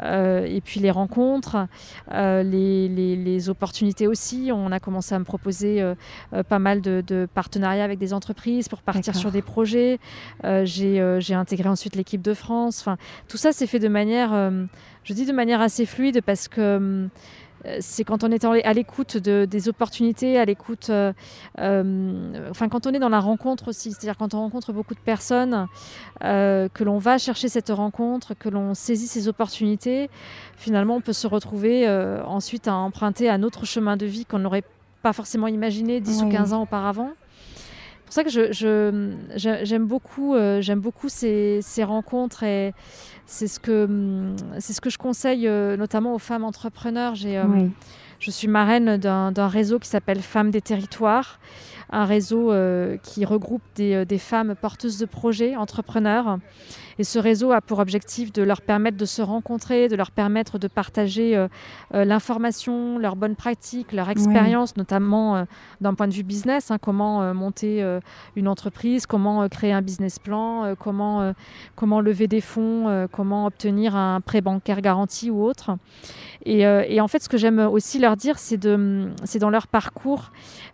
et 0.02 0.60
puis 0.64 0.80
les 0.80 0.90
rencontres, 0.90 1.66
les, 2.12 3.48
opportunités 3.48 4.06
aussi. 4.06 4.50
On 4.52 4.72
a 4.72 4.80
commencé 4.80 5.14
à 5.14 5.18
me 5.18 5.24
proposer 5.24 5.82
pas 6.48 6.58
mal 6.58 6.80
de, 6.80 7.28
partenariats 7.32 7.84
avec 7.84 7.98
des 7.98 8.12
entreprises 8.12 8.68
pour 8.68 8.82
partir 8.82 9.14
sur 9.14 9.30
des 9.30 9.42
projets. 9.42 9.98
j'ai 10.44 11.34
intégré 11.34 11.68
ensuite 11.68 11.96
l'équipe 11.96 12.22
de 12.22 12.34
France. 12.34 12.80
Enfin, 12.80 12.96
tout 13.28 13.36
ça 13.36 13.52
s'est 13.52 13.66
fait 13.66 13.78
de 13.78 13.88
manière 13.88 14.32
je 15.08 15.14
dis 15.14 15.24
de 15.24 15.32
manière 15.32 15.62
assez 15.62 15.86
fluide 15.86 16.20
parce 16.20 16.48
que 16.48 17.08
euh, 17.64 17.76
c'est 17.80 18.04
quand 18.04 18.24
on 18.24 18.30
est 18.30 18.44
à 18.44 18.72
l'écoute 18.74 19.16
de, 19.16 19.46
des 19.46 19.70
opportunités, 19.70 20.38
à 20.38 20.44
l'écoute, 20.44 20.90
euh, 20.90 21.14
euh, 21.60 22.50
enfin 22.50 22.68
quand 22.68 22.86
on 22.86 22.92
est 22.92 22.98
dans 22.98 23.08
la 23.08 23.18
rencontre 23.18 23.68
aussi, 23.68 23.90
c'est-à-dire 23.90 24.18
quand 24.18 24.34
on 24.34 24.40
rencontre 24.40 24.74
beaucoup 24.74 24.94
de 24.94 25.00
personnes, 25.00 25.66
que 26.20 26.84
l'on 26.84 26.98
va 26.98 27.16
chercher 27.16 27.48
cette 27.48 27.70
rencontre, 27.70 28.34
que 28.34 28.50
l'on 28.50 28.74
saisit 28.74 29.06
ces 29.06 29.28
opportunités, 29.28 30.10
finalement 30.58 30.96
on 30.96 31.00
peut 31.00 31.14
se 31.14 31.26
retrouver 31.26 31.88
ensuite 32.26 32.68
à 32.68 32.74
emprunter 32.74 33.30
un 33.30 33.42
autre 33.42 33.64
chemin 33.64 33.96
de 33.96 34.04
vie 34.04 34.26
qu'on 34.26 34.40
n'aurait 34.40 34.64
pas 35.02 35.14
forcément 35.14 35.46
imaginé 35.46 36.00
10 36.00 36.24
ou 36.24 36.28
15 36.28 36.52
ans 36.52 36.62
auparavant. 36.62 37.12
C'est 38.10 38.22
pour 38.24 38.32
ça 38.32 38.40
que 38.40 38.52
je, 38.52 39.64
j'aime 39.64 39.86
beaucoup, 39.86 40.34
j'aime 40.60 40.80
beaucoup 40.80 41.08
ces, 41.08 41.60
ces 41.62 41.84
rencontres 41.84 42.42
et 42.42 42.72
c'est 43.28 43.46
ce 43.46 43.60
que 43.60 44.34
c'est 44.58 44.72
ce 44.72 44.80
que 44.80 44.88
je 44.90 44.96
conseille 44.98 45.46
euh, 45.46 45.76
notamment 45.76 46.14
aux 46.14 46.18
femmes 46.18 46.44
entrepreneurs. 46.44 47.14
J'ai, 47.14 47.36
euh, 47.36 47.44
Je 48.18 48.30
suis 48.30 48.48
marraine 48.48 48.96
d'un 48.96 49.48
réseau 49.48 49.78
qui 49.78 49.88
s'appelle 49.88 50.22
Femmes 50.22 50.50
des 50.50 50.62
territoires. 50.62 51.38
Un 51.90 52.04
réseau 52.04 52.52
qui 53.02 53.24
regroupe 53.24 53.62
des, 53.74 54.04
des 54.04 54.18
femmes 54.18 54.54
porteuses 54.60 54.98
de 54.98 55.06
projets, 55.06 55.56
entrepreneurs. 55.56 56.38
Et 56.98 57.04
ce 57.04 57.18
réseau 57.18 57.52
a 57.52 57.60
pour 57.60 57.78
objectif 57.78 58.32
de 58.32 58.42
leur 58.42 58.60
permettre 58.60 58.96
de 58.96 59.04
se 59.04 59.22
rencontrer, 59.22 59.88
de 59.88 59.94
leur 59.94 60.10
permettre 60.10 60.58
de 60.58 60.66
partager 60.66 61.36
euh, 61.36 61.46
euh, 61.94 62.04
l'information, 62.04 62.98
leurs 62.98 63.14
bonnes 63.14 63.36
pratiques, 63.36 63.92
leur 63.92 64.10
expérience, 64.10 64.76
notamment 64.76 65.36
euh, 65.36 65.44
d'un 65.80 65.94
point 65.94 66.08
de 66.08 66.12
vue 66.12 66.24
business, 66.24 66.70
hein, 66.70 66.78
comment 66.80 67.32
monter 67.34 67.98
une 68.36 68.48
entreprise, 68.48 69.06
comment 69.06 69.48
créer 69.48 69.72
un 69.72 69.82
business 69.82 70.18
plan, 70.18 70.74
comment, 70.78 71.32
comment 71.76 72.00
lever 72.00 72.26
des 72.26 72.40
fonds, 72.40 73.08
comment 73.12 73.46
obtenir 73.46 73.94
un 73.94 74.20
prêt 74.20 74.40
bancaire 74.40 74.80
garanti 74.80 75.30
ou 75.30 75.44
autre. 75.44 75.76
Et, 76.44 76.60
et 76.60 77.00
en 77.00 77.08
fait, 77.08 77.22
ce 77.22 77.28
que 77.28 77.36
j'aime 77.36 77.58
aussi 77.58 77.98
leur 77.98 78.16
dire, 78.16 78.38
c'est 78.38 78.58
dans 78.58 79.50
leur 79.50 79.66
parcours 79.66 80.30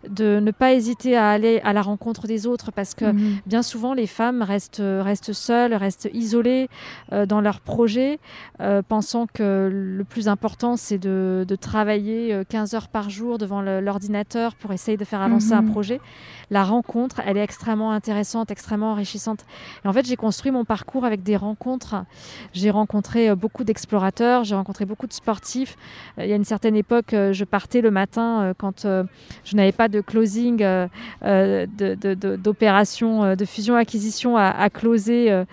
de 0.07 0.39
ne 0.39 0.51
pas 0.51 0.73
hésiter 0.73 1.04
à 1.13 1.29
aller 1.29 1.59
à 1.63 1.73
la 1.73 1.81
rencontre 1.81 2.27
des 2.27 2.47
autres 2.47 2.71
parce 2.71 2.93
que 2.93 3.05
mhm. 3.05 3.37
bien 3.45 3.61
souvent 3.61 3.93
les 3.93 4.07
femmes 4.07 4.41
restent, 4.41 4.81
restent 4.81 5.33
seules, 5.33 5.73
restent 5.73 6.09
isolées 6.13 6.69
euh, 7.11 7.25
dans 7.25 7.41
leurs 7.41 7.59
projets, 7.59 8.19
euh, 8.61 8.81
pensant 8.81 9.27
que 9.27 9.69
le 9.71 10.03
plus 10.03 10.27
important 10.27 10.77
c'est 10.77 10.97
de, 10.97 11.45
de, 11.47 11.55
travailler 11.55 12.41
15 12.47 12.73
euh, 12.73 12.77
heures 12.77 12.87
par 12.87 13.09
jour 13.09 13.37
devant 13.37 13.61
l'ordinateur 13.61 14.55
pour 14.55 14.71
essayer 14.71 14.97
de 14.97 15.05
faire 15.05 15.21
avancer 15.21 15.53
un 15.53 15.61
mhm. 15.61 15.71
projet. 15.71 16.01
La 16.51 16.63
rencontre, 16.63 17.21
elle 17.25 17.37
est 17.37 17.43
extrêmement 17.43 17.91
intéressante, 17.91 18.51
extrêmement 18.51 18.91
enrichissante. 18.91 19.45
Et 19.83 19.87
en 19.87 19.93
fait, 19.93 20.05
j'ai 20.05 20.15
construit 20.15 20.51
mon 20.51 20.63
parcours 20.63 21.03
avec 21.03 21.23
des 21.23 21.35
rencontres. 21.35 22.05
J'ai 22.53 22.69
rencontré 22.69 23.35
beaucoup 23.35 23.63
d'explorateurs, 23.63 24.43
j'ai 24.43 24.53
rencontré 24.53 24.85
beaucoup 24.85 25.07
de 25.07 25.13
sportifs. 25.13 25.75
Il 26.19 26.27
y 26.27 26.33
a 26.33 26.35
une 26.35 26.45
certaine 26.45 26.75
époque, 26.75 27.07
je 27.11 27.43
partais 27.43 27.81
le 27.81 27.89
matin 27.89 28.53
quand 28.59 28.85
je 28.85 29.55
n'avais 29.55 29.71
pas 29.71 29.87
de 29.87 29.95
de 29.95 30.01
closing, 30.01 30.61
euh, 30.61 30.87
euh, 31.23 31.65
d'opération 32.37 33.31
de, 33.31 33.35
de 33.35 33.45
fusion-acquisition 33.45 34.37
à, 34.37 34.49
à, 34.49 34.69
closer 34.69 35.43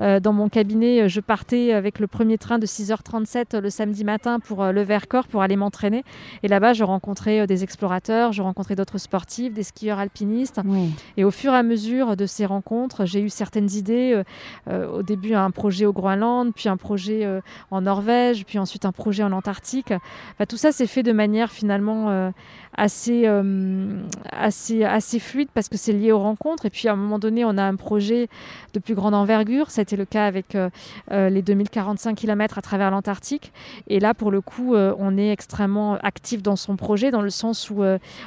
euh, 0.00 0.20
dans 0.20 0.32
mon 0.32 0.48
cabinet. 0.48 1.08
Je 1.08 1.20
partais 1.20 1.72
avec 1.72 1.98
le 1.98 2.06
premier 2.06 2.38
train 2.38 2.58
de 2.58 2.66
6h37 2.66 3.58
le 3.60 3.70
samedi 3.70 4.04
matin 4.04 4.40
pour 4.40 4.64
le 4.64 4.82
Vercors 4.82 5.26
pour 5.26 5.42
aller 5.42 5.56
m'entraîner. 5.56 6.04
Et 6.42 6.48
là-bas, 6.48 6.72
je 6.72 6.84
rencontrais 6.84 7.46
des 7.46 7.62
explorateurs, 7.62 8.32
je 8.32 8.42
rencontrais 8.42 8.76
d'autres 8.76 8.98
sportifs, 8.98 9.52
des 9.52 9.62
skieurs 9.62 9.98
alpinistes. 9.98 10.60
Et 11.16 11.24
au 11.24 11.30
fur 11.30 11.52
et 11.52 11.56
à 11.56 11.62
mesure 11.62 12.16
de 12.16 12.26
ces 12.26 12.46
rencontres, 12.46 13.04
j'ai 13.04 13.20
eu 13.20 13.28
certaines 13.28 13.70
idées. 13.70 14.22
au 14.68 15.02
début, 15.02 15.34
un 15.34 15.50
projet 15.50 15.86
au 15.86 15.92
Groenland, 15.92 16.52
puis 16.54 16.68
un 16.68 16.76
projet 16.76 17.26
en 17.70 17.80
Norvège, 17.80 18.44
puis 18.44 18.58
ensuite 18.58 18.84
un 18.84 18.92
projet 18.92 19.22
en 19.22 19.32
Antarctique. 19.32 19.92
tout 20.48 20.56
ça 20.56 20.72
s'est 20.72 20.86
fait 20.86 21.02
de 21.02 21.12
manière 21.12 21.50
finalement 21.50 22.32
assez, 22.78 23.24
euh, 23.26 24.00
assez, 24.30 24.84
assez 24.88 25.18
fluide 25.18 25.48
parce 25.54 25.68
que 25.68 25.76
c'est 25.76 25.92
lié 25.92 26.12
aux 26.12 26.18
rencontres. 26.18 26.66
Et 26.66 26.70
puis 26.70 26.88
à 26.88 26.92
un 26.92 26.96
moment 26.96 27.18
donné, 27.18 27.44
on 27.44 27.56
a 27.58 27.62
un 27.62 27.76
projet 27.76 28.28
de 28.74 28.80
plus 28.80 28.94
grande 28.94 29.14
envergure. 29.14 29.70
Ça 29.70 29.80
a 29.80 29.82
été 29.82 29.96
le 29.96 30.04
cas 30.04 30.26
avec 30.26 30.54
euh, 30.54 30.70
euh, 31.10 31.30
les 31.30 31.42
2045 31.42 32.14
km 32.16 32.58
à 32.58 32.62
travers 32.62 32.90
l'Antarctique. 32.90 33.52
Et 33.88 34.00
là, 34.00 34.14
pour 34.14 34.30
le 34.30 34.40
coup, 34.40 34.74
on 34.74 35.16
est 35.16 35.30
extrêmement 35.30 35.96
actif 35.96 36.42
dans 36.42 36.56
son 36.56 36.76
projet, 36.76 37.10
dans 37.10 37.22
le 37.22 37.30
sens 37.30 37.70
où 37.70 37.82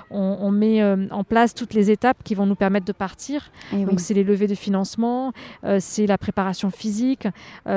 on, 0.09 0.51
met 0.51 0.83
en 1.11 1.23
place 1.23 1.53
toutes 1.53 1.73
les 1.73 1.91
étapes 1.91 2.17
qui 2.23 2.35
vont 2.35 2.45
nous 2.45 2.55
permettre 2.55 2.85
de 2.85 2.91
partir. 2.91 3.51
Eh 3.73 3.85
donc, 3.85 3.99
c'est 3.99 4.13
les 4.13 4.23
levées 4.23 4.47
de 4.47 4.55
financement, 4.55 5.33
c'est 5.79 6.07
la 6.07 6.17
préparation 6.17 6.69
physique, 6.69 7.27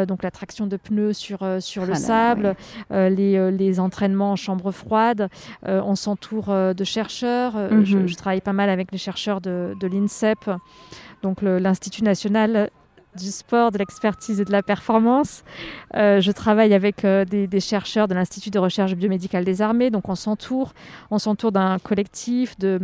donc 0.09 0.23
la 0.23 0.31
traction 0.31 0.67
de 0.67 0.77
pneus 0.77 1.13
sur, 1.13 1.39
sur 1.61 1.87
le 1.87 1.93
ah 1.93 1.97
sable, 1.97 2.57
les, 2.91 3.51
les, 3.51 3.81
entraînements 3.81 4.33
en 4.33 4.37
chambre 4.37 4.71
froide. 4.71 5.29
on 5.65 5.95
s'entoure 5.95 6.51
euh, 6.65 6.75
de 6.75 6.85
chercheurs. 6.85 7.53
Euh, 7.57 7.71
mhm. 7.71 8.07
je, 8.07 8.15
travaille 8.15 8.41
pas 8.41 8.53
mal 8.53 8.69
avec 8.75 8.93
les 8.93 8.99
chercheurs 8.99 9.41
de, 9.41 9.75
l'INSEP, 9.81 10.51
donc 11.23 11.41
l'Institut 11.41 12.05
national 12.05 12.71
du 13.17 13.31
sport, 13.31 13.71
de 13.71 13.79
l'expertise 13.79 14.41
et 14.41 14.45
de 14.45 14.51
la 14.51 14.65
performance. 14.65 15.45
Euh, 15.95 16.21
je 16.21 16.33
travaille 16.33 16.75
avec 16.75 17.07
des, 17.07 17.61
chercheurs 17.61 18.09
de 18.09 18.15
l'Institut 18.15 18.51
de 18.51 18.59
recherche 18.59 18.95
biomédicale 18.95 19.45
des 19.45 19.63
armées, 19.63 19.91
donc 19.91 20.09
on 20.09 20.17
s'entoure, 20.17 20.75
on 21.13 21.19
s'entoure 21.19 21.53
d'un 21.53 21.79
collectif, 21.79 22.59
de, 22.59 22.81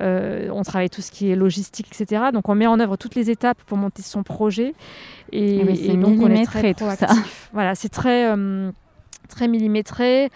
on 0.00 0.62
travaille 0.62 0.90
tout 0.90 1.02
ce 1.02 1.10
qui 1.10 1.30
est 1.30 1.36
logistique, 1.36 1.86
etc. 1.92 2.30
Donc 2.32 2.48
on 2.48 2.54
met 2.54 2.66
en 2.66 2.80
œuvre 2.80 2.96
toutes 2.96 3.14
les 3.14 3.30
étapes 3.30 3.62
pour 3.66 3.76
monter 3.76 4.02
son 4.02 4.22
projet 4.22 4.74
et, 5.30 5.60
ah 5.60 5.96
donc 5.96 6.18
on 6.20 6.30
est 6.30 6.46
très 6.46 6.74
proactif. 6.74 7.50
Voilà, 7.52 7.74
c'est 7.74 7.90
très 7.90 8.34
très 9.28 9.48
millimétré 9.48 10.30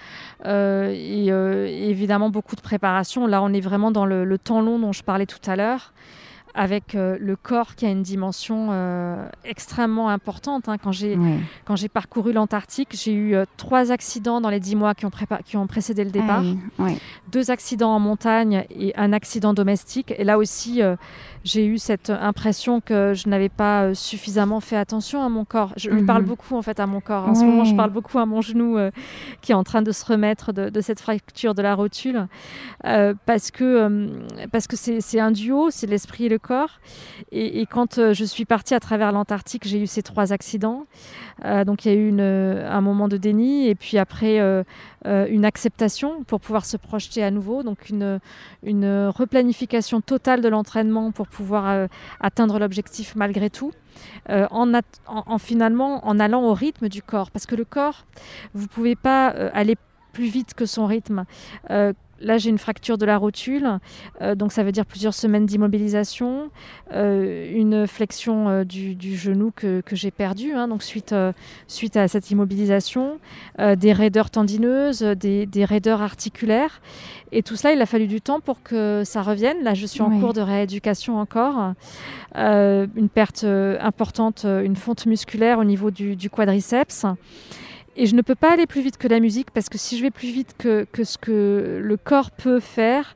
euh, 0.47 0.93
et, 0.95 1.33
euh, 1.33 1.67
évidemment 1.67 2.31
beaucoup 2.31 2.57
de 2.57 2.61
préparation. 2.61 3.27
Là, 3.27 3.43
on 3.43 3.53
est 3.53 3.61
vraiment 3.61 3.91
dans 3.91 4.07
le 4.07 4.39
temps 4.39 4.61
long 4.61 4.79
dont 4.79 4.93
je 4.93 5.03
parlais 5.03 5.27
tout 5.27 5.51
à 5.51 5.57
l'heure 5.57 5.93
avec 6.55 6.95
euh, 6.95 7.17
le 7.21 7.37
corps 7.37 7.75
qui 7.75 7.87
a 7.87 7.89
une 7.89 8.03
dimension 8.03 8.69
euh, 8.71 9.27
extrêmement 9.45 10.09
importante. 10.09 10.69
Hein. 10.69 10.77
Quand 10.79 10.93
j'ai 10.93 11.19
quand 11.65 11.77
j'ai 11.77 11.89
parcouru 11.89 12.33
l'Antarctique, 12.33 12.91
j'ai 12.93 13.13
eu 13.13 13.35
euh, 13.35 13.45
trois 13.57 13.91
accidents 13.91 14.41
dans 14.41 14.51
les 14.51 14.61
dix 14.61 14.77
mois 14.77 14.95
qui 14.95 15.07
ont, 15.07 15.11
qui 15.45 15.57
ont 15.57 15.67
précédé 15.67 16.05
le 16.05 16.11
départ, 16.11 16.43
deux 17.31 17.51
accidents 17.51 17.95
en 17.95 18.01
montagne 18.01 18.67
et 18.71 18.93
un 18.97 19.13
accident 19.13 19.55
domestique. 19.55 20.13
Et 20.17 20.25
là 20.25 20.39
aussi, 20.39 20.81
j'ai 21.45 21.67
eu 21.67 21.79
cette 21.79 22.11
impression 22.11 22.81
que 22.81 23.15
je 23.15 23.29
n'avais 23.29 23.49
pas 23.49 23.95
suffisamment 23.95 24.61
fait 24.61 24.77
attention 24.77 25.23
à 25.25 25.29
mon 25.29 25.45
corps. 25.45 25.73
Je 25.77 25.91
lui 25.91 26.05
parle 26.05 26.23
mhm. 26.23 26.29
beaucoup 26.29 26.57
en 26.57 26.63
fait 26.63 26.81
à 26.81 26.87
mon 26.87 27.01
corps. 27.01 27.29
En 27.29 27.35
ce 27.35 27.45
moment, 27.45 27.65
je 27.65 27.75
parle 27.75 27.91
beaucoup 27.91 28.19
à 28.19 28.27
mon 28.27 28.41
genou 28.41 28.77
qui 29.41 29.53
est 29.53 29.55
en 29.55 29.65
train 29.65 29.83
de 29.83 29.93
se 29.93 30.05
remettre 30.05 30.53
de, 30.53 30.69
de 30.69 30.81
cette 30.81 31.01
fracture 31.01 31.55
de 31.55 31.63
la 31.63 31.75
rotule 31.75 32.27
parce 32.83 33.51
que 33.51 34.11
parce 34.51 34.67
que 34.67 34.77
c'est 34.77 35.21
un 35.21 35.31
duo, 35.31 35.71
c'est 35.71 35.87
l'esprit 35.87 36.27
et 36.27 36.29
le 36.29 36.39
corps. 36.43 36.81
Et, 37.31 37.65
quand 37.67 37.99
euh, 37.99 38.13
je 38.13 38.25
suis 38.25 38.45
partie 38.45 38.75
à 38.75 38.81
travers 38.81 39.13
l'Antarctique, 39.13 39.67
j'ai 39.67 39.81
eu 39.81 39.87
ces 39.87 40.03
trois 40.03 40.33
accidents. 40.33 40.85
Euh, 41.45 41.65
donc 41.65 41.85
il 41.85 41.93
y 41.93 41.95
a 41.95 41.99
eu 41.99 42.15
euh, 42.19 42.71
un 42.71 42.81
moment 42.83 43.09
de 43.09 43.17
déni 43.17 43.69
et 43.69 43.75
puis 43.75 43.97
après 43.97 44.39
une 45.05 45.45
acceptation 45.45 46.23
pour 46.25 46.41
pouvoir 46.41 46.67
se 46.67 46.77
projeter 46.77 47.23
à 47.23 47.31
nouveau. 47.31 47.63
Donc 47.63 47.89
une, 47.89 48.21
replanification 49.09 50.01
totale 50.01 50.43
de 50.43 50.49
l'entraînement 50.49 51.13
pour 51.13 51.29
pouvoir 51.29 51.89
atteindre 52.21 52.59
l'objectif 52.59 53.15
malgré 53.17 53.49
tout. 53.49 53.73
en, 54.29 55.39
finalement 55.39 56.07
en 56.07 56.19
allant 56.21 56.43
au 56.43 56.55
rythme 56.55 56.89
du 56.89 57.03
corps. 57.03 57.31
Parce 57.31 57.47
que 57.47 57.55
le 57.55 57.65
corps, 57.65 58.05
vous 58.55 58.65
ne 58.65 58.69
pouvez 58.69 58.97
pas 58.97 59.29
aller 59.29 59.77
plus 60.13 60.27
vite 60.27 60.55
que 60.55 60.67
son 60.67 60.87
rythme. 60.87 61.25
Là, 62.23 62.39
j'ai 62.39 62.51
une 62.51 62.59
fracture 62.59 62.99
de 62.99 63.05
la 63.05 63.19
rotule, 63.19 63.79
euh, 64.21 64.37
donc 64.37 64.53
ça 64.53 64.63
veut 64.63 64.71
dire 64.71 64.87
plusieurs 64.87 65.15
semaines 65.15 65.45
d'immobilisation, 65.45 66.51
euh, 66.93 67.53
une 67.53 67.87
flexion 67.89 68.49
euh, 68.49 68.65
du, 68.65 69.17
genou 69.17 69.51
que, 69.55 69.83
j'ai 69.91 70.13
perdu, 70.13 70.53
hein, 70.53 70.69
donc 70.69 70.83
suite, 70.83 71.15
suite 71.67 71.97
à 71.97 72.07
cette 72.09 72.31
immobilisation, 72.31 73.19
des 73.59 73.93
raideurs 73.93 74.31
tendineuses, 74.31 75.03
des, 75.03 75.65
raideurs 75.65 76.01
articulaires. 76.01 76.81
Et 77.33 77.43
tout 77.43 77.57
cela, 77.57 77.75
il 77.75 77.81
a 77.81 77.87
fallu 77.87 78.07
du 78.07 78.21
temps 78.21 78.41
pour 78.41 78.63
que 78.63 79.03
ça 79.05 79.23
revienne. 79.23 79.63
Là, 79.63 79.75
je 79.75 79.87
suis 79.87 80.03
en 80.03 80.21
cours 80.21 80.33
de 80.33 80.41
rééducation 80.41 81.19
encore. 81.19 81.75
une 82.35 83.09
perte 83.13 83.45
importante, 83.45 84.45
une 84.45 84.77
fonte 84.77 85.07
musculaire 85.07 85.59
au 85.59 85.65
niveau 85.65 85.91
du, 85.91 86.17
du 86.17 86.31
quadriceps. 86.31 87.07
Et 87.97 88.07
je 88.07 88.15
ne 88.15 88.23
peux 88.23 88.35
pas 88.35 88.53
aller 88.53 88.67
plus 88.67 88.81
vite 88.81 88.97
que 88.97 89.07
la 89.07 89.21
musique 89.21 89.51
parce 89.51 89.69
que 89.69 89.77
si 89.77 89.99
je 89.99 90.03
vais 90.03 90.11
plus 90.11 90.31
vite 90.31 90.55
que, 90.57 90.87
que 90.93 91.05
ce 91.05 91.19
que 91.19 91.81
le 91.83 91.97
corps 91.99 92.31
peut 92.31 92.59
faire, 92.59 93.15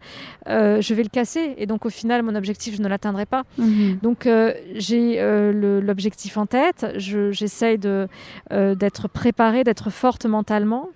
euh, 0.49 0.83
je 0.83 0.93
vais 0.93 1.03
le 1.03 1.09
casser. 1.09 1.55
Et 1.57 1.67
donc 1.67 1.87
au 1.87 1.91
final, 1.91 2.23
mon 2.23 2.35
objectif, 2.35 2.77
je 2.77 2.83
ne 2.83 2.89
l'atteindrai 2.89 3.25
pas. 3.25 3.45
Mhm. 3.57 3.99
Donc 4.03 4.27
euh, 4.27 4.53
j'ai 4.75 5.17
euh, 5.19 5.81
l'objectif 5.81 6.37
en 6.37 6.47
tête. 6.47 6.87
J'essaye 6.97 7.79
de 7.79 8.09
d'être 8.51 9.09
préparée, 9.09 9.65
d'être 9.65 9.91
forte 9.91 10.27
mentalement. 10.27 10.91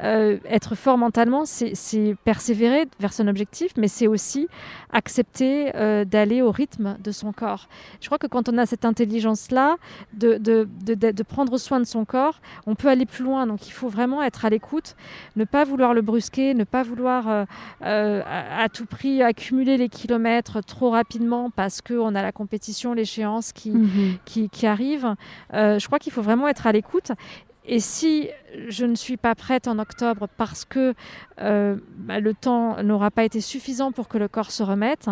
être 0.00 0.74
fort 0.74 0.98
mentalement, 0.98 1.44
c'est 1.44 2.16
persévérer 2.24 2.86
vers 3.00 3.12
son 3.12 3.26
objectif, 3.28 3.72
mais 3.76 3.88
c'est 3.88 4.06
aussi 4.06 4.48
accepter 4.92 5.72
d'aller 6.06 6.42
au 6.42 6.50
rythme 6.50 6.96
de 7.02 7.10
son 7.10 7.32
corps. 7.32 7.68
Je 8.00 8.06
crois 8.06 8.18
que 8.18 8.26
quand 8.26 8.48
on 8.48 8.58
a 8.58 8.66
cette 8.66 8.84
intelligence-là, 8.84 9.76
de, 10.12 10.36
de, 10.38 10.68
de, 10.84 10.94
de 10.94 11.22
prendre 11.22 11.56
soin 11.58 11.80
de 11.80 11.84
son 11.84 12.04
corps, 12.04 12.40
on 12.66 12.74
peut 12.74 12.88
aller 12.88 13.06
plus 13.06 13.23
loin. 13.24 13.46
Donc 13.46 13.66
il 13.66 13.72
faut 13.72 13.88
vraiment 13.88 14.22
être 14.22 14.44
à 14.44 14.50
l'écoute, 14.50 14.94
ne 15.34 15.44
pas 15.44 15.64
vouloir 15.64 15.94
le 15.94 16.02
brusquer, 16.02 16.54
ne 16.54 16.64
pas 16.64 16.82
vouloir 16.84 17.28
euh, 17.28 17.44
euh, 17.84 18.22
à, 18.24 18.68
tout 18.68 18.86
prix 18.86 19.22
accumuler 19.22 19.76
les 19.76 19.88
kilomètres 19.88 20.60
trop 20.64 20.90
rapidement 20.90 21.50
parce 21.50 21.80
qu'on 21.80 22.14
a 22.14 22.22
la 22.22 22.32
compétition, 22.32 22.94
l'échéance 22.94 23.52
qui, 23.52 23.70
mhm. 23.70 24.18
qui, 24.24 24.66
arrive. 24.66 25.14
Euh, 25.52 25.78
je 25.78 25.86
crois 25.86 25.98
qu'il 25.98 26.12
faut 26.12 26.22
vraiment 26.22 26.48
être 26.48 26.66
à 26.66 26.72
l'écoute 26.72 27.10
et 27.66 27.80
si 27.80 28.28
je 28.68 28.84
ne 28.84 28.94
suis 28.94 29.16
pas 29.16 29.34
prête 29.34 29.68
en 29.68 29.78
octobre 29.78 30.28
parce 30.36 30.64
que 30.64 30.94
euh, 31.40 31.76
bah, 31.96 32.20
le 32.20 32.34
temps 32.34 32.82
n'aura 32.82 33.10
pas 33.10 33.24
été 33.24 33.40
suffisant 33.40 33.90
pour 33.90 34.06
que 34.06 34.18
le 34.18 34.28
corps 34.28 34.50
se 34.50 34.62
remette, 34.62 35.08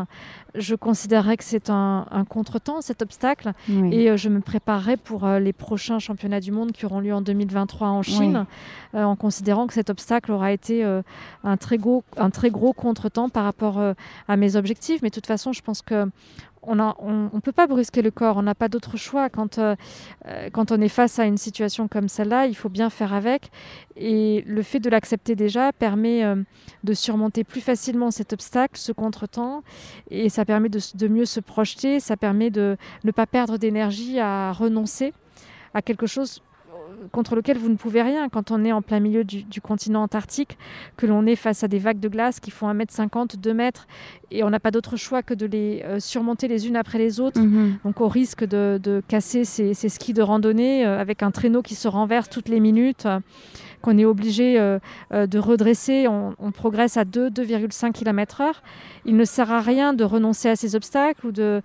je 0.54 0.74
considérerais 0.74 1.36
que 1.36 1.44
c'est 1.44 1.70
un, 1.70 2.06
contretemps, 2.28 2.82
cet 2.82 3.02
obstacle, 3.02 3.52
et 3.90 4.10
euh, 4.10 4.16
je 4.16 4.28
me 4.28 4.40
préparerai 4.40 4.96
pour 4.96 5.24
euh, 5.24 5.38
les 5.38 5.52
prochains 5.52 5.98
championnats 5.98 6.40
du 6.40 6.52
monde 6.52 6.72
qui 6.72 6.84
auront 6.84 7.00
lieu 7.00 7.14
en 7.14 7.22
2023 7.22 7.88
en 7.88 8.02
Chine, 8.02 8.46
en 8.92 9.16
considérant 9.16 9.66
que 9.66 9.72
cet 9.72 9.88
obstacle 9.88 10.30
aura 10.30 10.52
été 10.52 10.84
un, 11.44 11.56
très 11.56 11.78
gros, 11.78 12.04
un 12.18 12.30
très 12.30 12.50
gros 12.50 12.74
contretemps 12.74 13.30
par 13.30 13.44
rapport 13.44 13.80
à 14.28 14.36
mes 14.36 14.56
objectifs. 14.56 15.00
Mais 15.02 15.08
de 15.08 15.14
toute 15.14 15.26
façon, 15.26 15.52
je 15.52 15.62
pense 15.62 15.80
que 15.80 16.06
on 16.62 16.74
ne 16.76 17.40
peut 17.40 17.52
pas 17.52 17.66
brusquer 17.66 18.02
le 18.02 18.10
corps, 18.10 18.36
on 18.36 18.42
n'a 18.42 18.54
pas 18.54 18.68
d'autre 18.68 18.96
choix. 18.96 19.28
Quand, 19.28 19.58
euh, 19.58 19.74
euh, 20.26 20.48
quand 20.52 20.72
on 20.72 20.80
est 20.80 20.88
face 20.88 21.18
à 21.18 21.24
une 21.24 21.36
situation 21.36 21.88
comme 21.88 22.08
celle-là, 22.08 22.46
il 22.46 22.54
faut 22.54 22.68
bien 22.68 22.90
faire 22.90 23.12
avec. 23.12 23.50
Et 23.96 24.44
le 24.46 24.62
fait 24.62 24.80
de 24.80 24.88
l'accepter 24.88 25.34
déjà 25.34 25.72
permet 25.72 26.24
euh, 26.24 26.36
de 26.84 26.94
surmonter 26.94 27.44
plus 27.44 27.60
facilement 27.60 28.10
cet 28.10 28.32
obstacle, 28.32 28.78
ce 28.78 28.92
contretemps, 28.92 29.62
et 30.10 30.28
ça 30.28 30.44
permet 30.44 30.68
de 30.68 31.08
mieux 31.08 31.24
se 31.24 31.40
projeter, 31.40 32.00
ça 32.00 32.16
permet 32.16 32.50
de 32.50 32.76
ne 33.04 33.10
pas 33.10 33.26
perdre 33.26 33.58
d'énergie 33.58 34.20
à 34.20 34.52
renoncer 34.52 35.12
à 35.74 35.82
quelque 35.82 36.06
chose 36.06 36.42
contre 37.10 37.34
lequel 37.34 37.58
vous 37.58 37.68
ne 37.68 37.76
pouvez 37.76 38.02
rien 38.02 38.28
quand 38.28 38.50
on 38.50 38.64
est 38.64 38.72
en 38.72 38.82
plein 38.82 39.00
milieu 39.00 39.24
du, 39.24 39.60
continent 39.60 40.02
antarctique, 40.02 40.58
que 40.96 41.06
l'on 41.06 41.26
est 41.26 41.36
face 41.36 41.64
à 41.64 41.68
des 41.68 41.78
vagues 41.78 42.00
de 42.00 42.08
glace 42.08 42.40
qui 42.40 42.50
font 42.50 42.72
1m50, 42.72 43.36
2 43.36 43.54
mètres, 43.54 43.86
et 44.30 44.44
on 44.44 44.50
n'a 44.50 44.60
pas 44.60 44.70
d'autre 44.70 44.96
choix 44.96 45.22
que 45.22 45.34
de 45.34 45.46
les 45.46 45.82
euh, 45.84 46.00
surmonter 46.00 46.48
les 46.48 46.68
unes 46.68 46.76
après 46.76 46.98
les 46.98 47.20
autres, 47.20 47.40
mhm. 47.40 47.78
donc 47.84 48.00
au 48.00 48.08
risque 48.08 48.44
de, 48.44 49.02
casser 49.08 49.44
ces, 49.44 49.74
skis 49.74 50.12
de 50.12 50.22
randonnée 50.22 50.86
euh, 50.86 51.00
avec 51.00 51.22
un 51.22 51.30
traîneau 51.30 51.62
qui 51.62 51.74
se 51.74 51.88
renverse 51.88 52.28
toutes 52.28 52.48
les 52.48 52.60
minutes. 52.60 53.06
Euh, 53.06 53.20
qu'on 53.82 53.98
est 53.98 54.04
obligé 54.04 54.54
de 55.10 55.38
redresser, 55.40 56.06
on, 56.06 56.36
on, 56.38 56.52
progresse 56.52 56.96
à 56.96 57.04
2, 57.04 57.30
2,5 57.30 57.90
km/h. 57.90 58.52
Il 59.06 59.16
ne 59.16 59.24
sert 59.24 59.50
à 59.50 59.60
rien 59.60 59.92
de 59.92 60.04
renoncer 60.04 60.48
à 60.48 60.54
ces 60.54 60.76
obstacles 60.76 61.26
ou 61.26 61.32
de, 61.32 61.62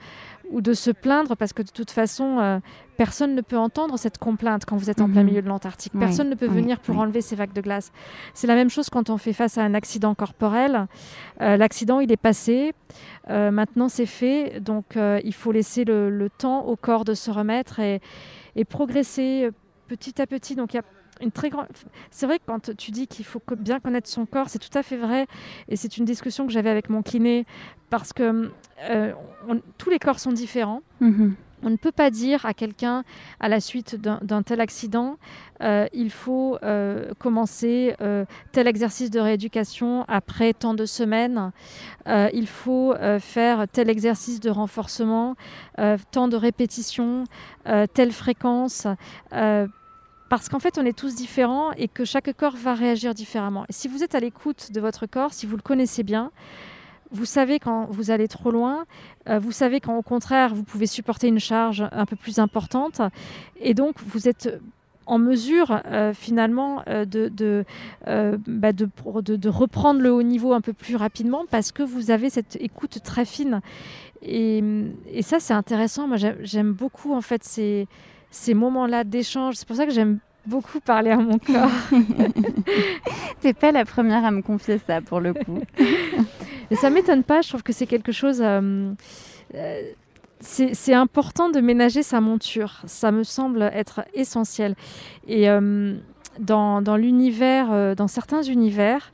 ou 0.50 0.62
de 0.62 0.74
se 0.74 0.90
plaindre 0.90 1.38
parce 1.38 1.54
que 1.54 1.62
de 1.62 1.70
toute 1.70 1.92
façon, 1.92 2.60
personne 2.98 3.36
ne 3.36 3.42
peut 3.42 3.58
entendre 3.58 3.98
cette 3.98 4.18
complainte 4.18 4.66
quand 4.66 4.76
vous 4.76 4.90
êtes 4.90 5.02
en 5.02 5.10
plein 5.10 5.22
mhm. 5.22 5.28
milieu 5.28 5.42
de 5.42 5.48
l'Antarctique. 5.48 5.94
Personne 5.98 6.30
ne 6.30 6.36
peut 6.36 6.48
venir 6.48 6.80
pour 6.80 6.98
enlever 6.98 7.22
ces 7.22 7.36
vagues 7.36 7.54
de 7.54 7.62
glace. 7.62 7.92
C'est 8.34 8.48
la 8.48 8.56
même 8.56 8.70
chose 8.70 8.90
quand 8.90 9.10
on 9.10 9.18
fait 9.18 9.34
face 9.34 9.58
à 9.58 9.64
un 9.64 9.74
accident 9.74 10.16
corporel. 10.16 10.88
Euh, 11.42 11.58
l'accident, 11.58 12.00
il 12.00 12.12
est 12.12 12.18
passé. 12.18 12.74
Euh, 13.30 13.52
maintenant, 13.52 13.90
c'est 13.90 14.06
fait. 14.06 14.60
Donc, 14.60 14.98
il 14.98 15.34
faut 15.34 15.52
laisser 15.52 15.86
le, 15.86 16.30
temps 16.38 16.66
au 16.66 16.76
corps 16.76 17.06
de 17.06 17.14
se 17.14 17.32
remettre 17.32 17.80
et, 17.80 18.02
et 18.56 18.66
progresser 18.66 19.50
petit 19.88 20.22
à 20.22 20.28
petit. 20.28 20.56
Donc, 20.56 20.74
il 20.74 20.78
y 20.78 20.80
a 20.80 20.84
une 21.22 21.32
très 21.32 21.50
grande. 21.50 21.68
C'est 22.12 22.26
vrai 22.26 22.40
que 22.40 22.44
quand 22.46 22.76
tu 22.76 22.92
dis 22.92 23.08
qu'il 23.08 23.26
faut 23.26 23.42
bien 23.58 23.80
connaître 23.80 24.10
son 24.10 24.26
corps, 24.26 24.50
c'est 24.50 24.60
tout 24.60 24.76
à 24.78 24.84
fait 24.84 24.98
vrai. 24.98 25.28
Et 25.68 25.76
c'est 25.76 25.98
une 25.98 26.06
discussion 26.06 26.46
que 26.46 26.54
j'avais 26.54 26.70
avec 26.70 26.90
mon 26.90 27.02
kiné 27.02 27.46
parce 27.90 28.14
que 28.14 28.52
euh, 28.90 29.14
tous 29.78 29.90
les 29.90 30.00
corps 30.00 30.20
sont 30.20 30.32
différents. 30.32 30.82
Mhm. 31.00 31.36
On 31.64 31.70
ne 31.70 31.76
peut 31.76 31.92
pas 31.92 32.12
dire 32.12 32.46
à 32.46 32.54
quelqu'un, 32.54 33.04
à 33.40 33.50
la 33.50 33.60
suite 33.60 33.96
d'un 33.96 34.44
tel 34.44 34.62
accident, 34.62 35.18
euh, 35.62 35.88
il 35.94 36.12
faut 36.12 36.58
euh, 36.62 37.14
commencer 37.20 37.96
tel 38.52 38.68
exercice 38.68 39.10
de 39.10 39.20
rééducation 39.20 40.06
après 40.08 40.54
tant 40.54 40.74
de 40.74 40.86
semaines, 40.86 41.52
il 42.08 42.48
faut 42.48 42.94
faire 43.20 43.68
tel 43.68 43.90
exercice 43.90 44.40
de 44.40 44.50
renforcement, 44.50 45.36
tant 46.12 46.28
de 46.28 46.38
répétitions, 46.38 47.26
telle 47.94 48.12
fréquence 48.12 48.88
parce 50.30 50.50
qu'en 50.50 50.60
fait, 50.60 50.78
on 50.78 50.86
est 50.86 50.98
tous 50.98 51.16
différents 51.16 51.72
et 51.74 51.88
que 51.88 52.06
chaque 52.06 52.36
corps 52.36 52.56
va 52.56 52.74
réagir 52.74 53.14
différemment. 53.14 53.66
Si 53.70 53.88
vous 53.88 54.04
êtes 54.04 54.16
à 54.16 54.20
l'écoute 54.20 54.72
de 54.72 54.82
votre 54.82 55.06
corps, 55.06 55.34
si 55.34 55.46
vous 55.46 55.56
le 55.56 55.62
connaissez 55.62 56.04
bien, 56.04 56.32
vous 57.12 57.26
savez 57.26 57.60
quand 57.60 57.88
vous 57.90 58.12
allez 58.12 58.28
trop 58.28 58.52
loin, 58.52 58.86
euh, 59.30 59.40
vous 59.40 59.52
savez 59.52 59.80
quand 59.80 59.98
au 59.98 60.02
contraire 60.02 60.54
vous 60.54 60.64
pouvez 60.64 60.88
supporter 60.88 61.28
une 61.28 61.40
charge 61.40 61.88
un 61.92 62.06
peu 62.06 62.16
plus 62.16 62.40
importante, 62.40 63.02
et 63.60 63.74
donc 63.74 63.96
vous 64.06 64.28
êtes 64.28 64.60
en 65.06 65.20
mesure 65.20 65.82
euh, 65.86 66.14
finalement 66.14 66.84
euh, 66.88 67.06
bah, 67.06 68.74
de, 68.74 68.90
de, 69.36 69.50
reprendre 69.50 70.02
le 70.02 70.12
haut 70.12 70.24
niveau 70.24 70.52
un 70.52 70.60
peu 70.60 70.74
plus 70.74 70.98
rapidement 70.98 71.46
parce 71.50 71.72
que 71.72 71.82
vous 71.82 72.12
avez 72.12 72.30
cette 72.30 72.58
écoute 72.60 73.00
très 73.04 73.24
fine. 73.24 73.62
Et, 74.22 74.62
et 75.10 75.22
ça 75.22 75.40
c'est 75.40 75.54
intéressant, 75.54 76.08
moi 76.08 76.18
j'aime 76.18 76.74
beaucoup 76.74 77.14
en 77.14 77.22
fait 77.22 77.44
ces 77.44 77.88
ces 78.30 78.54
moments-là 78.54 79.04
d'échange. 79.04 79.56
C'est 79.56 79.68
pour 79.68 79.78
ça 79.78 79.86
que 79.86 79.94
j'aime 79.94 80.20
beaucoup 80.48 80.80
parler 80.80 81.12
à 81.12 81.18
mon 81.18 81.38
corps. 81.38 81.70
T'es 83.42 83.54
pas 83.54 83.72
la 83.72 83.86
première 83.86 84.26
à 84.26 84.32
me 84.32 84.42
confier 84.42 84.80
ça 84.86 85.02
pour 85.02 85.20
le 85.20 85.34
coup. 85.34 85.62
Et 86.72 86.76
ça 86.76 86.90
m'étonne 86.90 87.24
pas, 87.24 87.42
je 87.42 87.50
trouve 87.50 87.64
que 87.64 87.74
c'est 87.74 87.86
quelque 87.86 88.12
chose. 88.12 88.42
Euh, 88.42 88.92
euh, 89.56 89.82
c'est 90.40 90.94
important 90.94 91.50
de 91.50 91.60
ménager 91.60 92.04
sa 92.04 92.22
monture. 92.22 92.82
Ça 92.86 93.12
me 93.12 93.24
semble 93.24 93.64
être 93.74 94.02
essentiel. 94.14 94.76
Et 95.28 95.50
euh, 95.50 95.96
dans, 96.40 96.82
dans 96.82 96.96
l'univers, 96.96 97.96
dans 97.96 98.08
certains 98.08 98.44
univers, 98.44 99.12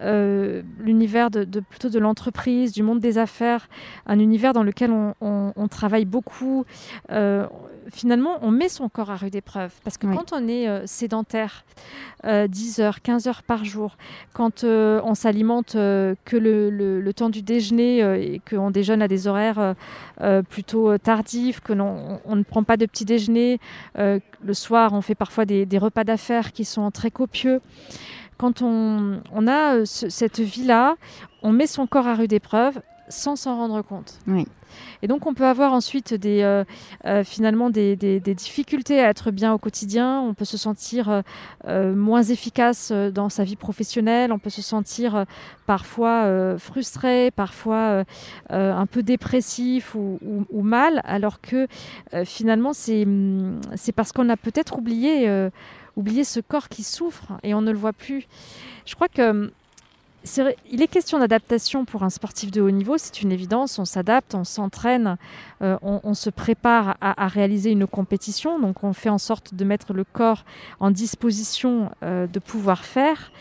euh, 0.00 0.62
l'univers 0.78 1.30
de, 1.30 1.60
plutôt 1.60 1.88
de 1.88 1.98
l'entreprise, 1.98 2.72
du 2.72 2.82
monde 2.82 3.00
des 3.00 3.18
affaires, 3.18 3.68
un 4.06 4.18
univers 4.18 4.52
dans 4.52 4.62
lequel 4.62 4.90
on, 4.92 5.68
travaille 5.68 6.04
beaucoup. 6.04 6.64
Euh, 7.10 7.46
finalement, 7.92 8.38
on 8.42 8.50
met 8.50 8.68
son 8.68 8.88
corps 8.88 9.10
à 9.10 9.16
rude 9.16 9.34
épreuve. 9.34 9.72
Parce 9.84 9.98
que 9.98 10.06
quand 10.06 10.32
on 10.32 10.48
est 10.48 10.68
euh, 10.68 10.86
sédentaire, 10.86 11.64
10 12.24 12.80
heures, 12.80 13.00
15 13.00 13.28
heures 13.28 13.42
par 13.42 13.64
jour, 13.64 13.96
quand 14.32 14.64
on 14.64 15.14
s'alimente 15.14 15.72
que 15.74 16.36
le, 16.36 17.12
temps 17.12 17.30
du 17.30 17.42
déjeuner 17.42 18.00
et 18.00 18.40
qu'on 18.48 18.70
déjeune 18.70 19.02
à 19.02 19.08
des 19.08 19.28
horaires 19.28 19.74
plutôt 20.48 20.98
tardifs, 20.98 21.60
que 21.60 21.72
l'on 21.72 22.20
on 22.24 22.36
ne 22.36 22.42
prend 22.42 22.64
pas 22.64 22.76
de 22.76 22.86
petit 22.86 23.04
déjeuner, 23.04 23.60
le 23.94 24.20
soir 24.52 24.94
on 24.94 25.00
fait 25.00 25.14
parfois 25.14 25.44
des, 25.44 25.64
des 25.64 25.78
repas 25.78 26.02
d'affaires 26.02 26.50
qui 26.50 26.64
sont 26.64 26.90
très 26.90 27.12
copieux 27.12 27.60
quand 28.38 28.62
on, 28.62 29.20
a 29.46 29.76
euh, 29.76 29.84
cette 29.84 30.40
vie-là, 30.40 30.96
on 31.42 31.52
met 31.52 31.66
son 31.66 31.86
corps 31.86 32.06
à 32.06 32.14
rude 32.14 32.32
épreuve 32.32 32.80
sans 33.10 33.36
s'en 33.36 33.56
rendre 33.56 33.82
compte. 33.82 34.18
Oui. 34.26 34.46
Et 35.00 35.08
donc 35.08 35.26
on 35.26 35.32
peut 35.32 35.46
avoir 35.46 35.72
ensuite 35.72 36.12
des, 36.12 36.42
euh, 36.42 36.62
euh, 37.06 37.24
finalement 37.24 37.70
des, 37.70 37.96
difficultés 38.20 39.00
à 39.00 39.08
être 39.08 39.30
bien 39.30 39.54
au 39.54 39.58
quotidien, 39.58 40.20
on 40.20 40.34
peut 40.34 40.44
se 40.44 40.58
sentir 40.58 41.22
moins 41.66 42.22
efficace 42.22 42.92
dans 42.92 43.30
sa 43.30 43.44
vie 43.44 43.56
professionnelle, 43.56 44.30
on 44.30 44.38
peut 44.38 44.50
se 44.50 44.60
sentir 44.60 45.24
parfois 45.66 46.58
frustré, 46.58 47.30
parfois 47.30 48.04
un 48.50 48.86
peu 48.86 49.02
dépressif 49.02 49.94
ou, 49.94 50.18
ou 50.50 50.62
mal, 50.62 51.00
alors 51.04 51.40
que 51.40 51.66
finalement 52.24 52.74
c'est 52.74 53.06
parce 53.96 54.12
qu'on 54.12 54.28
a 54.28 54.36
peut-être 54.36 54.76
oublié 54.76 55.48
oublier 55.98 56.24
ce 56.24 56.40
corps 56.40 56.68
qui 56.68 56.82
souffre 56.82 57.32
et 57.42 57.52
on 57.52 57.60
ne 57.60 57.70
le 57.70 57.76
voit 57.76 57.92
plus. 57.92 58.26
Je 58.86 58.94
crois 58.94 59.08
que 59.08 59.30
hum, 59.30 59.50
il 60.70 60.82
est 60.82 60.88
question 60.88 61.18
d'adaptation 61.18 61.84
pour 61.84 62.02
un 62.02 62.10
sportif 62.10 62.50
de 62.50 62.60
haut 62.60 62.70
niveau, 62.70 62.98
c'est 62.98 63.22
une 63.22 63.32
évidence. 63.32 63.78
On 63.78 63.84
s'adapte, 63.84 64.34
on 64.34 64.44
s'entraîne, 64.44 65.16
euh, 65.62 65.76
on, 65.82 66.14
se 66.14 66.30
prépare 66.30 66.96
à, 67.00 67.28
réaliser 67.28 67.70
une 67.70 67.86
compétition. 67.86 68.58
Donc 68.58 68.84
on 68.84 68.92
fait 68.92 69.08
en 69.08 69.18
sorte 69.18 69.54
de 69.54 69.64
mettre 69.64 69.92
le 69.92 70.04
corps 70.04 70.44
en 70.80 70.90
disposition 70.90 71.90
euh, 72.02 72.26
de 72.26 72.38
pouvoir 72.38 72.84
faire. 72.84 73.32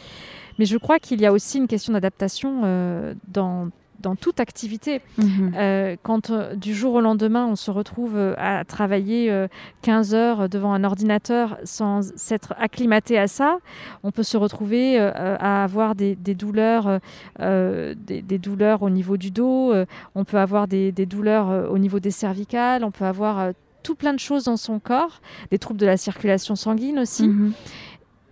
Mais 0.59 0.65
je 0.65 0.77
crois 0.77 0.99
qu'il 0.99 1.21
y 1.21 1.25
a 1.25 1.31
aussi 1.31 1.57
une 1.57 1.67
question 1.67 1.93
d'adaptation 1.93 2.61
euh, 2.63 3.13
dans 3.27 3.69
dans 3.99 4.15
toute 4.15 4.39
activité. 4.39 5.01
Mhm. 5.17 5.53
Euh, 5.55 5.95
quand 6.03 6.29
euh, 6.29 6.55
du 6.55 6.73
jour 6.73 6.93
au 6.93 7.01
lendemain, 7.01 7.45
on 7.45 7.55
se 7.55 7.71
retrouve 7.71 8.15
euh, 8.15 8.33
à 8.37 8.63
travailler 8.63 9.47
15 9.81 10.13
heures 10.13 10.49
devant 10.49 10.73
un 10.73 10.83
ordinateur 10.83 11.57
sans 11.63 12.13
s'être 12.15 12.53
acclimaté 12.57 13.17
à 13.17 13.27
ça, 13.27 13.59
on 14.03 14.11
peut 14.11 14.23
se 14.23 14.37
retrouver 14.37 14.99
à 14.99 15.63
avoir 15.63 15.95
des, 15.95 16.15
douleurs, 16.15 16.99
des, 17.39 18.37
douleurs 18.39 18.83
au 18.83 18.89
niveau 18.89 19.17
du 19.17 19.31
dos, 19.31 19.73
on 20.15 20.23
peut 20.23 20.37
avoir 20.37 20.67
des, 20.67 20.91
douleurs 20.91 21.71
au 21.71 21.77
niveau 21.77 21.99
des 21.99 22.11
cervicales, 22.11 22.83
on 22.83 22.91
peut 22.91 23.05
avoir 23.05 23.51
tout 23.83 23.95
plein 23.95 24.13
de 24.13 24.19
choses 24.19 24.45
dans 24.45 24.57
son 24.57 24.79
corps, 24.79 25.21
des 25.51 25.59
troubles 25.59 25.79
de 25.79 25.85
la 25.85 25.97
circulation 25.97 26.55
sanguine 26.55 26.99
aussi. 26.99 27.27
Mhm 27.27 27.53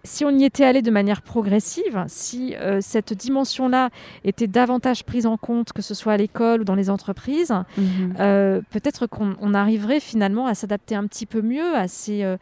si 0.06 0.24
on 0.24 0.30
y 0.30 0.46
était 0.46 0.64
allé 0.64 0.82
de 0.82 0.92
manière 0.92 1.22
progressive, 1.22 2.06
si 2.08 2.56
euh, 2.56 2.80
cette 2.82 3.14
dimension-là 3.14 3.90
était 4.24 4.48
davantage 4.48 5.04
prise 5.04 5.26
en 5.26 5.38
compte, 5.38 5.74
que 5.74 5.82
ce 5.82 5.94
soit 5.94 6.14
à 6.14 6.18
l'école 6.18 6.62
ou 6.62 6.64
dans 6.64 6.76
les 6.76 6.90
entreprises, 6.90 7.54
mhm. 7.78 8.16
euh, 8.20 8.62
peut-être 8.70 9.08
qu'on 9.08 9.54
arriverait 9.54 10.00
finalement 10.00 10.48
à 10.48 10.56
s'adapter 10.56 10.96
un 10.96 11.06
petit 11.08 11.26
peu 11.26 11.42
mieux 11.42 11.76
à 11.76 11.88
ces, 11.88 12.24
euh, 12.24 12.38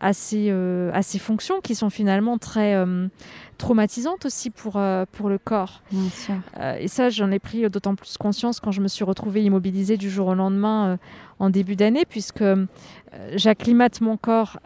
à 0.00 0.12
ces, 0.12 0.50
à 0.50 1.02
ces 1.02 1.18
fonctions 1.18 1.60
qui 1.60 1.74
sont 1.74 1.90
finalement 1.90 2.38
très 2.38 2.76
traumatisantes 3.58 4.24
aussi 4.24 4.50
pour, 4.50 4.80
pour 5.12 5.28
le 5.28 5.38
corps. 5.38 5.82
et 6.78 6.88
ça, 6.88 7.10
j'en 7.10 7.30
ai 7.30 7.38
pris 7.38 7.68
d'autant 7.68 7.94
plus 7.94 8.16
conscience 8.16 8.60
quand 8.60 8.72
je 8.72 8.80
me 8.80 8.88
suis 8.88 9.04
retrouvée 9.04 9.42
immobilisée 9.42 9.96
du 9.96 10.10
jour 10.10 10.28
au 10.28 10.34
lendemain 10.34 10.98
en 11.38 11.50
début 11.50 11.76
d'année, 11.76 12.04
puisque 12.08 12.44
j'acclimate 13.34 14.00
mon 14.00 14.16
corps 14.16 14.58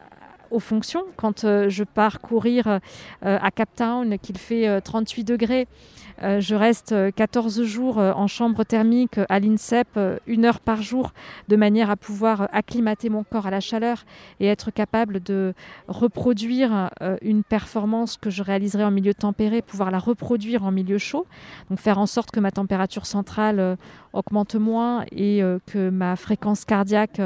aux 0.53 0.61
fonctions. 0.61 1.05
Quand 1.17 1.41
je 1.43 1.85
pars 1.85 2.21
courir 2.21 2.81
à 3.23 3.51
Cap 3.51 3.69
Town, 3.75 4.19
qu'il 4.19 4.39
fait 4.39 4.81
38 4.81 5.25
degrés, 5.25 5.63
euh, 5.63 6.12
je 6.23 6.55
reste 6.55 6.95
14 7.15 7.61
euh, 7.61 7.65
jours 7.65 7.99
euh, 7.99 8.13
en 8.13 8.27
chambre 8.27 8.65
thermique 8.65 9.19
à 9.29 9.41
l'INSEP, 9.41 9.99
une 10.27 10.45
heure 10.45 10.61
par 10.61 10.83
jour, 10.83 11.13
de 11.49 11.57
manière 11.57 11.91
à 11.91 11.97
pouvoir 11.97 12.49
acclimater 12.53 13.09
mon 13.09 13.25
corps 13.25 13.47
à 13.47 13.51
la 13.51 13.61
chaleur 13.61 14.05
et 14.41 14.47
être 14.47 14.71
capable 14.71 15.23
de 15.23 15.55
reproduire 15.89 16.91
une 17.23 17.43
performance 17.43 18.17
que 18.17 18.31
je 18.31 18.43
réaliserai 18.43 18.85
en 18.85 18.91
milieu 18.91 19.15
tempéré, 19.15 19.63
pouvoir 19.63 19.91
la 19.91 19.99
reproduire 19.99 20.65
en 20.65 20.71
milieu 20.71 20.99
chaud. 20.99 21.27
Donc 21.71 21.79
faire 21.79 21.99
en 21.99 22.07
sorte 22.07 22.31
que 22.31 22.41
ma 22.41 22.51
température 22.51 23.07
centrale 23.07 23.77
augmente 24.13 24.55
moins 24.55 25.05
et 25.13 25.43
que 25.67 25.91
ma 25.91 26.17
fréquence 26.17 26.65
cardiaque 26.65 27.21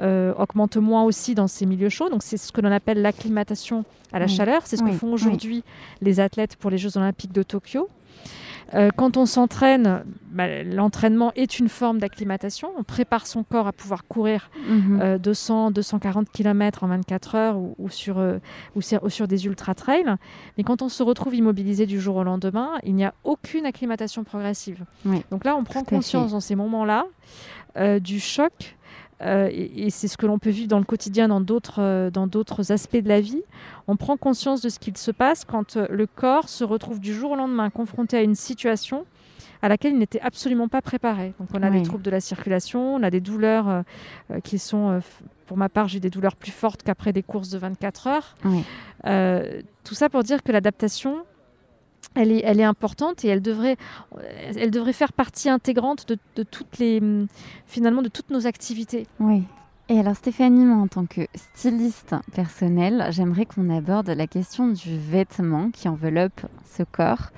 augmente 0.00 0.76
moins 0.76 1.04
aussi 1.04 1.34
dans 1.34 1.48
ces 1.48 1.66
milieux 1.66 1.88
chauds. 1.88 2.10
Donc 2.10 2.22
c'est 2.22 2.36
ce 2.36 2.52
que 2.52 2.60
l'on 2.60 2.72
appelle 2.72 3.02
l'acclimatation 3.02 3.84
à 4.12 4.18
la 4.18 4.26
chaleur. 4.26 4.62
C'est 4.64 4.76
ce 4.76 4.82
que 4.82 4.92
font 4.92 5.12
aujourd'hui 5.12 5.64
les 6.00 6.20
athlètes 6.20 6.56
pour 6.56 6.70
les 6.70 6.78
Jeux 6.78 6.96
olympiques 6.96 7.32
de 7.32 7.42
Tokyo. 7.42 7.88
Euh, 8.74 8.90
quand 8.96 9.16
on 9.16 9.26
s'entraîne, 9.26 10.02
bah, 10.30 10.62
l'entraînement 10.62 11.32
est 11.36 11.58
une 11.58 11.68
forme 11.68 11.98
d'acclimatation. 11.98 12.70
On 12.78 12.84
prépare 12.84 13.26
son 13.26 13.42
corps 13.42 13.66
à 13.66 13.72
pouvoir 13.72 14.06
courir 14.06 14.50
200, 15.18 15.72
240 15.72 16.30
km 16.30 16.84
en 16.84 16.88
24 16.88 17.34
heures 17.34 17.58
ou, 17.58 17.88
sur, 17.90 18.18
euh, 18.18 18.38
ou, 18.74 18.80
sur, 18.80 19.28
des 19.28 19.46
ultra-trails. 19.46 20.16
Mais 20.56 20.64
quand 20.64 20.82
on 20.82 20.88
se 20.88 21.02
retrouve 21.02 21.34
immobilisé 21.34 21.86
du 21.86 22.00
jour 22.00 22.16
au 22.16 22.24
lendemain, 22.24 22.70
il 22.82 22.94
n'y 22.94 23.04
a 23.04 23.14
aucune 23.24 23.66
acclimatation 23.66 24.24
progressive. 24.24 24.84
Donc 25.30 25.44
là, 25.44 25.54
on 25.56 25.64
prend 25.64 25.84
conscience 25.84 26.32
dans 26.32 26.40
ces 26.40 26.54
moments-là 26.54 27.06
euh, 27.76 27.98
du 27.98 28.20
choc 28.20 28.76
euh, 29.20 29.48
et, 29.52 29.90
c'est 29.90 30.08
ce 30.08 30.16
que 30.16 30.26
l'on 30.26 30.38
peut 30.38 30.50
vivre 30.50 30.68
dans 30.68 30.78
le 30.78 30.84
quotidien 30.84 31.28
dans 31.28 31.40
d'autres, 31.40 31.80
euh, 31.80 32.10
dans 32.10 32.26
d'autres 32.26 32.72
aspects 32.72 32.96
de 32.96 33.08
la 33.08 33.20
vie. 33.20 33.42
On 33.86 33.96
prend 33.96 34.16
conscience 34.16 34.60
de 34.60 34.68
ce 34.68 34.78
qu'il 34.78 34.96
se 34.96 35.10
passe 35.10 35.44
quand 35.44 35.76
euh, 35.76 35.86
le 35.90 36.06
corps 36.06 36.48
se 36.48 36.64
retrouve 36.64 36.98
du 36.98 37.14
jour 37.14 37.32
au 37.32 37.36
lendemain 37.36 37.70
confronté 37.70 38.16
à 38.16 38.22
une 38.22 38.34
situation 38.34 39.04
à 39.60 39.68
laquelle 39.68 39.92
il 39.92 39.98
n'était 39.98 40.20
absolument 40.20 40.66
pas 40.66 40.82
préparé. 40.82 41.34
Donc 41.38 41.50
on 41.54 41.62
a 41.62 41.70
des 41.70 41.82
troubles 41.82 42.02
de 42.02 42.10
la 42.10 42.18
circulation, 42.18 42.96
on 42.96 43.02
a 43.04 43.10
des 43.10 43.20
douleurs 43.20 43.84
qui 44.42 44.58
sont, 44.58 45.00
pour 45.46 45.56
ma 45.56 45.68
part, 45.68 45.86
j'ai 45.86 46.00
des 46.00 46.10
douleurs 46.10 46.34
plus 46.34 46.50
fortes 46.50 46.82
qu'après 46.82 47.12
des 47.12 47.22
courses 47.22 47.48
de 47.50 47.58
24 47.58 48.08
heures. 48.08 48.34
tout 49.84 49.94
ça 49.94 50.08
pour 50.08 50.24
dire 50.24 50.42
que 50.42 50.50
l'adaptation, 50.50 51.18
elle 52.14 52.32
est, 52.32 52.42
elle 52.44 52.60
est, 52.60 52.64
importante 52.64 53.24
et 53.24 53.28
elle 53.28 53.42
devrait, 53.42 53.76
elle 54.56 54.70
devrait 54.70 54.92
faire 54.92 55.12
partie 55.12 55.48
intégrante 55.48 56.06
de, 56.08 56.42
toutes 56.42 56.78
les, 56.78 57.00
finalement, 57.66 58.02
de 58.02 58.08
toutes 58.08 58.30
nos 58.30 58.46
activités. 58.46 59.06
Oui. 59.20 59.42
Et 59.88 59.98
alors 59.98 60.16
Stéphanie, 60.16 60.64
moi, 60.64 60.78
en 60.78 60.86
tant 60.86 61.06
que 61.06 61.22
styliste 61.34 62.14
personnelle, 62.32 63.08
j'aimerais 63.10 63.46
qu'on 63.46 63.68
aborde 63.68 64.08
la 64.08 64.26
question 64.26 64.68
du 64.68 64.96
vêtement 64.96 65.70
qui 65.70 65.88
enveloppe 65.88 66.40
ce 66.64 66.82
corps 66.82 67.30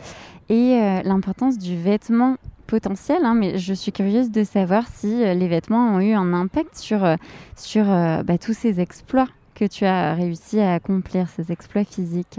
et 0.48 0.78
euh, 0.80 1.02
l'importance 1.02 1.58
du 1.58 1.76
vêtement 1.76 2.36
potentiel. 2.66 3.24
Hein, 3.24 3.34
mais 3.34 3.58
je 3.58 3.74
suis 3.74 3.92
curieuse 3.92 4.30
de 4.30 4.44
savoir 4.44 4.86
si 4.86 5.24
euh, 5.24 5.34
les 5.34 5.48
vêtements 5.48 5.94
ont 5.94 6.00
eu 6.00 6.12
un 6.12 6.32
impact 6.32 6.76
sur, 6.76 7.04
euh, 7.04 7.16
sur 7.56 7.84
bah, 7.86 8.38
tous 8.38 8.54
ces 8.54 8.80
exploits 8.80 9.28
que 9.54 9.64
tu 9.64 9.84
as 9.84 10.14
réussi 10.14 10.60
à 10.60 10.74
accomplir, 10.74 11.28
ces 11.28 11.50
exploits 11.50 11.84
physiques. 11.84 12.38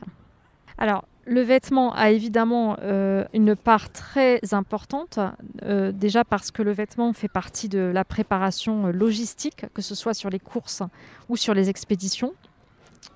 Alors, 0.78 1.06
le 1.26 1.42
vêtement 1.42 1.94
a 1.94 2.12
évidemment 2.12 2.78
euh, 2.82 3.26
une 3.34 3.56
part 3.56 3.92
très 3.92 4.40
importante, 4.54 5.20
euh, 5.64 5.92
déjà 5.92 6.24
parce 6.24 6.52
que 6.52 6.62
le 6.62 6.72
vêtement 6.72 7.14
fait 7.14 7.28
partie 7.28 7.68
de 7.68 7.80
la 7.80 8.06
préparation 8.06 8.88
euh, 8.88 8.92
logistique, 8.92 9.66
que 9.74 9.82
ce 9.82 9.96
soit 9.96 10.14
sur 10.14 10.30
les 10.30 10.40
courses 10.40 10.84
ou 11.28 11.36
sur 11.36 11.54
les 11.54 11.70
expéditions. 11.70 12.34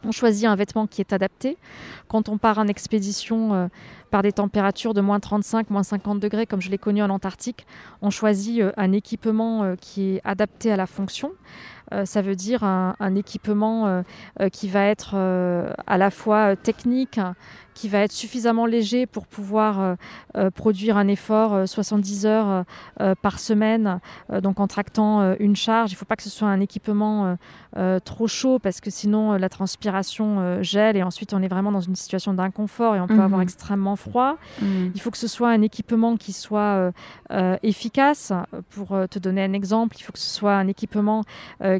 On 0.03 0.11
choisit 0.11 0.45
un 0.45 0.55
vêtement 0.55 0.87
qui 0.87 1.01
est 1.01 1.13
adapté. 1.13 1.57
Quand 2.07 2.29
on 2.29 2.37
part 2.37 2.57
en 2.57 2.67
expédition 2.67 3.69
par 4.11 4.21
des 4.21 4.31
températures 4.31 4.93
de 4.93 5.01
moins 5.01 5.19
35, 5.19 5.69
moins 5.71 5.83
50 5.83 6.21
degrés, 6.21 6.45
comme 6.45 6.61
je 6.61 6.69
l'ai 6.69 6.77
connu 6.77 7.03
en 7.03 7.09
Antarctique, 7.09 7.65
on 8.01 8.09
choisit 8.09 8.63
un 8.77 8.93
équipement 8.93 9.75
qui 9.81 10.15
est 10.15 10.21
adapté 10.23 10.71
à 10.71 10.77
la 10.77 10.85
fonction. 10.85 11.33
ça 12.05 12.21
veut 12.21 12.35
dire 12.35 12.63
un 12.63 13.15
équipement 13.15 14.03
qui 14.53 14.69
va 14.69 14.85
être 14.85 15.15
à 15.15 15.97
la 15.97 16.11
fois 16.11 16.55
technique, 16.55 17.19
qui 17.79 17.87
va 17.87 17.99
être 17.99 18.11
suffisamment 18.11 18.65
léger 18.65 19.05
pour 19.05 19.25
pouvoir 19.25 19.79
euh, 19.79 19.95
euh, 20.35 20.51
produire 20.51 20.97
un 20.97 21.07
effort 21.07 21.65
70 21.65 22.25
euh, 22.25 22.29
heures 22.29 22.65
par 23.21 23.39
semaine, 23.39 23.99
donc 24.41 24.59
en 24.59 24.67
tractant 24.67 25.35
une 25.39 25.55
charge. 25.55 25.91
Il 25.91 25.93
ne 25.93 25.97
faut 25.97 26.05
pas 26.05 26.17
que 26.17 26.23
ce 26.23 26.29
soit 26.29 26.49
un 26.49 26.59
équipement 26.59 27.37
trop 28.03 28.27
chaud 28.27 28.59
parce 28.59 28.81
que 28.81 28.89
sinon 28.89 29.33
la 29.33 29.49
transpiration 29.49 30.61
gèle 30.61 30.97
et 30.97 31.03
ensuite 31.03 31.33
on 31.33 31.41
est 31.41 31.47
vraiment 31.47 31.71
dans 31.71 31.79
une 31.79 31.95
situation 31.95 32.33
d'inconfort 32.33 32.95
et 32.95 32.99
on 32.99 33.07
peut 33.07 33.13
mhm. 33.13 33.21
avoir 33.21 33.41
extrêmement 33.41 33.95
froid. 33.95 34.37
Mhm. 34.61 34.91
Il 34.93 35.01
faut 35.01 35.11
que 35.11 35.17
ce 35.17 35.27
soit 35.27 35.49
un 35.49 35.61
équipement 35.61 36.17
qui 36.17 36.33
soit 36.33 36.91
efficace. 37.63 38.33
Pour 38.71 38.97
te 39.09 39.19
donner 39.19 39.43
un 39.43 39.53
exemple, 39.53 39.95
il 39.99 40.03
faut 40.03 40.11
que 40.11 40.19
ce 40.19 40.29
soit 40.29 40.55
un 40.55 40.67
équipement 40.67 41.23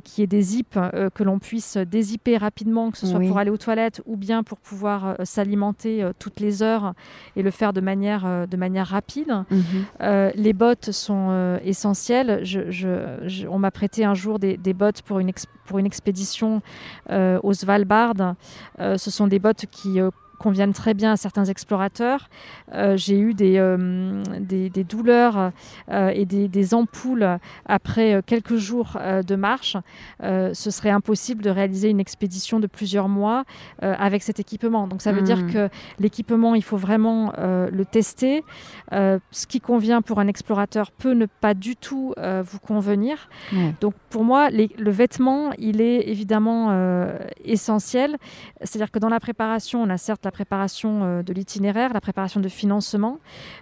qui 0.04 0.22
ait 0.22 0.28
des 0.28 0.42
zips 0.42 0.80
que 1.14 1.24
l'on 1.24 1.40
puisse 1.40 1.78
dézipper 1.78 2.38
rapidement, 2.38 2.92
que 2.92 2.98
ce 2.98 3.08
soit 3.08 3.20
pour 3.20 3.38
aller 3.38 3.52
aux 3.52 3.58
toilettes 3.58 4.02
ou 4.06 4.16
bien 4.16 4.44
pour 4.44 4.60
pouvoir 4.60 5.16
s'alimenter 5.24 5.89
euh, 6.02 6.12
toutes 6.18 6.40
les 6.40 6.64
heures 6.64 6.94
et 7.36 7.44
le 7.44 7.52
faire 7.52 7.74
de 7.74 7.82
manière, 7.82 8.26
euh, 8.26 8.46
de 8.46 8.58
manière 8.58 8.88
rapide. 8.88 9.44
Mhm. 9.50 9.64
Euh, 10.02 10.32
les 10.36 10.54
bottes 10.54 10.92
sont 10.92 11.60
essentielles. 11.64 12.42
Je, 12.44 13.48
on 13.48 13.60
m'a 13.60 13.72
prêté 13.72 14.06
un 14.06 14.14
jour 14.14 14.40
des, 14.40 14.58
des 14.58 14.74
bottes 14.74 15.02
pour 15.02 15.20
une, 15.20 15.32
pour 15.66 15.80
une 15.80 15.86
expédition 15.86 16.62
au 17.10 17.54
Svalbard. 17.54 18.14
ce 18.80 19.12
sont 19.12 19.28
des 19.28 19.40
bottes 19.40 19.66
qui 19.72 20.00
conviennent 20.40 20.74
très 20.74 20.96
bien 20.96 21.12
à 21.12 21.18
certains 21.18 21.46
explorateurs. 21.46 22.30
Euh, 22.74 22.98
j'ai 22.98 23.20
eu 23.20 23.36
des, 23.36 23.58
euh, 23.58 24.24
des, 24.40 24.84
douleurs 24.84 25.52
euh, 25.92 26.10
et 26.10 26.26
des, 26.26 26.48
des, 26.48 26.74
ampoules 26.74 27.38
après 27.66 28.22
quelques 28.26 28.56
jours 28.56 28.98
de 29.28 29.36
marche. 29.36 29.76
ce 30.22 30.72
serait 30.72 30.90
impossible 30.90 31.44
de 31.44 31.50
réaliser 31.50 31.90
une 31.90 32.00
expédition 32.00 32.60
de 32.60 32.68
plusieurs 32.68 33.10
mois 33.10 33.44
avec 33.82 34.24
cet 34.24 34.40
équipement. 34.40 34.88
Donc 34.88 35.02
ça 35.02 35.12
veut 35.12 35.22
dire 35.22 35.40
hmm. 35.40 35.52
que 35.52 35.70
l'équipement, 36.00 36.56
il 36.56 36.64
faut 36.64 36.78
vraiment 36.78 37.34
le 37.38 37.84
tester. 37.84 38.44
ce 38.92 39.48
qui 39.48 39.60
convient 39.60 40.02
pour 40.02 40.20
un 40.20 40.28
explorateur 40.28 40.92
peut 40.92 41.14
ne 41.14 41.26
pas 41.26 41.54
du 41.54 41.76
tout 41.76 42.14
vous 42.18 42.60
convenir. 42.60 43.30
Donc 43.82 43.94
pour 44.10 44.24
moi, 44.24 44.50
le 44.52 44.92
vêtement, 44.92 45.52
il 45.58 45.82
est 45.82 46.08
évidemment 46.08 46.72
essentiel. 47.44 48.18
C'est-à-dire 48.62 48.92
que 48.92 49.00
dans 49.00 49.10
la 49.10 49.20
préparation, 49.20 49.82
on 49.82 49.90
a 49.90 49.98
certes 49.98 50.24
la 50.24 50.29
préparation 50.32 51.04
euh, 51.04 51.24
de 51.24 51.34
l'itinéraire, 51.34 51.94
la 51.94 52.02
préparation 52.02 52.40
de 52.40 52.50
financement, 52.50 53.20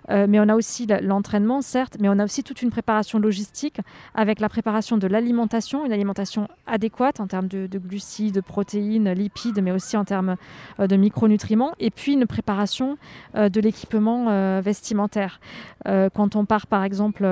euh, 0.10 0.26
mais 0.28 0.40
on 0.40 0.50
a 0.50 0.56
aussi 0.56 0.88
l'entraînement, 1.02 1.62
certes, 1.62 1.98
mais 2.00 2.10
on 2.10 2.20
a 2.20 2.24
aussi 2.24 2.44
toute 2.44 2.62
une 2.62 2.70
préparation 2.70 3.20
logistique 3.20 3.80
avec 4.16 4.40
la 4.40 4.50
préparation 4.50 4.98
de 4.98 5.08
l'alimentation, 5.08 5.86
une 5.86 5.92
alimentation 5.92 6.48
adéquate 6.66 7.20
en 7.20 7.28
termes 7.28 7.48
de, 7.48 7.68
glucides, 7.78 8.36
de 8.36 8.42
protéines, 8.42 9.12
lipides, 9.12 9.62
mais 9.62 9.72
aussi 9.72 9.98
en 9.98 10.06
termes 10.06 10.36
euh, 10.80 10.88
de 10.88 10.96
micronutriments, 10.96 11.74
et 11.80 11.92
puis 11.92 12.14
une 12.14 12.26
préparation 12.26 12.98
de 13.36 13.60
l'équipement 13.60 14.62
vestimentaire. 14.62 15.40
quand 15.86 16.36
on 16.36 16.46
part 16.46 16.68
par 16.68 16.84
exemple 16.84 17.26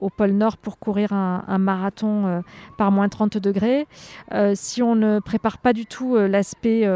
au 0.00 0.10
pôle 0.10 0.32
Nord 0.32 0.56
pour 0.56 0.78
courir 0.78 1.12
un, 1.12 1.44
un 1.46 1.58
marathon 1.58 2.42
par 2.76 2.90
moins 2.90 3.08
30 3.08 3.38
degrés, 3.38 3.86
si 4.54 4.82
on 4.82 4.94
ne 4.94 5.20
prépare 5.20 5.58
pas 5.58 5.72
du 5.72 5.86
tout 5.86 6.16
l'aspect 6.16 6.86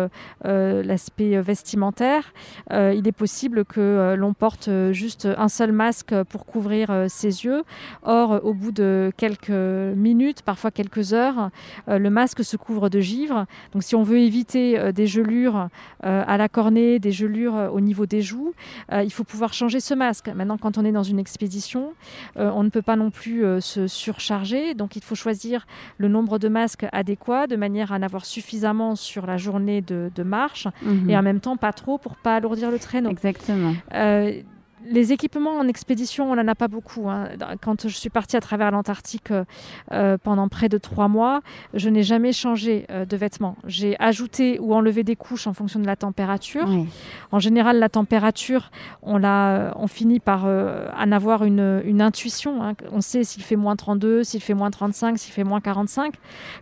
l'aspect 0.45 1.41
vestimentaire, 1.41 1.56
vestimentaire, 1.57 2.35
euh, 2.71 2.93
il 2.95 3.09
est 3.09 3.13
possible 3.13 3.65
que 3.65 3.81
euh, 3.81 4.17
l'on 4.17 4.35
porte 4.35 4.69
euh, 4.69 4.93
juste 4.93 5.27
un 5.39 5.49
seul 5.49 5.73
masque 5.73 6.15
pour 6.25 6.45
couvrir 6.45 7.07
ses 7.09 7.45
yeux. 7.45 7.65
Or, 8.03 8.41
au 8.45 8.53
bout 8.53 8.73
de 8.73 9.11
quelques 9.17 9.49
minutes, 9.51 10.43
parfois 10.43 10.71
quelques 10.71 11.13
heures, 11.13 11.51
le 11.89 12.11
masque 12.11 12.45
se 12.45 12.57
couvre 12.57 12.89
de 12.89 13.01
givre. 13.01 13.47
Donc, 13.73 13.83
si 13.83 13.95
on 13.95 14.03
veut 14.03 14.19
éviter 14.19 14.93
des 14.93 15.07
gelures 15.07 15.69
à 16.03 16.37
la 16.37 16.49
cornée, 16.49 16.99
des 16.99 17.13
gelures 17.13 17.71
au 17.73 17.81
niveau 17.81 18.07
des 18.07 18.23
joues, 18.23 18.53
il 18.93 19.13
faut 19.13 19.25
pouvoir 19.25 19.53
changer 19.53 19.81
ce 19.81 19.95
masque. 19.95 20.29
Maintenant, 20.29 20.59
quand 20.59 20.79
on 20.79 20.85
est 20.85 20.93
dans 20.93 21.03
une 21.03 21.19
expédition, 21.19 21.93
on 22.37 22.63
ne 22.63 22.69
peut 22.69 22.83
pas 22.83 22.97
non 22.97 23.11
plus 23.11 23.45
se 23.61 23.87
surcharger. 23.87 24.75
Donc, 24.75 24.97
il 24.97 25.03
faut 25.03 25.15
choisir 25.15 25.67
le 25.99 26.09
nombre 26.09 26.39
de 26.39 26.49
masques 26.49 26.87
adéquat 26.93 27.47
de 27.47 27.57
manière 27.57 27.93
à 27.93 27.97
en 27.97 28.03
avoir 28.03 28.25
suffisamment 28.25 28.97
sur 28.97 29.27
la 29.27 29.37
journée 29.37 29.81
de, 29.81 30.23
marche 30.23 30.67
mhm. 30.83 31.11
et 31.11 31.17
en 31.17 31.23
même 31.23 31.41
temps 31.41 31.46
pas 31.55 31.73
trop 31.73 31.99
pour 31.99 32.17
pas 32.17 32.35
alourdir 32.35 32.73
le 32.73 32.81
traîneau. 32.81 33.11
Exactement. 33.11 33.75
Euh, 33.95 34.43
les 34.91 35.13
équipements 35.13 35.59
en 35.59 35.69
expédition, 35.69 36.31
on 36.31 36.37
n'en 36.37 36.49
a 36.49 36.55
pas 36.55 36.69
beaucoup. 36.69 37.09
Hein. 37.09 37.29
Quand 37.63 37.89
je 37.89 37.95
suis 37.97 38.11
partie 38.11 38.37
à 38.37 38.41
travers 38.41 38.71
l'Antarctique 38.71 39.33
euh, 39.93 40.19
pendant 40.19 40.49
près 40.49 40.69
de 40.69 40.79
trois 40.79 41.09
mois, 41.09 41.41
je 41.75 41.89
n'ai 41.89 42.03
jamais 42.03 42.33
changé 42.33 42.87
euh, 42.91 43.05
de 43.05 43.17
vêtements. 43.17 43.57
J'ai 43.67 43.97
ajouté 43.99 44.59
ou 44.61 44.75
enlevé 44.75 45.05
des 45.05 45.17
couches 45.17 45.47
en 45.47 45.53
fonction 45.53 45.81
de 45.81 45.87
la 45.87 45.97
température. 45.97 46.69
En 47.33 47.39
général, 47.39 47.79
la 47.79 47.89
température, 47.89 48.71
on, 49.03 49.19
la, 49.19 49.73
on 49.77 49.87
finit 49.87 50.21
par 50.21 50.45
en 50.45 51.13
avoir 51.13 51.45
une, 51.45 51.83
une 51.85 52.03
intuition. 52.03 52.63
Hein. 52.63 52.75
On 52.93 53.01
sait 53.01 53.25
s'il 53.25 53.43
fait 53.43 53.57
moins 53.57 53.77
32, 53.77 54.25
s'il 54.25 54.41
fait 54.41 54.55
moins 54.55 54.71
35, 54.71 55.19
s'il 55.19 55.33
fait 55.33 55.45
moins 55.45 55.61
45. 55.61 56.15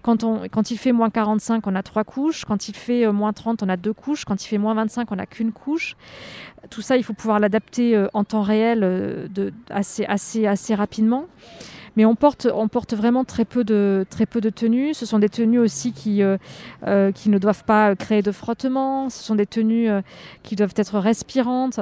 Quand, 0.02 0.24
on, 0.24 0.48
quand 0.50 0.70
il 0.70 0.78
fait 0.78 0.92
moins 0.92 1.10
45, 1.10 1.66
on 1.66 1.74
a 1.74 1.82
trois 1.82 2.04
couches. 2.04 2.44
Quand 2.44 2.68
il 2.68 2.74
fait 2.74 3.10
moins 3.12 3.32
30, 3.32 3.62
on 3.62 3.68
a 3.68 3.76
deux 3.76 3.92
couches. 3.92 4.24
Quand 4.24 4.44
il 4.44 4.48
fait 4.48 4.58
moins 4.58 4.74
25, 4.74 5.10
on 5.12 5.16
n'a 5.16 5.26
qu'une 5.26 5.52
couche. 5.52 5.96
Tout 6.70 6.82
ça, 6.82 6.96
il 6.96 7.04
faut 7.04 7.12
pouvoir 7.12 7.40
l'adapter 7.40 7.94
euh, 7.96 8.08
en 8.14 8.24
temps 8.24 8.42
réel 8.42 8.80
euh, 8.82 9.28
de, 9.28 9.52
assez, 9.70 10.04
assez, 10.06 10.46
assez 10.46 10.74
rapidement. 10.74 11.26
Mais 11.96 12.04
on 12.04 12.16
porte, 12.16 12.48
on 12.52 12.66
porte 12.66 12.92
vraiment 12.94 13.24
très 13.24 13.44
peu, 13.44 13.62
de, 13.62 14.04
très 14.10 14.26
peu 14.26 14.40
de 14.40 14.50
tenues. 14.50 14.94
Ce 14.94 15.06
sont 15.06 15.20
des 15.20 15.28
tenues 15.28 15.60
aussi 15.60 15.92
qui, 15.92 16.24
euh, 16.24 17.12
qui 17.12 17.28
ne 17.28 17.38
doivent 17.38 17.62
pas 17.62 17.94
créer 17.94 18.20
de 18.20 18.32
frottement. 18.32 19.10
Ce 19.10 19.22
sont 19.22 19.36
des 19.36 19.46
tenues 19.46 19.88
qui 20.42 20.56
doivent 20.56 20.74
être 20.74 20.98
respirantes. 20.98 21.78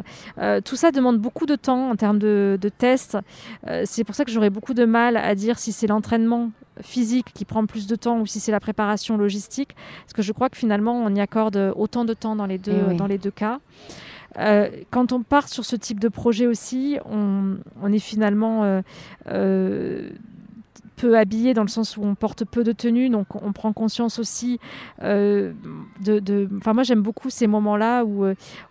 tout 0.67 0.77
ça 0.77 0.91
demande 0.91 1.19
beaucoup 1.19 1.47
de 1.47 1.57
temps 1.57 1.89
en 1.89 1.97
termes 1.97 2.19
de, 2.19 2.59
de 2.61 2.69
tests. 2.69 3.17
c'est 3.87 4.05
pour 4.05 4.15
ça 4.15 4.27
que 4.27 4.31
j'aurais 4.31 4.51
beaucoup 4.51 4.75
de 4.75 4.85
mal 4.85 5.17
à 5.17 5.35
dire 5.35 5.59
si 5.59 5.73
c'est 5.73 5.87
l'entraînement 5.87 6.51
physique 6.83 7.33
qui 7.33 7.47
prend 7.47 7.65
plus 7.65 7.87
de 7.87 7.97
temps 7.97 8.21
ou 8.21 8.27
si 8.27 8.39
c'est 8.39 8.53
la 8.53 8.61
préparation 8.61 9.17
logistique. 9.17 9.75
Parce 10.05 10.13
que 10.13 10.21
je 10.21 10.33
crois 10.33 10.51
que 10.51 10.59
finalement, 10.59 10.95
on 10.95 11.15
y 11.15 11.21
accorde 11.21 11.73
autant 11.75 12.05
de 12.05 12.13
temps 12.13 12.37
dans 12.37 12.47
les 12.47 12.59
deux, 12.59 12.85
eh 12.91 12.95
dans 12.97 13.07
les 13.07 13.17
deux 13.17 13.31
cas. 13.31 13.61
Euh, 14.39 14.69
quand 14.91 15.13
on 15.13 15.23
part 15.23 15.49
sur 15.49 15.65
ce 15.65 15.77
type 15.77 16.01
de 16.01 16.09
projet 16.09 16.47
aussi, 16.47 16.99
on, 17.05 17.59
est 17.93 17.99
finalement 17.99 18.65
euh, 18.65 18.81
euh, 19.29 20.11
peu 20.97 21.19
habillé 21.19 21.53
dans 21.53 21.63
le 21.63 21.69
sens 21.69 21.97
où 21.97 22.03
on 22.03 22.15
porte 22.15 22.45
peu 22.45 22.65
de 22.65 22.73
tenues, 22.73 23.11
donc 23.11 23.27
on 23.35 23.53
prend 23.53 23.73
conscience 23.73 24.19
aussi 24.19 24.59
de, 25.01 25.53
Enfin, 26.59 26.73
moi 26.75 26.83
j'aime 26.85 27.03
beaucoup 27.03 27.29
ces 27.29 27.47
moments-là 27.47 28.05
où 28.05 28.25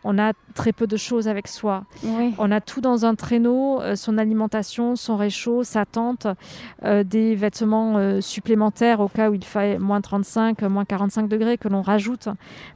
on 0.03 0.18
a 0.18 0.32
très 0.55 0.72
peu 0.72 0.88
de 0.88 0.97
choses 0.97 1.28
avec 1.28 1.47
soi. 1.47 1.84
On 2.38 2.51
a 2.51 2.62
tout 2.62 2.80
dans 2.80 3.05
un 3.05 3.16
traîneau, 3.16 3.82
son 3.95 4.18
alimentation, 4.18 4.95
son 4.95 5.18
réchaud, 5.18 5.64
sa 5.64 5.86
tente, 5.86 6.26
des 6.84 7.36
vêtements 7.36 8.22
supplémentaires 8.22 9.01
au 9.01 9.09
cas 9.09 9.30
où 9.30 9.34
il 9.34 9.43
fait 9.43 9.78
moins 9.78 9.99
35, 9.99 10.62
moins 10.64 10.86
45 10.86 11.28
degrés 11.28 11.57
que 11.57 11.68
l'on 11.68 11.82
rajoute 11.82 12.30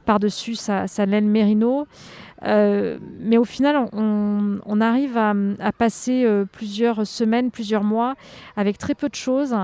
par-dessus 0.04 0.54
sa, 0.54 0.86
sa 0.86 1.06
laine 1.06 1.28
mérino. 1.28 1.86
Euh, 2.44 2.98
mais 3.18 3.38
au 3.38 3.44
final, 3.44 3.88
on, 3.92 4.80
arrive 4.80 5.16
à, 5.16 5.72
passer 5.72 6.24
euh, 6.24 6.44
plusieurs 6.50 7.06
semaines, 7.06 7.50
plusieurs 7.50 7.84
mois 7.84 8.14
avec 8.56 8.78
très 8.78 8.94
peu 8.94 9.08
de 9.08 9.14
choses. 9.14 9.56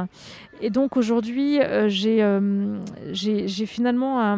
Et 0.60 0.70
donc 0.70 0.96
aujourd'hui, 0.96 1.58
euh, 1.60 1.88
j'ai 3.12 3.66
finalement 3.66 4.36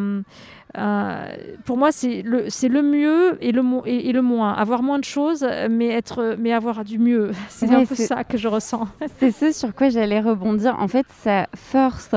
euh, 0.76 1.26
pour 1.64 1.76
moi, 1.76 1.92
c'est 1.92 2.22
le, 2.22 2.46
le 2.68 2.82
mieux 2.82 3.38
et 3.40 3.52
le, 3.52 3.62
et, 3.86 4.08
et, 4.08 4.12
le 4.12 4.22
moins. 4.22 4.52
Avoir 4.52 4.82
moins 4.82 4.98
de 4.98 5.04
choses, 5.04 5.46
mais, 5.70 5.88
être, 5.88 6.36
mais 6.38 6.52
avoir 6.52 6.84
du 6.84 6.98
mieux. 6.98 7.30
C'est 7.48 7.72
un 7.72 7.84
peu 7.84 7.94
ça 7.94 8.24
que 8.24 8.36
je 8.36 8.48
ressens. 8.48 8.88
C'est 9.18 9.30
ce 9.30 9.52
sur 9.52 9.74
quoi 9.74 9.88
j'allais 9.88 10.20
rebondir. 10.20 10.76
En 10.80 10.88
fait, 10.88 11.06
ça 11.22 11.46
force 11.54 12.10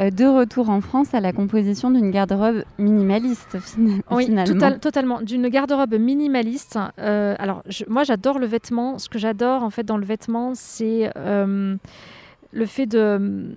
euh, 0.00 0.10
de 0.10 0.24
retour 0.24 0.70
en 0.70 0.80
France 0.80 1.14
à 1.14 1.20
la 1.20 1.32
composition 1.32 1.90
d'une 1.90 2.10
garde-robe 2.10 2.64
minimaliste, 2.78 3.58
finalement. 3.60 4.02
Oui, 4.10 4.28
totalement. 4.80 5.20
D'une 5.20 5.48
garde-robe 5.48 5.94
minimaliste. 5.94 6.78
Euh, 6.98 7.36
alors, 7.38 7.62
moi, 7.88 8.02
j'adore 8.02 8.38
le 8.38 8.46
vêtement. 8.46 8.98
Ce 8.98 9.08
que 9.08 9.18
j'adore, 9.18 9.62
en 9.62 9.70
fait, 9.70 9.84
dans 9.84 9.98
le 9.98 10.04
vêtement, 10.04 10.52
c'est 10.54 11.10
le 12.52 12.66
fait 12.66 12.86
de, 12.86 13.52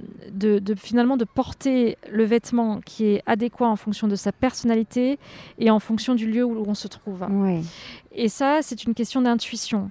finalement 0.77 1.17
de 1.17 1.25
porter 1.25 1.97
le 2.11 2.23
vêtement 2.23 2.79
qui 2.85 3.05
est 3.05 3.23
adéquat 3.25 3.67
en 3.67 3.75
fonction 3.75 4.07
de 4.07 4.15
sa 4.15 4.31
personnalité 4.31 5.17
et 5.57 5.71
en 5.71 5.79
fonction 5.79 6.15
du 6.15 6.29
lieu 6.29 6.43
où 6.43 6.63
on 6.67 6.73
se 6.73 6.87
trouve. 6.87 7.25
Et 8.16 8.30
ça, 8.30 8.59
c'est 8.61 8.84
une 8.84 8.93
question 8.93 9.22
d'intuition. 9.22 9.89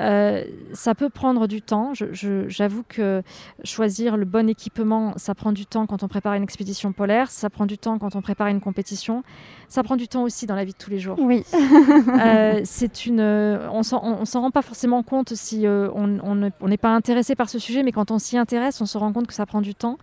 Euh, 0.00 0.44
ça 0.72 0.94
peut 0.94 1.10
prendre 1.10 1.46
du 1.46 1.60
temps. 1.60 1.92
J'avoue 1.94 2.82
que 2.88 3.22
choisir 3.64 4.16
le 4.16 4.24
bon 4.24 4.48
équipement, 4.48 5.12
ça 5.16 5.34
prend 5.34 5.52
du 5.52 5.66
temps 5.66 5.86
quand 5.86 6.02
on 6.02 6.08
prépare 6.08 6.34
une 6.34 6.42
expédition 6.42 6.92
polaire, 6.92 7.30
ça 7.30 7.50
prend 7.50 7.66
du 7.66 7.76
temps 7.76 7.98
quand 7.98 8.16
on 8.16 8.22
prépare 8.22 8.46
une 8.46 8.60
compétition, 8.60 9.22
ça 9.68 9.82
prend 9.82 9.96
du 9.96 10.08
temps 10.08 10.22
aussi 10.22 10.46
dans 10.46 10.54
la 10.54 10.64
vie 10.64 10.72
de 10.72 10.78
tous 10.78 10.90
les 10.90 10.98
jours. 10.98 11.18
Oui. 11.18 11.44
euh, 11.52 12.60
c'est 12.64 13.06
une, 13.06 13.20
on 13.20 13.82
s'en 13.82 14.00
rend 14.00 14.50
pas 14.50 14.62
forcément 14.62 15.02
compte 15.02 15.34
si 15.34 15.66
euh, 15.66 15.90
on 15.94 16.68
n'est 16.68 16.76
pas 16.78 16.94
intéressé 16.94 17.34
par 17.34 17.50
ce 17.50 17.58
sujet, 17.58 17.82
mais 17.82 17.92
quand 17.92 18.10
on 18.10 18.18
s'y 18.18 18.38
intéresse, 18.38 18.80
on 18.80 18.86
se 18.86 18.96
rend 18.96 19.12
compte 19.12 19.26
que 19.26 19.34
ça 19.34 19.46
prend 19.46 19.60
du 19.60 19.74
temps. 19.74 19.98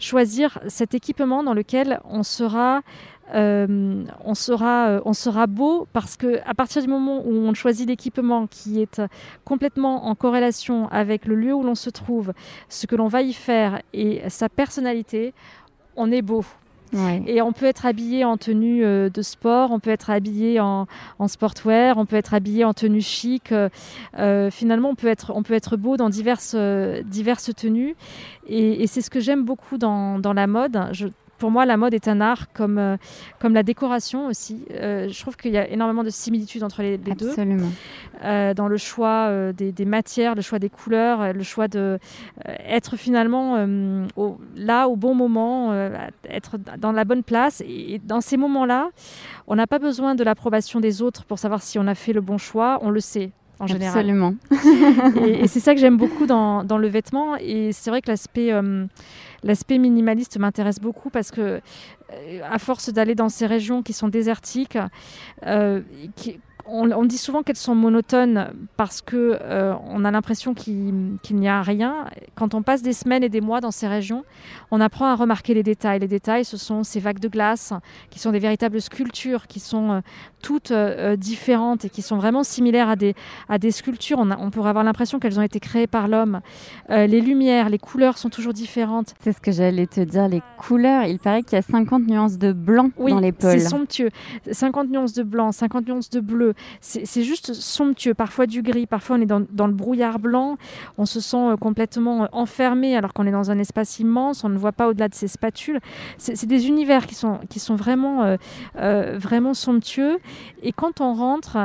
Choisir 0.00 0.58
cet 0.68 0.94
équipement 0.94 1.44
dans 1.44 1.54
lequel 1.54 2.00
on 2.04 2.22
sera 2.22 2.80
euh, 3.32 4.04
on, 4.24 4.34
sera, 4.34 4.88
euh, 4.88 5.00
on 5.04 5.14
sera 5.14 5.46
beau 5.46 5.86
parce 5.92 6.16
que 6.16 6.40
à 6.46 6.52
partir 6.52 6.82
du 6.82 6.88
moment 6.88 7.22
où 7.24 7.32
on 7.32 7.54
choisit 7.54 7.88
l'équipement 7.88 8.46
qui 8.46 8.82
est 8.82 9.00
complètement 9.44 10.06
en 10.06 10.14
corrélation 10.14 10.88
avec 10.88 11.24
le 11.26 11.34
lieu 11.34 11.54
où 11.54 11.62
l'on 11.62 11.74
se 11.74 11.90
trouve, 11.90 12.32
ce 12.68 12.86
que 12.86 12.96
l'on 12.96 13.08
va 13.08 13.22
y 13.22 13.32
faire 13.32 13.80
et 13.92 14.22
sa 14.28 14.48
personnalité, 14.48 15.32
on 15.96 16.10
est 16.10 16.22
beau. 16.22 16.44
Et 17.26 17.42
on 17.42 17.50
peut 17.50 17.66
être 17.66 17.86
habillé 17.86 18.24
en 18.24 18.36
tenue 18.36 18.84
euh, 18.84 19.08
de 19.08 19.20
sport, 19.20 19.72
on 19.72 19.80
peut 19.80 19.90
être 19.90 20.10
habillé 20.10 20.60
en, 20.60 20.86
sportwear, 21.26 21.98
on 21.98 22.06
peut 22.06 22.14
être 22.14 22.34
habillé 22.34 22.64
en 22.64 22.72
tenue 22.72 23.00
chic. 23.00 23.52
finalement, 24.52 24.90
on 24.90 24.94
peut, 24.94 25.08
être, 25.08 25.32
on 25.34 25.42
peut 25.42 25.54
être 25.54 25.76
beau 25.76 25.96
dans 25.96 26.08
diverses, 26.08 26.54
diverses 26.54 27.52
tenues. 27.56 27.96
Et, 28.46 28.86
c'est 28.86 29.00
ce 29.00 29.10
que 29.10 29.18
j'aime 29.18 29.44
beaucoup 29.44 29.76
dans, 29.76 30.20
dans 30.20 30.34
la 30.34 30.46
mode. 30.46 30.78
Je 30.92 31.08
pour 31.38 31.50
moi, 31.50 31.66
la 31.66 31.76
mode 31.76 31.94
est 31.94 32.08
un 32.08 32.20
art 32.20 32.52
comme, 32.52 32.78
euh, 32.78 32.96
comme 33.38 33.54
la 33.54 33.62
décoration 33.62 34.26
aussi. 34.26 34.64
Euh, 34.70 35.08
je 35.08 35.20
trouve 35.20 35.36
qu'il 35.36 35.52
y 35.52 35.58
a 35.58 35.68
énormément 35.68 36.04
de 36.04 36.10
similitudes 36.10 36.62
entre 36.62 36.82
les, 36.82 36.98
deux. 36.98 37.30
Absolument. 37.30 37.70
Euh, 38.22 38.54
dans 38.54 38.68
le 38.68 38.76
choix 38.76 39.52
des, 39.52 39.84
matières, 39.84 40.34
le 40.34 40.42
choix 40.42 40.58
des 40.58 40.70
couleurs, 40.70 41.32
le 41.32 41.42
choix 41.42 41.68
de 41.68 41.98
être 42.46 42.96
finalement 42.96 43.66
là 44.56 44.88
au 44.88 44.96
bon 44.96 45.14
moment, 45.14 45.74
être 46.28 46.56
dans 46.78 46.92
la 46.92 47.04
bonne 47.04 47.22
place. 47.22 47.62
Et, 47.66 48.00
dans 48.04 48.20
ces 48.20 48.36
moments-là, 48.36 48.90
on 49.46 49.56
n'a 49.56 49.66
pas 49.66 49.78
besoin 49.78 50.14
de 50.14 50.24
l'approbation 50.24 50.80
des 50.80 51.02
autres 51.02 51.24
pour 51.24 51.38
savoir 51.38 51.62
si 51.62 51.78
on 51.78 51.86
a 51.86 51.94
fait 51.94 52.12
le 52.12 52.20
bon 52.20 52.38
choix. 52.38 52.78
On 52.82 52.90
le 52.90 53.00
sait. 53.00 53.32
En 53.60 53.66
général. 53.66 53.98
Absolument. 53.98 54.34
et, 55.26 55.46
c'est 55.46 55.60
ça 55.60 55.74
que 55.74 55.80
j'aime 55.80 55.96
beaucoup 55.96 56.26
dans, 56.26 56.64
dans, 56.64 56.78
le 56.78 56.88
vêtement. 56.88 57.36
Et 57.36 57.72
c'est 57.72 57.90
vrai 57.90 58.02
que 58.02 58.10
l'aspect 58.10 58.50
l'aspect 59.44 59.78
minimaliste 59.78 60.38
m'intéresse 60.38 60.80
beaucoup 60.80 61.10
parce 61.10 61.30
que, 61.30 61.60
euh, 62.12 62.40
à 62.50 62.58
force 62.58 62.90
d'aller 62.90 63.14
dans 63.14 63.28
ces 63.28 63.46
régions 63.46 63.82
qui 63.82 63.92
sont 63.92 64.08
désertiques, 64.08 64.78
euh, 65.46 65.82
qui, 66.16 66.40
on, 66.66 67.04
dit 67.04 67.18
souvent 67.18 67.42
qu'elles 67.42 67.56
sont 67.56 67.74
monotones 67.74 68.52
parce 68.76 69.02
que 69.02 69.38
euh, 69.40 69.74
on 69.86 70.04
a 70.04 70.10
l'impression 70.10 70.54
qu'il 70.54 71.18
n'y 71.30 71.48
a 71.48 71.62
rien. 71.62 72.06
Quand 72.34 72.54
on 72.54 72.62
passe 72.62 72.82
des 72.82 72.92
semaines 72.92 73.22
et 73.22 73.28
des 73.28 73.40
mois 73.40 73.60
dans 73.60 73.70
ces 73.70 73.86
régions, 73.86 74.24
on 74.70 74.80
apprend 74.80 75.06
à 75.06 75.14
remarquer 75.14 75.54
les 75.54 75.62
détails. 75.62 76.00
Les 76.00 76.08
détails, 76.08 76.44
ce 76.44 76.56
sont 76.56 76.82
ces 76.82 77.00
vagues 77.00 77.18
de 77.18 77.28
glace 77.28 77.72
qui 78.10 78.18
sont 78.18 78.30
des 78.30 78.38
véritables 78.38 78.80
sculptures, 78.80 79.46
qui 79.46 79.60
sont 79.60 79.90
euh, 79.90 80.00
toutes 80.42 80.70
euh, 80.70 81.16
différentes 81.16 81.84
et 81.84 81.90
qui 81.90 82.02
sont 82.02 82.16
vraiment 82.16 82.42
similaires 82.42 82.88
à 82.88 82.96
des, 82.96 83.14
à 83.48 83.58
des 83.58 83.70
sculptures. 83.70 84.18
On, 84.18 84.50
pourrait 84.50 84.70
avoir 84.70 84.84
l'impression 84.84 85.18
qu'elles 85.18 85.38
ont 85.38 85.42
été 85.42 85.60
créées 85.60 85.86
par 85.86 86.08
l'homme. 86.08 86.40
les 86.88 87.20
lumières, 87.20 87.68
les 87.68 87.78
couleurs 87.78 88.18
sont 88.18 88.30
toujours 88.30 88.52
différentes. 88.52 89.14
C'est 89.20 89.32
ce 89.32 89.40
que 89.40 89.52
j'allais 89.52 89.86
te 89.86 90.00
dire, 90.00 90.28
les 90.28 90.42
couleurs. 90.58 91.04
Il 91.04 91.18
paraît 91.18 91.42
qu'il 91.42 91.56
y 91.56 91.58
a 91.58 91.62
50 91.62 92.06
nuances 92.06 92.38
de 92.38 92.52
blanc 92.52 92.90
dans 92.98 93.18
les 93.18 93.32
pôles. 93.32 93.50
c'est 93.50 93.60
somptueux. 93.60 94.10
50 94.50 94.90
nuances 94.90 95.12
de 95.12 95.22
blanc, 95.22 95.52
50 95.52 95.86
nuances 95.86 96.10
de 96.10 96.20
bleu 96.20 96.53
c'est 96.80 97.22
juste 97.22 97.52
somptueux. 97.52 98.14
Parfois 98.14 98.46
du 98.46 98.62
gris, 98.62 98.86
parfois 98.86 99.16
on 99.16 99.20
est 99.20 99.26
dans, 99.26 99.66
le 99.66 99.72
brouillard 99.72 100.18
blanc, 100.18 100.56
on 100.98 101.06
se 101.06 101.20
sent 101.20 101.36
euh, 101.36 101.56
complètement 101.56 102.24
euh, 102.24 102.26
enfermé 102.32 102.96
alors 102.96 103.12
qu'on 103.12 103.26
est 103.26 103.32
dans 103.32 103.50
un 103.50 103.58
espace 103.58 103.98
immense, 103.98 104.44
on 104.44 104.48
ne 104.48 104.58
voit 104.58 104.72
pas 104.72 104.88
au-delà 104.88 105.08
de 105.08 105.14
ses 105.14 105.28
spatules. 105.28 105.80
C'est 106.18 106.46
des 106.46 106.68
univers 106.68 107.06
qui 107.06 107.14
sont, 107.14 107.40
euh, 108.76 109.18
vraiment 109.18 109.54
somptueux. 109.54 110.18
Et 110.62 110.72
quand 110.72 111.00
on 111.00 111.14
rentre, 111.14 111.58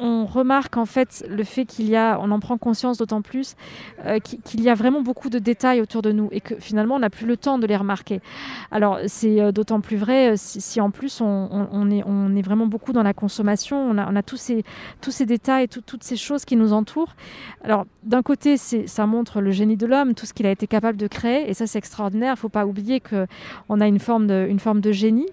on 0.00 0.24
remarque 0.24 0.76
en 0.76 0.86
fait 0.86 1.24
le 1.28 1.44
fait 1.44 1.64
qu'il 1.64 1.88
y 1.88 1.96
a, 1.96 2.18
on 2.20 2.30
en 2.30 2.40
prend 2.40 2.56
conscience 2.56 2.98
d'autant 2.98 3.22
plus, 3.22 3.54
euh, 4.06 4.18
qu'il 4.18 4.62
y 4.62 4.68
a 4.68 4.74
vraiment 4.74 5.02
beaucoup 5.02 5.28
de 5.28 5.38
détails 5.38 5.80
autour 5.80 6.02
de 6.02 6.10
nous 6.10 6.28
et 6.32 6.40
que 6.40 6.54
finalement 6.56 6.96
on 6.96 7.00
n'a 7.00 7.10
plus 7.10 7.26
le 7.26 7.36
temps 7.36 7.58
de 7.58 7.66
les 7.66 7.76
remarquer. 7.76 8.20
Alors 8.70 8.98
c'est 9.06 9.40
euh, 9.40 9.52
d'autant 9.52 9.80
plus 9.80 9.96
vrai 9.96 10.32
euh, 10.32 10.34
si, 10.36 10.80
en 10.80 10.90
plus 10.90 11.20
on, 11.20 11.90
est, 11.90 12.42
vraiment 12.42 12.66
beaucoup 12.66 12.92
dans 12.92 13.02
la 13.02 13.12
consommation, 13.12 13.90
on 13.90 13.98
a, 13.98 14.22
tous, 14.22 14.36
ces, 14.36 15.26
détails, 15.26 15.68
toutes 15.68 16.02
ces 16.02 16.16
choses 16.16 16.44
qui 16.44 16.56
nous 16.56 16.72
entourent. 16.72 17.14
Alors 17.62 17.86
d'un 18.02 18.22
côté 18.22 18.56
ça 18.56 19.06
montre 19.06 19.40
le 19.40 19.50
génie 19.50 19.76
de 19.76 19.86
l'homme, 19.86 20.14
tout 20.14 20.26
ce 20.26 20.32
qu'il 20.32 20.46
a 20.46 20.50
été 20.50 20.66
capable 20.66 20.96
de 20.96 21.06
créer 21.06 21.50
et 21.50 21.54
ça 21.54 21.66
c'est 21.66 21.78
extraordinaire, 21.78 22.30
il 22.30 22.38
ne 22.38 22.40
faut 22.40 22.48
pas 22.48 22.66
oublier 22.66 23.00
qu'on 23.00 23.80
a 23.80 23.86
une 23.86 23.98
forme 24.00 24.26
de 24.26 24.92
génie. 24.92 25.28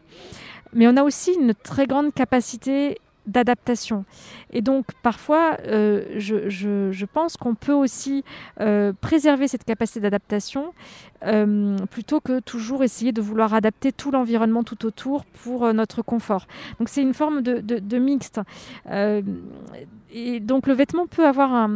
Mais 0.74 0.88
on 0.88 0.98
a 0.98 1.04
aussi 1.04 1.34
une 1.34 1.54
très 1.54 1.88
grande 1.88 2.14
capacité 2.14 2.98
d'adaptation. 3.28 4.06
Et 4.52 4.62
donc, 4.62 4.86
parfois, 5.04 5.58
euh, 5.68 6.04
je, 6.18 7.06
pense 7.06 7.38
qu'on 7.38 7.56
peut 7.56 7.74
aussi 7.74 8.24
euh, 8.60 8.94
préserver 9.00 9.48
cette 9.48 9.66
capacité 9.66 10.00
d'adaptation 10.00 10.74
euh, 11.26 11.78
plutôt 11.92 12.22
que 12.22 12.40
toujours 12.40 12.84
essayer 12.84 13.12
de 13.12 13.22
vouloir 13.22 13.54
adapter 13.54 13.92
tout 13.92 14.12
l'environnement 14.12 14.64
tout 14.64 14.86
autour 14.86 15.26
pour 15.26 15.72
notre 15.74 16.02
confort. 16.02 16.48
Donc, 16.80 16.90
c'est 16.90 17.02
une 17.02 17.14
forme 17.14 17.42
de, 17.42 17.98
mixte. 17.98 18.40
et 18.90 20.40
donc, 20.40 20.68
le 20.68 20.74
vêtement 20.74 21.08
peut, 21.08 21.26
avoir 21.26 21.54
un, 21.54 21.70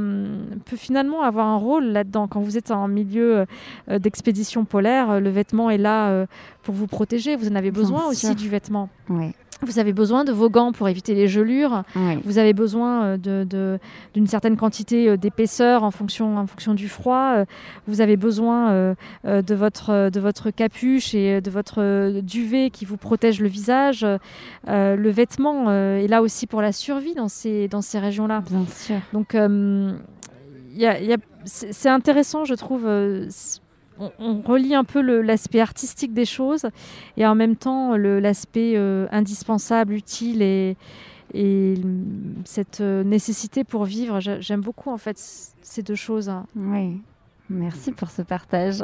peut 0.65 0.77
finalement 0.77 1.21
avoir 1.21 1.47
un 1.47 1.57
rôle 1.57 1.85
là-dedans. 1.85 2.27
Quand 2.27 2.41
vous 2.41 2.57
êtes 2.57 2.71
en 2.71 2.87
milieu 2.87 3.45
d'expédition 3.89 4.63
polaire, 4.63 5.19
le 5.19 5.29
vêtement 5.29 5.69
est 5.69 5.77
là 5.77 6.25
pour 6.63 6.75
vous 6.75 6.87
protéger. 6.87 7.35
Vous 7.35 7.49
en 7.49 7.55
avez 7.55 7.71
besoin 7.71 8.05
aussi 8.05 8.35
du 8.35 8.47
vêtement. 8.47 8.89
Oui. 9.09 9.33
Vous 9.63 9.79
avez 9.79 9.93
besoin 9.93 10.23
de 10.23 10.31
vos 10.31 10.49
gants 10.49 10.71
pour 10.71 10.89
éviter 10.89 11.13
les 11.13 11.27
gelures. 11.27 11.83
Vous 12.25 12.37
avez 12.37 12.53
besoin 12.53 13.03
euh, 13.03 13.77
d'une 14.13 14.23
de, 14.23 14.29
certaine 14.29 14.57
quantité 14.57 15.07
euh, 15.07 15.17
d'épaisseur 15.17 15.83
en 15.83 15.91
fonction, 15.91 16.37
en 16.37 16.47
fonction 16.47 16.73
du 16.73 16.89
froid. 16.89 17.33
Euh, 17.35 17.45
vous 17.87 18.01
avez 18.01 18.17
besoin 18.17 18.95
de, 19.23 19.55
votre, 19.55 20.09
de 20.09 20.19
votre 20.19 20.51
capuche 20.51 21.13
et 21.13 21.41
de 21.41 21.51
votre 21.51 22.21
duvet 22.21 22.69
qui 22.69 22.85
vous 22.85 22.97
protège 22.97 23.39
le 23.39 23.47
visage. 23.47 24.05
le 24.67 25.09
vêtement 25.09 25.71
est 25.71 26.07
là 26.07 26.21
aussi 26.21 26.47
pour 26.47 26.61
la 26.61 26.71
survie 26.71 27.13
dans 27.13 27.27
ces, 27.27 27.67
dans 27.67 27.81
ces 27.81 27.99
régions-là. 27.99 28.43
Bien 28.49 28.65
sûr. 28.65 28.97
Donc, 29.13 29.35
c'est 31.45 31.89
intéressant, 31.89 32.45
je 32.45 32.55
trouve 32.55 32.87
on, 33.99 34.41
relie 34.41 34.75
un 34.75 34.83
peu 34.83 35.01
l'aspect 35.21 35.59
artistique 35.59 36.13
des 36.13 36.25
choses 36.25 36.67
et 37.17 37.25
en 37.25 37.35
même 37.35 37.55
temps 37.55 37.95
l'aspect 37.95 38.73
euh, 38.75 39.07
indispensable, 39.11 39.93
utile 39.93 40.41
et, 40.41 40.77
cette 42.43 42.81
euh, 42.81 43.05
nécessité 43.05 43.63
pour 43.63 43.85
vivre. 43.85 44.19
J'aime 44.19 44.59
beaucoup 44.59 44.89
en 44.89 44.97
fait 44.97 45.17
ces 45.61 45.81
deux 45.81 45.95
choses. 45.95 46.29
Oui, 46.57 46.99
merci 47.49 47.93
pour 47.93 48.09
ce 48.09 48.21
partage. 48.21 48.83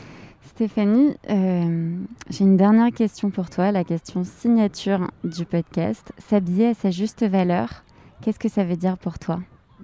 Stéphanie, 0.46 1.16
euh, 1.28 1.96
j'ai 2.30 2.44
une 2.44 2.56
dernière 2.56 2.92
question 2.92 3.30
pour 3.30 3.50
toi, 3.50 3.72
la 3.72 3.84
question 3.84 4.24
signature 4.24 5.10
du 5.22 5.44
podcast. 5.44 6.12
S'habiller 6.16 6.68
à 6.68 6.74
sa 6.74 6.90
juste 6.90 7.26
valeur, 7.26 7.84
qu'est-ce 8.22 8.38
que 8.38 8.48
ça 8.48 8.64
veut 8.64 8.76
dire 8.76 8.96
pour 8.96 9.18
toi? 9.18 9.40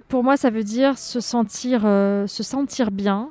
Pour 0.07 0.23
moi, 0.23 0.35
ça 0.35 0.49
veut 0.49 0.63
dire 0.63 0.97
se 0.97 1.19
sentir, 1.19 1.81
se 1.81 2.43
sentir 2.43 2.89
bien, 2.89 3.29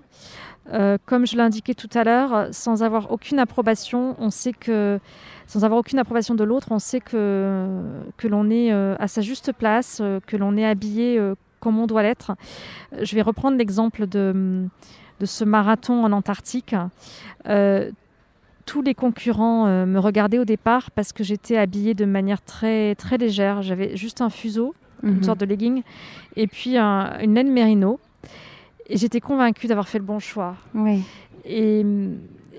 euh, 0.73 0.99
comme 1.07 1.27
je 1.27 1.37
l'indiquais 1.37 1.75
tout 1.75 1.89
à 1.95 2.05
l'heure, 2.05 2.49
sans 2.53 2.83
avoir 2.83 3.11
aucune 3.11 3.39
approbation, 3.39 4.17
on 4.19 4.31
sait 4.31 4.53
que, 4.53 5.01
sans 5.47 5.65
avoir 5.65 5.81
aucune 5.81 5.99
approbation 5.99 6.35
de 6.35 6.45
l'autre, 6.45 6.69
on 6.71 6.79
sait 6.79 7.01
que, 7.01 7.81
que 8.17 8.29
l'on 8.29 8.51
est 8.51 8.73
euh, 8.73 8.95
à 8.99 9.09
sa 9.09 9.23
juste 9.23 9.53
place, 9.53 9.99
euh, 10.01 10.21
que 10.27 10.37
l'on 10.37 10.57
est 10.57 10.67
habillé 10.67 11.19
comme 11.61 11.79
on 11.79 11.87
doit 11.87 12.03
l'être. 12.03 12.33
Je 13.01 13.15
vais 13.15 13.23
reprendre 13.23 13.57
l'exemple 13.57 14.07
de, 14.07 14.67
de 15.21 15.27
ce 15.27 15.45
marathon 15.45 16.05
en 16.05 16.13
Antarctique. 16.13 16.75
tous 17.45 18.83
les 18.83 18.95
concurrents 18.95 19.87
me 19.87 19.99
regardaient 19.99 20.39
au 20.39 20.45
départ 20.45 20.91
parce 20.91 21.13
que 21.13 21.25
j'étais 21.25 21.57
habillée 21.57 21.95
de 21.95 22.05
manière 22.05 22.43
très, 22.43 22.95
très 22.95 23.17
légère. 23.17 23.63
J'avais 23.63 23.97
juste 23.97 24.21
un 24.21 24.29
fuseau, 24.29 24.75
une 25.03 25.17
mhm. 25.17 25.23
sorte 25.25 25.41
de 25.41 25.47
legging, 25.47 25.83
et 26.37 26.47
puis 26.47 26.77
une 26.77 27.35
laine 27.35 27.51
mérino. 27.51 27.99
Et 28.89 28.97
j'étais 28.97 29.21
convaincue 29.21 29.67
d'avoir 29.67 29.89
fait 29.89 29.99
le 29.99 30.05
bon 30.05 30.19
choix. 30.19 30.57
Oui. 30.75 31.03
Et, 31.45 31.85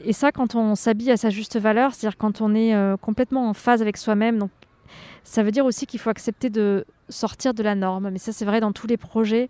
et 0.06 0.14
ça, 0.14 0.32
quand 0.32 0.56
on 0.56 0.76
s'habille 0.76 1.12
à 1.12 1.18
sa 1.18 1.30
juste 1.30 1.58
valeur, 1.60 1.94
c'est-à-dire 1.94 2.18
quand 2.18 2.42
on 2.42 2.54
est 2.56 2.76
euh, 2.76 2.98
complètement 2.98 3.50
en 3.50 3.54
phase 3.54 3.82
avec 3.82 3.98
soi-même, 3.98 4.38
donc 4.38 4.52
ça 5.24 5.43
veut 5.43 5.51
dire 5.51 5.65
aussi 5.65 5.86
qu'il 5.86 5.99
faut 5.99 6.09
accepter 6.09 6.49
de 6.49 6.86
sortir 7.09 7.53
de 7.53 7.63
la 7.63 7.76
norme. 7.76 8.09
Mais 8.11 8.20
ça, 8.20 8.32
c'est 8.32 8.45
vrai 8.45 8.59
dans 8.59 8.72
tous 8.72 8.88
les 8.88 8.97
projets. 8.97 9.49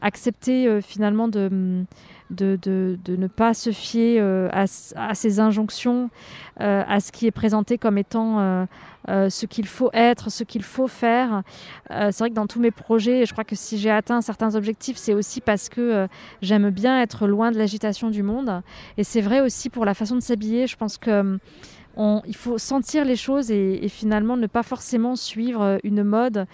Accepter 0.00 0.66
euh, 0.66 0.80
finalement 0.80 1.28
de, 1.28 1.84
de, 2.30 2.58
de, 2.60 2.98
de, 3.04 3.16
ne 3.16 3.26
pas 3.26 3.54
se 3.54 3.70
fier 3.72 4.18
euh, 4.20 4.48
à, 4.52 4.64
à, 4.96 5.14
ces 5.14 5.40
injonctions, 5.40 6.10
à 6.58 7.00
ce 7.00 7.10
qui 7.10 7.26
est 7.26 7.30
présenté 7.32 7.78
comme 7.78 7.98
étant 7.98 8.66
euh, 9.08 9.30
ce 9.30 9.46
qu'il 9.46 9.66
faut 9.66 9.90
être, 9.94 10.30
ce 10.30 10.44
qu'il 10.44 10.62
faut 10.62 10.86
faire. 10.86 11.42
Euh, 11.90 12.10
c'est 12.12 12.18
vrai 12.18 12.30
que 12.30 12.34
dans 12.34 12.46
tous 12.46 12.60
mes 12.60 12.70
projets, 12.70 13.24
je 13.24 13.32
crois 13.32 13.44
que 13.44 13.56
si 13.56 13.78
j'ai 13.78 13.90
atteint 13.90 14.20
certains 14.20 14.54
objectifs, 14.54 14.98
c'est 14.98 15.14
aussi 15.14 15.40
parce 15.40 15.70
que 15.70 15.80
euh, 15.80 16.06
j'aime 16.42 16.68
bien 16.68 17.00
être 17.00 17.26
loin 17.26 17.50
de 17.50 17.56
l'agitation 17.56 18.10
du 18.10 18.22
monde. 18.22 18.62
Et 18.98 19.04
c'est 19.04 19.22
vrai 19.22 19.40
aussi 19.40 19.70
pour 19.70 19.86
la 19.86 19.94
façon 19.94 20.16
de 20.16 20.20
s'habiller. 20.20 20.66
Je 20.66 20.76
pense 20.76 20.98
que 20.98 21.38
il 21.96 22.36
faut 22.36 22.58
sentir 22.58 23.04
les 23.04 23.16
choses 23.16 23.50
et, 23.50 23.88
finalement 23.88 24.36
ne 24.36 24.46
pas 24.46 24.62
forcément 24.62 25.16
suivre 25.16 25.78
une 25.84 26.02
mode 26.02 26.46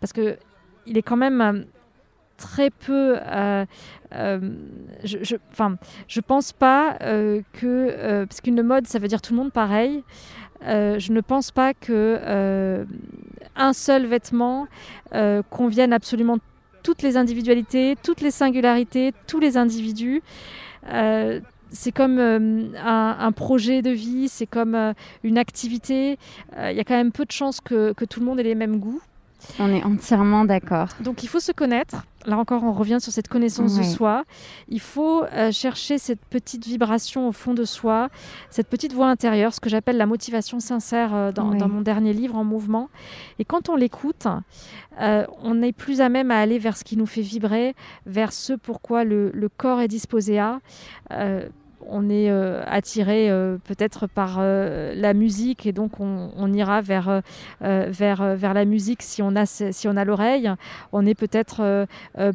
parce 0.00 0.12
que 0.12 0.36
il 0.86 0.98
est 0.98 1.02
quand 1.02 1.16
même 1.16 1.66
très 2.36 2.70
peu. 2.70 3.18
je, 4.12 5.18
je, 5.22 5.36
je 6.08 6.20
pense 6.20 6.52
pas 6.52 6.96
que 7.52 8.24
parce 8.24 8.40
qu'une 8.40 8.62
mode, 8.62 8.86
ça 8.86 8.98
veut 8.98 9.08
dire 9.08 9.22
tout 9.22 9.32
le 9.32 9.38
monde 9.38 9.52
pareil. 9.52 10.02
Euh, 10.66 10.98
je 10.98 11.12
ne 11.12 11.20
pense 11.20 11.50
pas 11.50 11.74
que 11.74 12.18
euh, 12.22 12.84
un 13.56 13.72
seul 13.72 14.06
vêtement 14.06 14.68
euh, 15.14 15.42
convienne 15.50 15.92
absolument 15.92 16.38
toutes 16.82 17.02
les 17.02 17.16
individualités, 17.16 17.96
toutes 18.02 18.20
les 18.20 18.30
singularités, 18.30 19.12
tous 19.26 19.40
les 19.40 19.56
individus. 19.56 20.22
C'est 21.72 21.92
comme 21.92 22.18
un, 22.18 23.32
projet 23.32 23.82
de 23.82 23.90
vie, 23.90 24.28
c'est 24.28 24.46
comme 24.46 24.94
une 25.22 25.38
activité. 25.38 26.18
Il 26.56 26.76
y 26.76 26.80
a 26.80 26.84
quand 26.84 26.96
même 26.96 27.12
peu 27.12 27.24
de 27.24 27.32
chances 27.32 27.60
que, 27.60 27.92
que 27.92 28.04
tout 28.04 28.20
le 28.20 28.26
monde 28.26 28.40
ait 28.40 28.44
les 28.44 28.54
mêmes 28.54 28.78
goûts. 28.78 29.00
On 29.58 29.72
est 29.72 29.82
entièrement 29.82 30.44
d'accord. 30.44 30.88
Donc 31.00 31.22
il 31.22 31.28
faut 31.28 31.40
se 31.40 31.52
connaître. 31.52 32.04
Là 32.24 32.38
encore, 32.38 32.62
on 32.62 32.72
revient 32.72 32.98
sur 33.00 33.12
cette 33.12 33.26
connaissance 33.26 33.76
de 33.76 33.82
soi. 33.82 34.24
Il 34.68 34.80
faut 34.80 35.24
euh, 35.24 35.50
chercher 35.50 35.98
cette 35.98 36.24
petite 36.24 36.64
vibration 36.66 37.26
au 37.26 37.32
fond 37.32 37.52
de 37.52 37.64
soi, 37.64 38.10
cette 38.48 38.68
petite 38.68 38.92
voix 38.92 39.08
intérieure, 39.08 39.52
ce 39.52 39.58
que 39.58 39.68
j'appelle 39.68 39.96
la 39.96 40.06
motivation 40.06 40.60
sincère 40.60 41.12
euh, 41.14 41.32
dans, 41.32 41.68
mon 41.68 41.80
dernier 41.80 42.12
livre, 42.12 42.36
En 42.36 42.44
mouvement. 42.44 42.90
Et 43.40 43.44
quand 43.44 43.68
on 43.68 43.74
l'écoute, 43.74 44.28
euh, 45.00 45.26
on 45.42 45.62
est 45.62 45.72
plus 45.72 46.00
à 46.00 46.08
même 46.08 46.30
à 46.30 46.38
aller 46.38 46.60
vers 46.60 46.76
ce 46.76 46.84
qui 46.84 46.96
nous 46.96 47.06
fait 47.06 47.22
vibrer, 47.22 47.74
vers 48.06 48.32
ce 48.32 48.52
pourquoi 48.52 49.02
le, 49.02 49.32
le 49.32 49.48
corps 49.48 49.80
est 49.80 49.88
disposé 49.88 50.38
à 50.38 50.60
on 51.88 52.08
est 52.08 52.30
euh, 52.30 52.62
attiré 52.66 53.30
euh, 53.30 53.58
peut-être 53.64 54.06
par 54.06 54.36
euh, 54.38 54.94
la 54.94 55.14
musique 55.14 55.66
et 55.66 55.72
donc 55.72 56.00
on, 56.00 56.52
ira 56.52 56.80
vers, 56.80 57.22
vers, 57.60 58.36
vers 58.36 58.54
la 58.54 58.64
musique 58.64 59.02
si 59.02 59.22
on 59.22 59.34
a, 59.36 59.46
si 59.46 59.88
on 59.88 59.96
a 59.96 60.04
l'oreille. 60.04 60.50
On 60.92 61.06
est 61.06 61.14
peut-être 61.14 61.86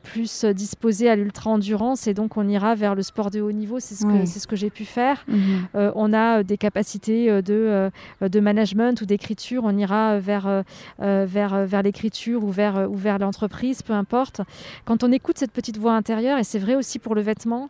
plus 0.03 0.45
disposé 0.45 1.09
à 1.09 1.15
l'ultra-endurance 1.15 2.07
et 2.07 2.13
donc 2.13 2.37
on 2.37 2.47
ira 2.47 2.73
vers 2.73 2.95
le 2.95 3.03
sport 3.03 3.29
de 3.29 3.41
haut 3.41 3.51
niveau. 3.51 3.79
C'est 3.79 3.95
ce, 3.95 4.05
que, 4.05 4.25
ce 4.25 4.47
que 4.47 4.55
j'ai 4.55 4.69
pu 4.69 4.85
faire. 4.85 5.25
Mhm. 5.27 5.91
on 5.95 6.13
a 6.13 6.43
des 6.43 6.57
capacités 6.57 7.41
de, 7.41 7.91
de 8.21 8.39
management 8.39 8.99
ou 9.01 9.05
d'écriture. 9.05 9.63
On 9.65 9.77
ira 9.77 10.19
vers, 10.19 10.63
vers, 10.99 11.65
vers 11.65 11.83
l'écriture 11.83 12.43
ou 12.43 12.49
vers, 12.49 12.89
ou 12.89 12.95
vers 12.95 13.19
l'entreprise, 13.19 13.83
peu 13.83 13.93
importe. 13.93 14.41
Quand 14.85 15.03
on 15.03 15.11
écoute 15.11 15.37
cette 15.37 15.51
petite 15.51 15.77
voix 15.77 15.93
intérieure, 15.93 16.39
et 16.39 16.43
c'est 16.43 16.59
vrai 16.59 16.75
aussi 16.75 16.97
pour 16.97 17.13
le 17.13 17.21
vêtement, 17.21 17.69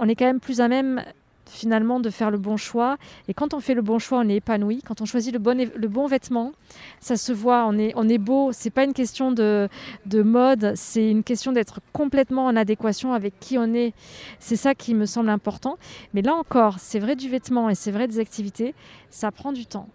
on 0.00 0.08
est 0.08 0.16
quand 0.16 0.24
même 0.24 0.40
plus 0.40 0.60
à 0.60 0.68
même 0.68 1.04
finalement 1.50 2.00
de 2.00 2.10
faire 2.10 2.30
le 2.30 2.38
bon 2.38 2.56
choix. 2.56 2.96
Et 3.28 3.34
quand 3.34 3.54
on 3.54 3.60
fait 3.60 3.74
le 3.74 3.82
bon 3.82 3.98
choix, 3.98 4.18
on 4.18 4.28
est 4.28 4.36
épanoui. 4.36 4.82
Quand 4.82 5.00
on 5.00 5.04
choisit 5.04 5.32
le 5.32 5.38
bon, 5.38 5.58
le 5.74 5.88
bon 5.88 6.06
vêtement, 6.06 6.52
ça 7.00 7.16
se 7.16 7.32
voit, 7.32 7.66
on 7.66 7.76
est, 7.76 7.92
on 7.96 8.08
est 8.08 8.18
beau. 8.18 8.50
C'est 8.52 8.70
pas 8.70 8.84
une 8.84 8.94
question 8.94 9.32
de, 9.32 9.68
de 10.06 10.22
mode, 10.22 10.72
c'est 10.76 11.10
une 11.10 11.24
question 11.24 11.52
d'être 11.52 11.80
complètement 11.92 12.46
en 12.46 12.56
adéquation 12.56 13.12
avec 13.12 13.38
qui 13.40 13.58
on 13.58 13.74
est. 13.74 13.92
C'est 14.38 14.56
ça 14.56 14.74
qui 14.74 14.94
me 14.94 15.06
semble 15.06 15.28
important. 15.28 15.76
Mais 16.14 16.22
là 16.22 16.34
encore, 16.34 16.78
c'est 16.78 16.98
vrai 16.98 17.16
du 17.16 17.28
vêtement 17.28 17.68
et 17.68 17.74
c'est 17.74 17.90
vrai 17.90 18.06
des 18.06 18.18
activités, 18.18 18.74
ça 19.10 19.30
prend 19.30 19.52
du 19.52 19.66
temps. 19.66 19.88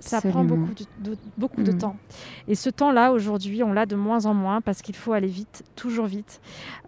Ça 0.00 0.20
prend 0.20 0.44
beaucoup 0.44 0.72
de, 1.00 1.16
beaucoup 1.36 1.62
de 1.62 1.72
mm. 1.72 1.78
temps. 1.78 1.96
Et 2.46 2.54
ce 2.54 2.70
temps-là, 2.70 3.12
aujourd'hui, 3.12 3.62
on 3.62 3.72
l'a 3.72 3.86
de 3.86 3.96
moins 3.96 4.26
en 4.26 4.34
moins 4.34 4.60
parce 4.60 4.82
qu'il 4.82 4.96
faut 4.96 5.12
aller 5.12 5.28
vite, 5.28 5.64
toujours 5.76 6.06
vite. 6.06 6.40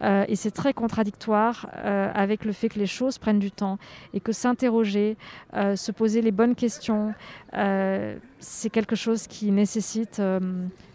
Euh, 0.03 0.25
et 0.29 0.37
c'est 0.37 0.51
très 0.51 0.73
contradictoire 0.73 1.69
euh, 1.77 2.11
avec 2.15 2.45
le 2.45 2.53
fait 2.53 2.69
que 2.69 2.79
les 2.79 2.87
choses 2.87 3.19
prennent 3.19 3.39
du 3.39 3.51
temps 3.51 3.79
et 4.13 4.21
que 4.21 4.33
s'interroger, 4.33 5.17
euh, 5.55 5.77
se 5.77 5.93
poser 5.93 6.23
les 6.23 6.33
bonnes 6.33 6.55
questions, 6.55 7.15
c'est 8.39 8.71
quelque 8.71 8.97
chose 8.97 9.27
qui 9.27 9.51
nécessite 9.51 10.23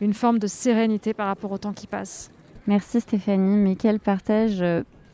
une 0.01 0.13
forme 0.13 0.39
de 0.39 0.47
sérénité 0.47 1.13
par 1.13 1.27
rapport 1.27 1.51
au 1.51 1.57
temps 1.57 1.73
qui 1.73 1.85
passe. 1.85 2.31
Merci 2.65 3.01
Stéphanie, 3.01 3.57
mais 3.57 3.75
quel 3.75 3.99
partage 3.99 4.63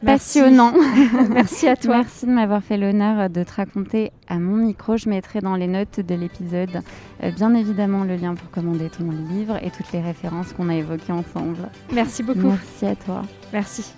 passionnant. 0.06 0.74
Merci 1.30 1.68
à 1.68 1.76
toi. 1.76 1.98
Merci 1.98 2.26
de 2.26 2.32
m'avoir 2.32 2.64
fait 2.64 2.78
l'honneur 2.78 3.30
de 3.30 3.44
te 3.44 3.54
raconter 3.54 4.12
à 4.28 4.40
mon 4.40 4.58
micro. 4.58 4.98
Je 4.98 5.10
mettrai 5.10 5.40
dans 5.40 5.56
les 5.56 5.68
notes 5.68 6.00
de 6.00 6.16
l'épisode, 6.16 6.82
euh, 7.24 7.32
bien 7.32 7.54
évidemment, 7.54 8.04
le 8.04 8.16
lien 8.16 8.36
pour 8.36 8.50
commander 8.52 8.90
ton 8.90 9.10
livre 9.12 9.58
et 9.64 9.72
toutes 9.72 9.92
les 9.92 10.02
références 10.02 10.54
qu'on 10.54 10.70
a 10.70 10.76
évoquées 10.76 11.14
ensemble. 11.14 11.70
Merci 11.94 12.24
beaucoup. 12.24 12.50
Merci 12.50 12.86
à 12.86 12.96
toi. 12.96 13.22
Merci. 13.54 13.94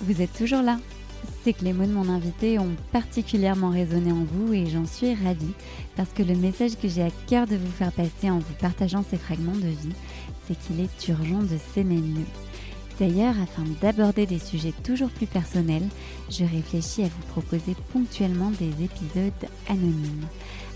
Vous 0.00 0.22
êtes 0.22 0.32
toujours 0.32 0.62
là 0.62 0.76
c'est 1.44 1.52
que 1.52 1.64
les 1.64 1.72
mots 1.72 1.86
de 1.86 1.92
mon 1.92 2.08
invité 2.08 2.58
ont 2.58 2.74
particulièrement 2.92 3.70
résonné 3.70 4.12
en 4.12 4.24
vous 4.24 4.52
et 4.52 4.66
j'en 4.66 4.84
suis 4.86 5.14
ravie 5.14 5.54
parce 5.96 6.10
que 6.10 6.22
le 6.22 6.34
message 6.34 6.76
que 6.76 6.88
j'ai 6.88 7.02
à 7.02 7.10
cœur 7.26 7.46
de 7.46 7.56
vous 7.56 7.72
faire 7.72 7.92
passer 7.92 8.30
en 8.30 8.38
vous 8.38 8.54
partageant 8.60 9.04
ces 9.08 9.16
fragments 9.16 9.52
de 9.52 9.68
vie, 9.68 9.94
c'est 10.46 10.58
qu'il 10.58 10.80
est 10.80 11.08
urgent 11.08 11.42
de 11.42 11.56
s'aimer 11.72 12.00
mieux. 12.00 12.26
D'ailleurs, 12.98 13.34
afin 13.40 13.62
d'aborder 13.80 14.26
des 14.26 14.40
sujets 14.40 14.74
toujours 14.82 15.10
plus 15.10 15.26
personnels, 15.26 15.88
je 16.30 16.44
réfléchis 16.44 17.04
à 17.04 17.08
vous 17.08 17.26
proposer 17.28 17.76
ponctuellement 17.92 18.50
des 18.50 18.84
épisodes 18.84 19.50
anonymes. 19.68 20.26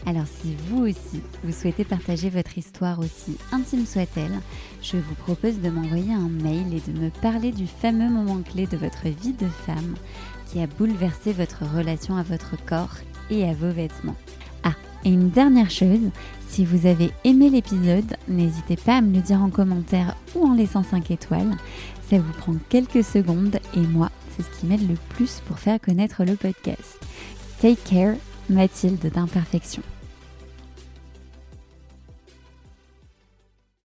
Alors 0.06 0.26
si 0.26 0.54
vous 0.68 0.86
aussi, 0.86 1.20
vous 1.44 1.52
souhaitez 1.52 1.84
partager 1.84 2.28
votre 2.28 2.58
histoire 2.58 2.98
aussi 2.98 3.36
intime 3.52 3.86
soit-elle, 3.86 4.40
je 4.82 4.96
vous 4.96 5.14
propose 5.14 5.60
de 5.60 5.70
m'envoyer 5.70 6.12
un 6.12 6.28
mail 6.28 6.74
et 6.74 6.90
de 6.90 6.98
me 6.98 7.10
parler 7.10 7.52
du 7.52 7.66
fameux 7.66 8.10
moment 8.10 8.42
clé 8.42 8.66
de 8.66 8.76
votre 8.76 9.04
vie 9.04 9.32
de 9.32 9.48
femme 9.64 9.94
qui 10.46 10.60
a 10.60 10.66
bouleversé 10.66 11.32
votre 11.32 11.64
relation 11.64 12.16
à 12.16 12.24
votre 12.24 12.56
corps 12.66 12.96
et 13.30 13.44
à 13.48 13.52
vos 13.52 13.70
vêtements. 13.70 14.16
Ah, 14.64 14.74
et 15.04 15.10
une 15.10 15.30
dernière 15.30 15.70
chose, 15.70 16.10
si 16.48 16.64
vous 16.64 16.86
avez 16.86 17.10
aimé 17.24 17.48
l'épisode, 17.48 18.16
n'hésitez 18.28 18.76
pas 18.76 18.96
à 18.96 19.00
me 19.00 19.14
le 19.14 19.22
dire 19.22 19.40
en 19.40 19.50
commentaire 19.50 20.16
ou 20.34 20.46
en 20.46 20.54
laissant 20.54 20.82
5 20.82 21.10
étoiles. 21.10 21.56
Ça 22.12 22.18
vous 22.18 22.32
prend 22.34 22.54
quelques 22.68 23.02
secondes 23.02 23.58
et 23.74 23.80
moi, 23.80 24.10
c'est 24.36 24.42
ce 24.42 24.60
qui 24.60 24.66
m'aide 24.66 24.86
le 24.86 24.96
plus 25.14 25.40
pour 25.46 25.58
faire 25.58 25.80
connaître 25.80 26.24
le 26.24 26.36
podcast. 26.36 26.98
Take 27.58 27.78
care, 27.88 28.16
Mathilde 28.50 29.10
d'Imperfection. 29.10 29.82